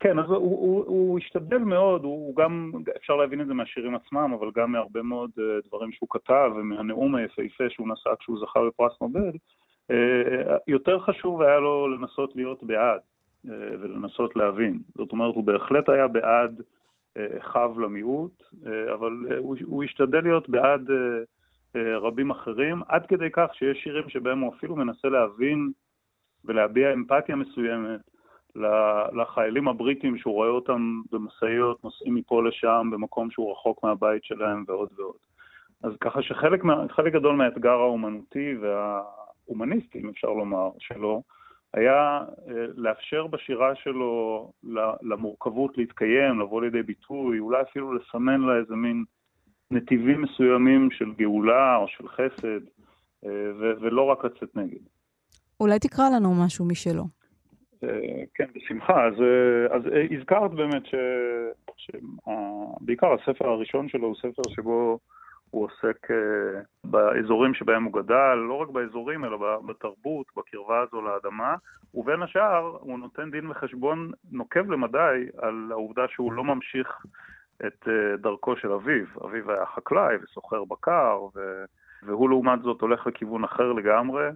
כן, 0.00 0.18
אז 0.18 0.24
הוא, 0.28 0.36
הוא, 0.36 0.84
הוא 0.86 1.18
השתדל 1.18 1.58
מאוד, 1.58 2.04
הוא 2.04 2.36
גם, 2.36 2.72
אפשר 2.96 3.16
להבין 3.16 3.40
את 3.40 3.46
זה 3.46 3.54
מהשירים 3.54 3.94
עצמם, 3.94 4.36
אבל 4.38 4.50
גם 4.56 4.72
מהרבה 4.72 5.02
מאוד 5.02 5.30
דברים 5.66 5.92
שהוא 5.92 6.08
כתב, 6.10 6.50
ומהנאום 6.56 7.14
היפהפה 7.14 7.64
שהוא 7.68 7.88
נשא 7.88 8.10
כשהוא 8.20 8.38
זכה 8.40 8.60
בפרס 8.66 8.92
נובל, 9.00 9.32
יותר 10.66 10.98
חשוב 10.98 11.42
היה 11.42 11.58
לו 11.58 11.88
לנסות 11.88 12.36
להיות 12.36 12.62
בעד 12.62 13.00
ולנסות 13.44 14.36
להבין. 14.36 14.78
זאת 14.94 15.12
אומרת, 15.12 15.34
הוא 15.34 15.44
בהחלט 15.44 15.88
היה 15.88 16.08
בעד 16.08 16.62
חב 17.40 17.78
למיעוט, 17.78 18.42
אבל 18.94 19.12
הוא, 19.38 19.84
השתדל 19.84 20.20
להיות 20.20 20.48
בעד 20.48 20.90
רבים 21.74 22.30
אחרים, 22.30 22.82
עד 22.88 23.06
כדי 23.06 23.28
כך 23.32 23.54
שיש 23.54 23.78
שירים 23.78 24.08
שבהם 24.08 24.40
הוא 24.40 24.54
אפילו 24.54 24.76
מנסה 24.76 25.08
להבין 25.08 25.70
ולהביע 26.44 26.92
אמפתיה 26.92 27.36
מסוימת 27.36 28.00
לחיילים 29.12 29.68
הבריטים 29.68 30.18
שהוא 30.18 30.34
רואה 30.34 30.48
אותם 30.48 31.00
במשאיות, 31.12 31.84
נוסעים 31.84 32.14
מפה 32.14 32.42
לשם, 32.42 32.88
במקום 32.92 33.30
שהוא 33.30 33.52
רחוק 33.52 33.84
מהבית 33.84 34.24
שלהם 34.24 34.64
ועוד 34.66 34.88
ועוד. 34.96 35.16
אז 35.82 35.92
ככה 36.00 36.22
שחלק 36.22 36.62
חלק 36.90 37.12
גדול 37.12 37.36
מהאתגר 37.36 37.70
האומנותי 37.72 38.54
וההומניסטי, 38.60 39.17
אם 39.94 40.08
אפשר 40.08 40.28
לומר, 40.28 40.70
שלו, 40.78 41.22
היה 41.74 42.20
לאפשר 42.76 43.26
בשירה 43.26 43.74
שלו 43.74 44.52
למורכבות 45.02 45.78
להתקיים, 45.78 46.40
לבוא 46.40 46.62
לידי 46.62 46.82
ביטוי, 46.82 47.38
אולי 47.38 47.62
אפילו 47.62 47.94
לסמן 47.94 48.40
לה 48.40 48.56
איזה 48.56 48.74
מין 48.74 49.04
נתיבים 49.70 50.22
מסוימים 50.22 50.90
של 50.90 51.12
גאולה 51.18 51.76
או 51.76 51.88
של 51.88 52.08
חסד, 52.08 52.60
ולא 53.80 54.02
רק 54.02 54.24
לצאת 54.24 54.56
נגד. 54.56 54.80
אולי 55.60 55.78
תקרא 55.78 56.04
לנו 56.16 56.34
משהו 56.44 56.64
משלו. 56.64 57.04
כן, 58.34 58.46
בשמחה. 58.54 59.06
אז, 59.06 59.14
אז 59.70 59.82
הזכרת 60.18 60.50
באמת 60.50 60.82
שבעיקר 61.76 63.12
הספר 63.12 63.48
הראשון 63.48 63.88
שלו 63.88 64.06
הוא 64.06 64.16
ספר 64.16 64.42
שבו 64.48 64.98
הוא 65.50 65.64
עוסק 65.64 66.06
באזורים 66.84 67.54
שבהם 67.54 67.84
הוא 67.84 68.02
גדל, 68.02 68.34
לא 68.34 68.54
רק 68.54 68.68
באזורים, 68.68 69.24
אלא 69.24 69.60
בתרבות, 69.66 70.26
בקרבה 70.36 70.80
הזו 70.80 71.02
לאדמה, 71.02 71.54
ובין 71.94 72.22
השאר 72.22 72.76
הוא 72.80 72.98
נותן 72.98 73.30
דין 73.30 73.50
וחשבון 73.50 74.10
נוקב 74.32 74.70
למדי 74.70 75.26
על 75.38 75.68
העובדה 75.70 76.08
שהוא 76.08 76.32
לא 76.32 76.44
ממשיך 76.44 77.06
את 77.66 77.88
דרכו 78.18 78.56
של 78.56 78.72
אביו. 78.72 79.04
אביו 79.24 79.52
היה 79.52 79.66
חקלאי 79.66 80.16
וסוחר 80.22 80.64
בקר, 80.64 81.18
והוא 82.02 82.28
לעומת 82.28 82.62
זאת 82.62 82.80
הולך 82.80 83.06
לכיוון 83.06 83.44
אחר 83.44 83.72
לגמרי. 83.72 84.28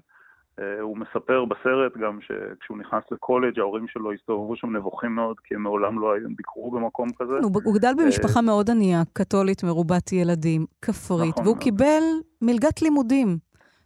אה, 0.61 0.81
הוא 0.81 0.97
מספר 0.99 1.45
בסרט 1.45 1.97
גם 1.97 2.19
שכשהוא 2.21 2.79
נכנס 2.79 3.03
לקולג' 3.11 3.59
ההורים 3.59 3.89
שלו 3.89 4.13
הסתובבו 4.13 4.57
שם 4.57 4.77
נבוכים 4.77 5.15
מאוד, 5.15 5.37
כי 5.45 5.55
הם 5.55 5.63
מעולם 5.63 5.99
לא 6.01 6.09
ביקרו 6.37 6.71
במקום 6.71 7.09
כזה. 7.19 7.33
הוא 7.65 7.75
גדל 7.75 7.93
במשפחה 7.99 8.41
מאוד 8.43 8.71
ענייה, 8.71 9.03
קתולית, 9.13 9.65
מרובת 9.65 10.13
ילדים, 10.13 10.67
כפרית, 10.83 11.31
נכון 11.31 11.45
והוא 11.45 11.55
מאוד. 11.55 11.63
קיבל 11.65 12.03
מלגת 12.43 12.83
לימודים. 12.83 13.39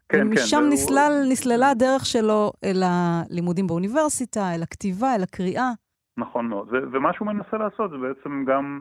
כן, 0.08 0.18
כן. 0.18 0.26
ומשם 0.26 0.56
והוא- 0.56 0.72
נסלל, 0.72 1.12
נסללה 1.30 1.70
הדרך 1.70 2.06
שלו 2.06 2.52
אל 2.64 2.82
הלימודים 2.84 3.66
באוניברסיטה, 3.66 4.54
אל 4.54 4.62
הכתיבה, 4.62 5.14
אל 5.14 5.22
הקריאה. 5.22 5.70
נכון 6.18 6.46
מאוד. 6.46 6.68
ומה 6.92 7.12
שהוא 7.12 7.26
מנסה 7.28 7.56
לעשות 7.56 7.90
זה 7.90 7.96
בעצם 7.96 8.44
גם 8.48 8.80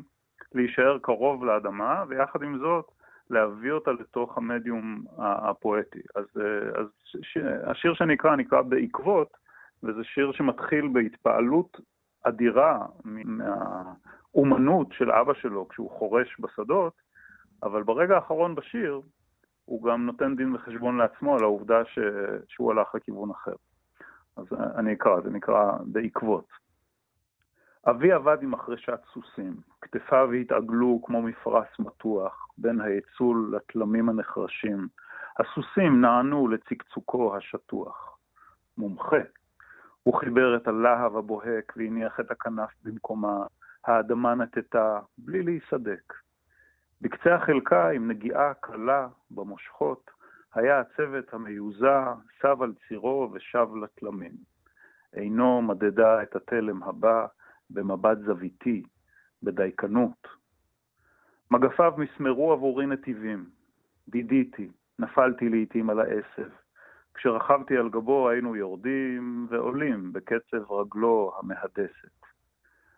להישאר 0.56 0.98
קרוב 1.02 1.46
לאדמה, 1.46 2.04
ויחד 2.10 2.40
עם 2.44 2.58
זאת 2.58 2.86
להביא 3.30 3.72
אותה 3.72 3.92
לתוך 3.92 4.38
המדיום 4.38 5.04
הפואטי. 5.18 6.02
אז, 6.16 6.26
אה, 6.38 6.82
אז 6.82 6.88
ש- 7.22 7.38
השיר 7.64 7.94
שנקרא 7.94 8.36
נקרא 8.36 8.62
בעקבות, 8.62 9.38
וזה 9.84 10.04
שיר 10.04 10.32
שמתחיל 10.32 10.88
בהתפעלות 10.94 11.82
אדירה 12.24 12.86
מהאומנות 13.04 14.88
של 14.92 15.12
אבא 15.12 15.34
שלו 15.34 15.68
כשהוא 15.68 15.92
חורש 15.92 16.36
בשדות, 16.40 16.94
אבל 17.64 17.84
ברגע 17.84 18.16
האחרון 18.16 18.56
בשיר 18.56 19.02
הוא 19.66 19.84
גם 19.84 20.06
נותן 20.06 20.36
דין 20.36 20.56
וחשבון 20.56 20.98
לעצמו 20.98 21.36
על 21.36 21.44
העובדה 21.44 21.86
ש... 21.86 22.00
שהוא 22.48 22.72
הלך 22.72 22.96
לכיוון 22.96 23.30
אחר. 23.30 23.56
אז 24.38 24.46
אני 24.76 24.94
אקרא, 24.94 25.22
זה 25.22 25.30
נקרא 25.30 25.72
בעקבות. 25.86 26.65
אבי 27.90 28.12
עבד 28.12 28.38
עם 28.42 28.52
מחרשת 28.52 29.00
סוסים, 29.14 29.54
כתפיו 29.82 30.32
התעגלו 30.32 31.02
כמו 31.06 31.22
מפרש 31.22 31.80
מתוח, 31.80 32.48
בין 32.58 32.82
היצול 32.82 33.52
לתלמים 33.56 34.10
הנחרשים. 34.10 34.88
הסוסים 35.40 36.02
נענו 36.02 36.48
לצקצוקו 36.48 37.36
השטוח. 37.38 38.18
מומחה. 38.78 39.22
הוא 40.04 40.20
חיבר 40.20 40.56
את 40.56 40.68
הלהב 40.68 41.16
הבוהק 41.16 41.74
והניח 41.78 42.20
את 42.20 42.32
הכנף 42.32 42.70
במקומה, 42.84 43.46
האדמה 43.86 44.36
נטטה, 44.36 45.00
בלי 45.18 45.44
להיסדק. 45.44 46.14
בקצה 47.02 47.36
החלקה, 47.36 47.90
עם 47.90 48.08
נגיעה 48.08 48.54
קלה 48.54 49.08
במושכות, 49.32 50.12
היה 50.54 50.80
הצוות 50.80 51.34
המיוזע, 51.34 52.14
סב 52.42 52.62
על 52.62 52.74
צירו 52.88 53.30
ושב 53.34 53.68
לתלמים. 53.84 54.34
עינו 55.14 55.62
מדדה 55.62 56.24
את 56.24 56.36
התלם 56.36 56.84
הבא 56.84 57.26
במבט 57.70 58.18
זוויתי, 58.18 58.84
בדייקנות. 59.44 60.28
מגפיו 61.52 61.94
מסמרו 61.98 62.52
עבורי 62.52 62.86
נתיבים. 62.86 63.46
בידיתי, 64.08 64.70
נפלתי 65.00 65.50
לעתים 65.50 65.90
על 65.90 66.00
העשב. 66.00 66.50
כשרכבתי 67.14 67.78
על 67.78 67.90
גבו 67.90 68.30
היינו 68.30 68.56
יורדים 68.56 69.48
ועולים 69.50 70.14
בקצב 70.14 70.72
רגלו 70.72 71.34
המהדסת. 71.40 72.26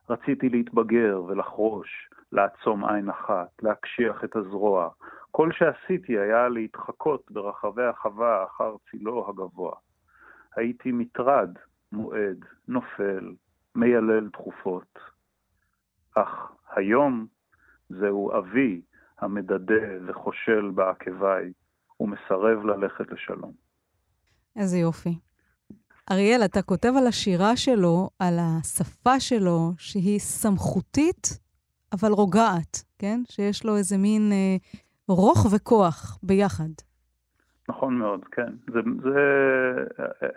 רציתי 0.10 0.50
להתבגר 0.50 1.24
ולחרוש, 1.28 2.10
לעצום 2.32 2.86
עין 2.86 3.10
אחת, 3.10 3.50
להקשיח 3.62 4.24
את 4.24 4.36
הזרוע. 4.36 4.90
כל 5.32 5.52
שעשיתי 5.52 6.20
היה 6.20 6.50
להתחקות 6.50 7.32
ברחבי 7.32 7.84
החווה 7.84 8.44
אחר 8.44 8.76
צילו 8.92 9.30
הגבוה. 9.30 9.76
הייתי 10.56 10.92
מטרד, 10.92 11.50
מועד, 11.92 12.46
נופל, 12.68 13.34
מיילל 13.78 14.30
תכופות. 14.34 15.00
אך 16.16 16.52
היום 16.76 17.28
זהו 17.90 18.38
אבי 18.38 18.82
המדדה 19.20 20.08
וחושל 20.08 20.72
בעקביי, 20.76 21.52
ומסרב 22.00 22.66
ללכת 22.66 23.12
לשלום. 23.12 23.52
איזה 24.56 24.78
יופי. 24.78 25.20
אריאל, 26.12 26.46
אתה 26.46 26.62
כותב 26.62 26.94
על 26.98 27.08
השירה 27.08 27.58
שלו, 27.58 28.10
על 28.20 28.38
השפה 28.40 29.20
שלו, 29.20 29.72
שהיא 29.78 30.20
סמכותית, 30.20 31.40
אבל 31.94 32.12
רוגעת, 32.12 32.84
כן? 33.00 33.22
שיש 33.30 33.66
לו 33.66 33.78
איזה 33.78 33.98
מין 33.98 34.32
אה, 34.32 34.56
רוך 35.08 35.48
וכוח 35.52 36.20
ביחד. 36.24 36.70
נכון 37.70 37.98
מאוד, 37.98 38.26
כן. 38.26 38.54
זה, 38.74 38.80
זה 39.04 39.20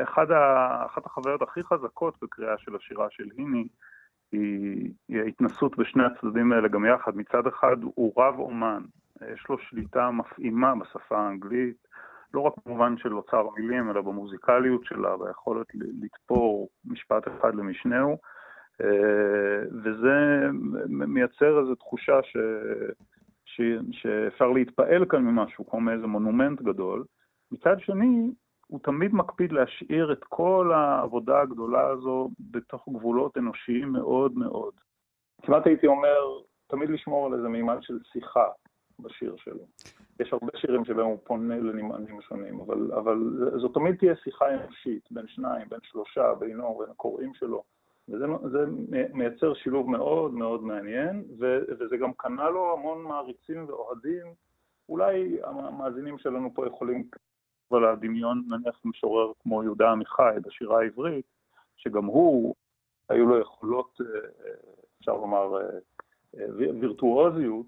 אחד 0.02 0.30
ה, 0.30 0.86
אחת 0.86 1.06
החוויות 1.06 1.42
הכי 1.42 1.62
חזקות 1.62 2.14
בקריאה 2.22 2.58
של 2.58 2.76
השירה 2.76 3.06
של 3.10 3.28
היני, 3.36 3.68
היא, 4.32 4.90
היא 5.08 5.20
ההתנסות 5.20 5.78
בשני 5.78 6.02
הצדדים 6.04 6.52
האלה 6.52 6.68
גם 6.68 6.84
יחד. 6.84 7.16
מצד 7.16 7.46
אחד 7.46 7.76
הוא 7.82 8.12
רב 8.16 8.38
אומן, 8.38 8.82
יש 9.32 9.44
לו 9.48 9.58
שליטה 9.58 10.10
מפעימה 10.10 10.74
בשפה 10.74 11.18
האנגלית, 11.18 11.76
לא 12.34 12.40
רק 12.40 12.52
במובן 12.66 12.96
של 12.98 13.14
אוצר 13.14 13.48
מילים, 13.56 13.90
אלא 13.90 14.00
במוזיקליות 14.00 14.84
שלה, 14.84 15.16
ביכולת 15.16 15.66
לתפור 16.02 16.68
משפט 16.84 17.28
אחד 17.28 17.54
למשנהו, 17.54 18.18
וזה 19.84 20.46
מייצר 20.88 21.60
איזו 21.60 21.74
תחושה 21.74 22.22
ש... 22.22 22.36
ש... 23.44 23.60
שאפשר 23.92 24.48
להתפעל 24.50 25.04
כאן 25.04 25.22
ממשהו, 25.22 25.66
כמו 25.66 25.80
מאיזה 25.80 26.06
מונומנט 26.06 26.62
גדול. 26.62 27.04
מצד 27.52 27.80
שני, 27.80 28.30
הוא 28.66 28.80
תמיד 28.82 29.14
מקפיד 29.14 29.52
להשאיר 29.52 30.12
את 30.12 30.24
כל 30.24 30.72
העבודה 30.74 31.40
הגדולה 31.40 31.86
הזו 31.86 32.30
בתוך 32.40 32.88
גבולות 32.88 33.36
אנושיים 33.36 33.92
מאוד 33.92 34.38
מאוד. 34.38 34.74
כמעט 35.42 35.66
הייתי 35.66 35.86
אומר, 35.86 36.18
תמיד 36.66 36.90
לשמור 36.90 37.26
על 37.26 37.34
איזה 37.34 37.48
מימד 37.48 37.78
של 37.80 37.98
שיחה 38.12 38.46
בשיר 38.98 39.36
שלו. 39.36 39.66
יש 40.20 40.32
הרבה 40.32 40.52
שירים 40.56 40.84
שבהם 40.84 41.06
הוא 41.06 41.18
פונה 41.24 41.58
לנמענים 41.58 42.20
שונים, 42.22 42.60
אבל, 42.60 42.92
אבל 42.92 43.18
זו 43.60 43.68
תמיד 43.68 43.96
תהיה 43.96 44.16
שיחה 44.16 44.54
אנושית, 44.54 45.08
בין 45.10 45.26
שניים, 45.26 45.68
בין 45.68 45.80
שלושה, 45.82 46.34
בינו 46.34 46.64
ובין 46.64 46.90
הקוראים 46.90 47.34
שלו. 47.34 47.62
וזה 48.08 48.26
זה 48.50 48.64
מייצר 49.12 49.54
שילוב 49.54 49.90
מאוד 49.90 50.34
מאוד 50.34 50.62
מעניין, 50.62 51.24
ו, 51.38 51.58
וזה 51.78 51.96
גם 51.96 52.12
קנה 52.12 52.50
לו 52.50 52.72
המון 52.72 53.02
מעריצים 53.02 53.64
ואוהדים. 53.68 54.26
אולי 54.88 55.38
המאזינים 55.44 56.18
שלנו 56.18 56.54
פה 56.54 56.66
יכולים 56.66 57.04
על 57.76 57.84
הדמיון, 57.84 58.42
נניח 58.48 58.80
משורר 58.84 59.32
כמו 59.42 59.62
יהודה 59.62 59.90
עמיחי 59.90 60.40
בשירה 60.46 60.80
העברית, 60.80 61.24
שגם 61.76 62.04
הוא, 62.04 62.54
היו 63.08 63.26
לו 63.26 63.40
יכולות, 63.40 63.98
אפשר 65.00 65.12
לומר, 65.12 65.58
וירטואוזיות 66.58 67.66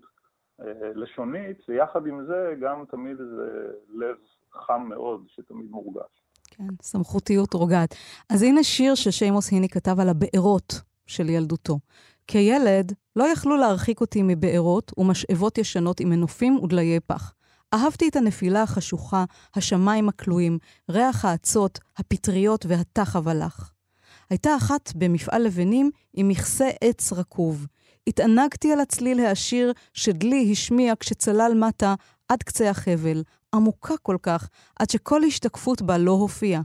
לשונית, 0.95 1.57
ויחד 1.69 2.07
עם 2.07 2.27
זה 2.27 2.55
גם 2.61 2.85
תמיד 2.91 3.21
איזה 3.21 3.73
לב 3.95 4.17
חם 4.53 4.87
מאוד 4.89 5.25
שתמיד 5.29 5.71
מורגש. 5.71 6.23
כן, 6.47 6.65
סמכותיות 6.83 7.55
רוגעת. 7.55 7.95
אז 8.31 8.43
הנה 8.43 8.63
שיר 8.63 8.95
ששיימוס 8.95 9.51
היני 9.51 9.69
כתב 9.69 10.01
על 10.01 10.09
הבארות 10.09 10.81
של 11.07 11.29
ילדותו. 11.29 11.79
כילד 12.27 12.93
לא 13.17 13.25
יכלו 13.25 13.57
להרחיק 13.57 14.01
אותי 14.01 14.23
מבארות 14.23 14.93
ומשאבות 14.99 15.59
ישנות 15.59 16.01
עם 16.01 16.09
מנופים 16.09 16.57
ודליי 16.57 17.01
פח. 17.01 17.35
אהבתי 17.75 18.09
את 18.09 18.17
הנפילה 18.17 18.63
החשוכה, 18.63 19.25
השמיים 19.55 20.09
הכלואים, 20.09 20.59
ריח 20.91 21.25
האצות, 21.25 21.79
הפטריות 21.97 22.67
והתח 22.69 23.17
הלך. 23.17 23.73
הייתה 24.31 24.57
אחת 24.57 24.93
במפעל 24.95 25.43
לבנים 25.43 25.91
עם 26.15 26.29
מכסה 26.29 26.69
עץ 26.81 27.13
רקוב. 27.13 27.67
התענגתי 28.07 28.73
על 28.73 28.81
הצליל 28.81 29.21
העשיר 29.21 29.73
שדלי 29.93 30.49
השמיע 30.53 30.95
כשצלל 31.01 31.53
מטה 31.55 31.95
עד 32.29 32.43
קצה 32.43 32.71
החבל, 32.71 33.23
עמוקה 33.55 33.95
כל 34.03 34.17
כך, 34.23 34.49
עד 34.77 34.91
שכל 34.91 35.25
השתקפות 35.25 35.83
בה 35.83 35.99
לא 35.99 36.11
הופיעה. 36.11 36.63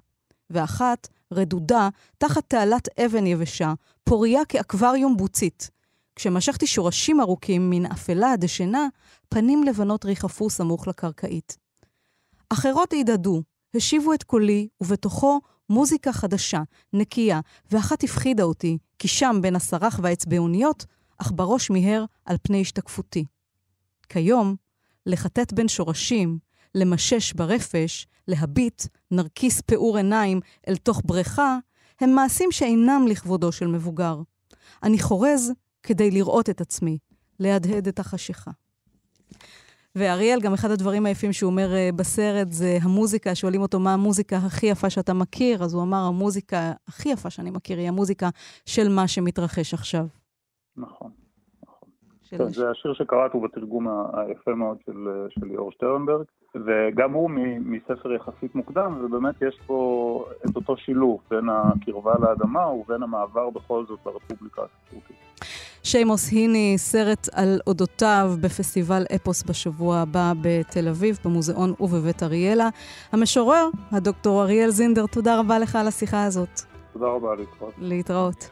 ואחת, 0.50 1.08
רדודה, 1.34 1.90
תחת 2.18 2.44
תעלת 2.48 3.00
אבן 3.00 3.28
יבשה, 3.28 3.74
פוריה 4.04 4.46
כאקווריום 4.50 5.18
בוצית. 5.18 5.70
כשמשכתי 6.16 6.68
שורשים 6.68 7.22
ארוכים 7.22 7.70
מן 7.70 7.86
אפלה 7.86 8.32
הדשנה, 8.32 8.88
פנים 9.30 9.64
לבנות 9.64 10.06
ריחפו 10.06 10.50
סמוך 10.50 10.88
לקרקעית. 10.88 11.58
אחרות 12.50 12.92
הידדו, 12.92 13.42
השיבו 13.76 14.14
את 14.14 14.24
קולי, 14.24 14.68
ובתוכו 14.82 15.40
מוזיקה 15.70 16.14
חדשה, 16.14 16.62
נקייה, 16.94 17.40
ואחת 17.72 18.04
הפחידה 18.04 18.44
אותי, 18.44 18.78
כי 19.00 19.08
שם 19.08 19.40
בין 19.42 19.56
הסרח 19.56 20.00
והאצבעוניות, 20.04 20.86
אך 21.18 21.32
בראש 21.36 21.70
מיהר 21.70 22.06
על 22.26 22.38
פני 22.42 22.62
השתקפותי. 22.62 23.26
כיום, 24.10 24.56
לחטט 25.06 25.54
בין 25.54 25.68
שורשים, 25.68 26.40
למשש 26.76 27.34
ברפש, 27.34 28.08
להביט, 28.28 28.84
נרקיס 29.12 29.62
פעור 29.62 29.98
עיניים 29.98 30.40
אל 30.68 30.76
תוך 30.76 31.02
בריכה, 31.06 31.58
הם 32.00 32.10
מעשים 32.10 32.52
שאינם 32.52 33.06
לכבודו 33.08 33.52
של 33.52 33.68
מבוגר. 33.68 34.22
אני 34.84 35.00
חורז 35.00 35.52
כדי 35.84 36.12
לראות 36.12 36.50
את 36.50 36.62
עצמי, 36.62 36.98
להדהד 37.40 37.88
את 37.88 38.00
החשיכה. 38.00 38.52
ואריאל, 39.96 40.40
גם 40.42 40.54
אחד 40.54 40.72
הדברים 40.72 41.06
היפים 41.06 41.34
שהוא 41.34 41.52
אומר 41.52 41.70
uh, 41.72 41.96
בסרט 41.96 42.52
זה 42.52 42.78
המוזיקה, 42.82 43.36
שואלים 43.36 43.62
אותו 43.62 43.80
מה 43.80 43.94
המוזיקה 43.94 44.38
הכי 44.38 44.68
יפה 44.68 44.90
שאתה 44.90 45.14
מכיר, 45.14 45.64
אז 45.64 45.74
הוא 45.74 45.84
אמר, 45.84 45.98
המוזיקה 45.98 46.72
הכי 46.88 47.10
יפה 47.10 47.30
שאני 47.30 47.52
מכיר 47.52 47.78
היא 47.78 47.88
המוזיקה 47.88 48.30
של 48.66 48.90
מה 48.90 49.08
שמתרחש 49.08 49.74
עכשיו. 49.74 50.06
נכון, 50.78 51.12
נכון. 51.64 52.50
זה 52.50 52.70
השיר 52.70 52.94
שקראת 52.94 53.34
הוא 53.34 53.44
בתרגום 53.44 53.88
היפה 54.14 54.56
מאוד 54.56 54.78
של, 54.86 55.08
של 55.30 55.46
ליאור 55.46 55.72
שטרנברג, 55.72 56.26
וגם 56.56 57.14
הוא 57.14 57.30
מספר 57.60 58.14
יחסית 58.14 58.56
מוקדם, 58.56 59.02
ובאמת 59.04 59.36
יש 59.42 59.60
פה 59.66 60.26
את 60.50 60.56
אותו 60.56 60.78
שילוב 60.78 61.20
בין 61.30 61.50
הקרבה 61.50 62.14
לאדמה 62.20 62.68
ובין 62.68 63.04
המעבר 63.04 63.50
בכל 63.50 63.86
זאת 63.86 64.00
לרפובליקה 64.06 64.62
הספרותית. 64.62 65.18
שיימוס 65.88 66.32
היני, 66.32 66.74
סרט 66.78 67.30
על 67.34 67.60
אודותיו 67.68 68.32
בפסטיבל 68.42 69.06
אפוס 69.16 69.44
בשבוע 69.44 69.98
הבא 69.98 70.34
בתל 70.42 70.88
אביב, 70.88 71.20
במוזיאון 71.26 71.74
ובבית 71.80 72.24
אריאלה. 72.24 72.70
המשורר, 73.12 73.70
הדוקטור 73.92 74.42
אריאל 74.42 74.70
זינדר, 74.70 75.06
תודה 75.06 75.40
רבה 75.40 75.60
לך 75.60 75.76
על 75.76 75.88
השיחה 75.88 76.24
הזאת. 76.24 76.62
תודה 76.94 77.06
רבה, 77.06 77.36
להתראות. 77.36 77.74
להתראות. 77.78 78.50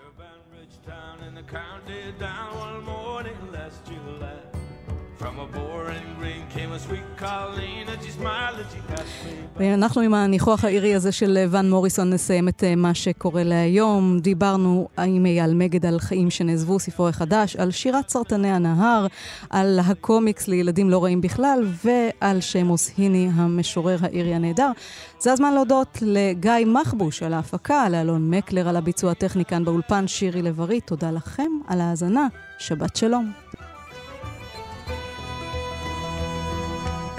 ואנחנו 9.56 10.02
עם 10.02 10.14
הניחוח 10.14 10.64
האירי 10.64 10.96
הזה 10.96 11.12
של 11.12 11.46
ון 11.52 11.70
מוריסון 11.70 12.10
נסיים 12.10 12.48
את 12.48 12.64
אה, 12.64 12.76
מה 12.76 12.94
שקורה 12.94 13.44
להיום. 13.44 14.20
דיברנו 14.20 14.88
עם 14.98 15.26
אייל 15.26 15.54
מגד 15.54 15.86
על 15.86 16.00
חיים 16.00 16.30
שנעזבו, 16.30 16.80
ספרו 16.80 17.08
החדש, 17.08 17.56
על 17.56 17.72
שירת 17.72 18.10
סרטני 18.10 18.52
הנהר, 18.52 19.08
על 19.50 19.80
הקומיקס 19.86 20.48
לילדים 20.48 20.90
לא 20.90 21.04
רעים 21.04 21.22
בכלל, 21.22 21.68
ועל 21.86 22.42
שמוס 22.42 22.92
היני, 22.98 23.30
המשורר 23.36 23.98
האירי 24.02 24.36
הנהדר. 24.36 24.72
זה 25.20 25.34
הזמן 25.34 25.54
להודות 25.54 25.98
לגיא 26.02 26.52
מחבוש 26.66 27.24
על 27.24 27.34
ההפקה, 27.34 27.90
לאלון 27.90 28.30
מקלר 28.30 28.70
על 28.70 28.76
הביצוע 28.76 29.12
הטכני 29.12 29.46
כאן 29.46 29.66
באולפן, 29.66 30.08
שירי 30.08 30.42
לב-ארי. 30.42 30.82
תודה 30.82 31.12
לכם 31.12 31.52
על 31.68 31.82
ההאזנה. 31.82 32.28
שבת 32.60 32.96
שלום. 32.96 33.55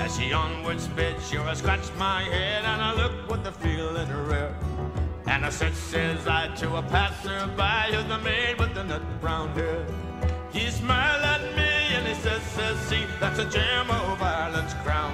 As 0.07 0.17
she 0.17 0.33
onward 0.33 0.81
sped, 0.81 1.21
sure 1.21 1.41
I 1.41 1.55
scratched 1.55 1.93
my 1.97 2.23
head 2.23 2.65
and 2.65 2.81
I 2.81 2.95
looked 2.95 3.29
with 3.29 3.43
the 3.43 3.51
feeling 3.51 4.09
rare. 4.29 4.55
And 5.27 5.45
I 5.45 5.51
said, 5.51 5.75
says 5.75 6.29
I 6.29 6.47
to 6.63 6.77
a 6.77 6.83
passerby 6.83 7.93
who's 7.93 8.07
the 8.07 8.19
maid 8.19 8.57
with 8.57 8.73
the 8.73 8.85
nut 8.85 9.03
brown 9.21 9.49
hair. 9.55 9.85
He 10.53 10.71
smiled 10.71 11.25
at 11.25 11.43
me 11.57 11.97
and 11.97 12.07
he 12.07 12.15
says, 12.15 12.41
says, 12.55 12.79
see, 12.87 13.05
that's 13.19 13.41
a 13.41 13.51
gem 13.51 13.91
of 13.91 14.23
Ireland's 14.23 14.75
crown. 14.85 15.13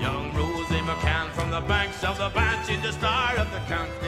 Young 0.00 0.32
Rosie 0.36 0.84
McCann 0.86 1.28
from 1.32 1.50
the 1.50 1.62
banks 1.62 2.04
of 2.04 2.16
the 2.16 2.28
Banshee, 2.28 2.76
the 2.76 2.92
star 2.92 3.34
of 3.36 3.50
the 3.50 3.58
county 3.66 4.01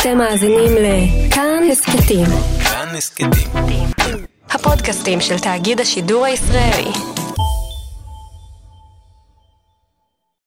אתם 0.00 0.18
מאזינים 0.18 0.72
לכאן 0.76 1.62
הסכתים. 1.72 2.26
כאן 2.64 2.88
הסכתים. 2.96 3.30
הפודקאסטים 4.50 5.20
של 5.20 5.38
תאגיד 5.38 5.80
השידור 5.80 6.24
הישראלי. 6.24 7.19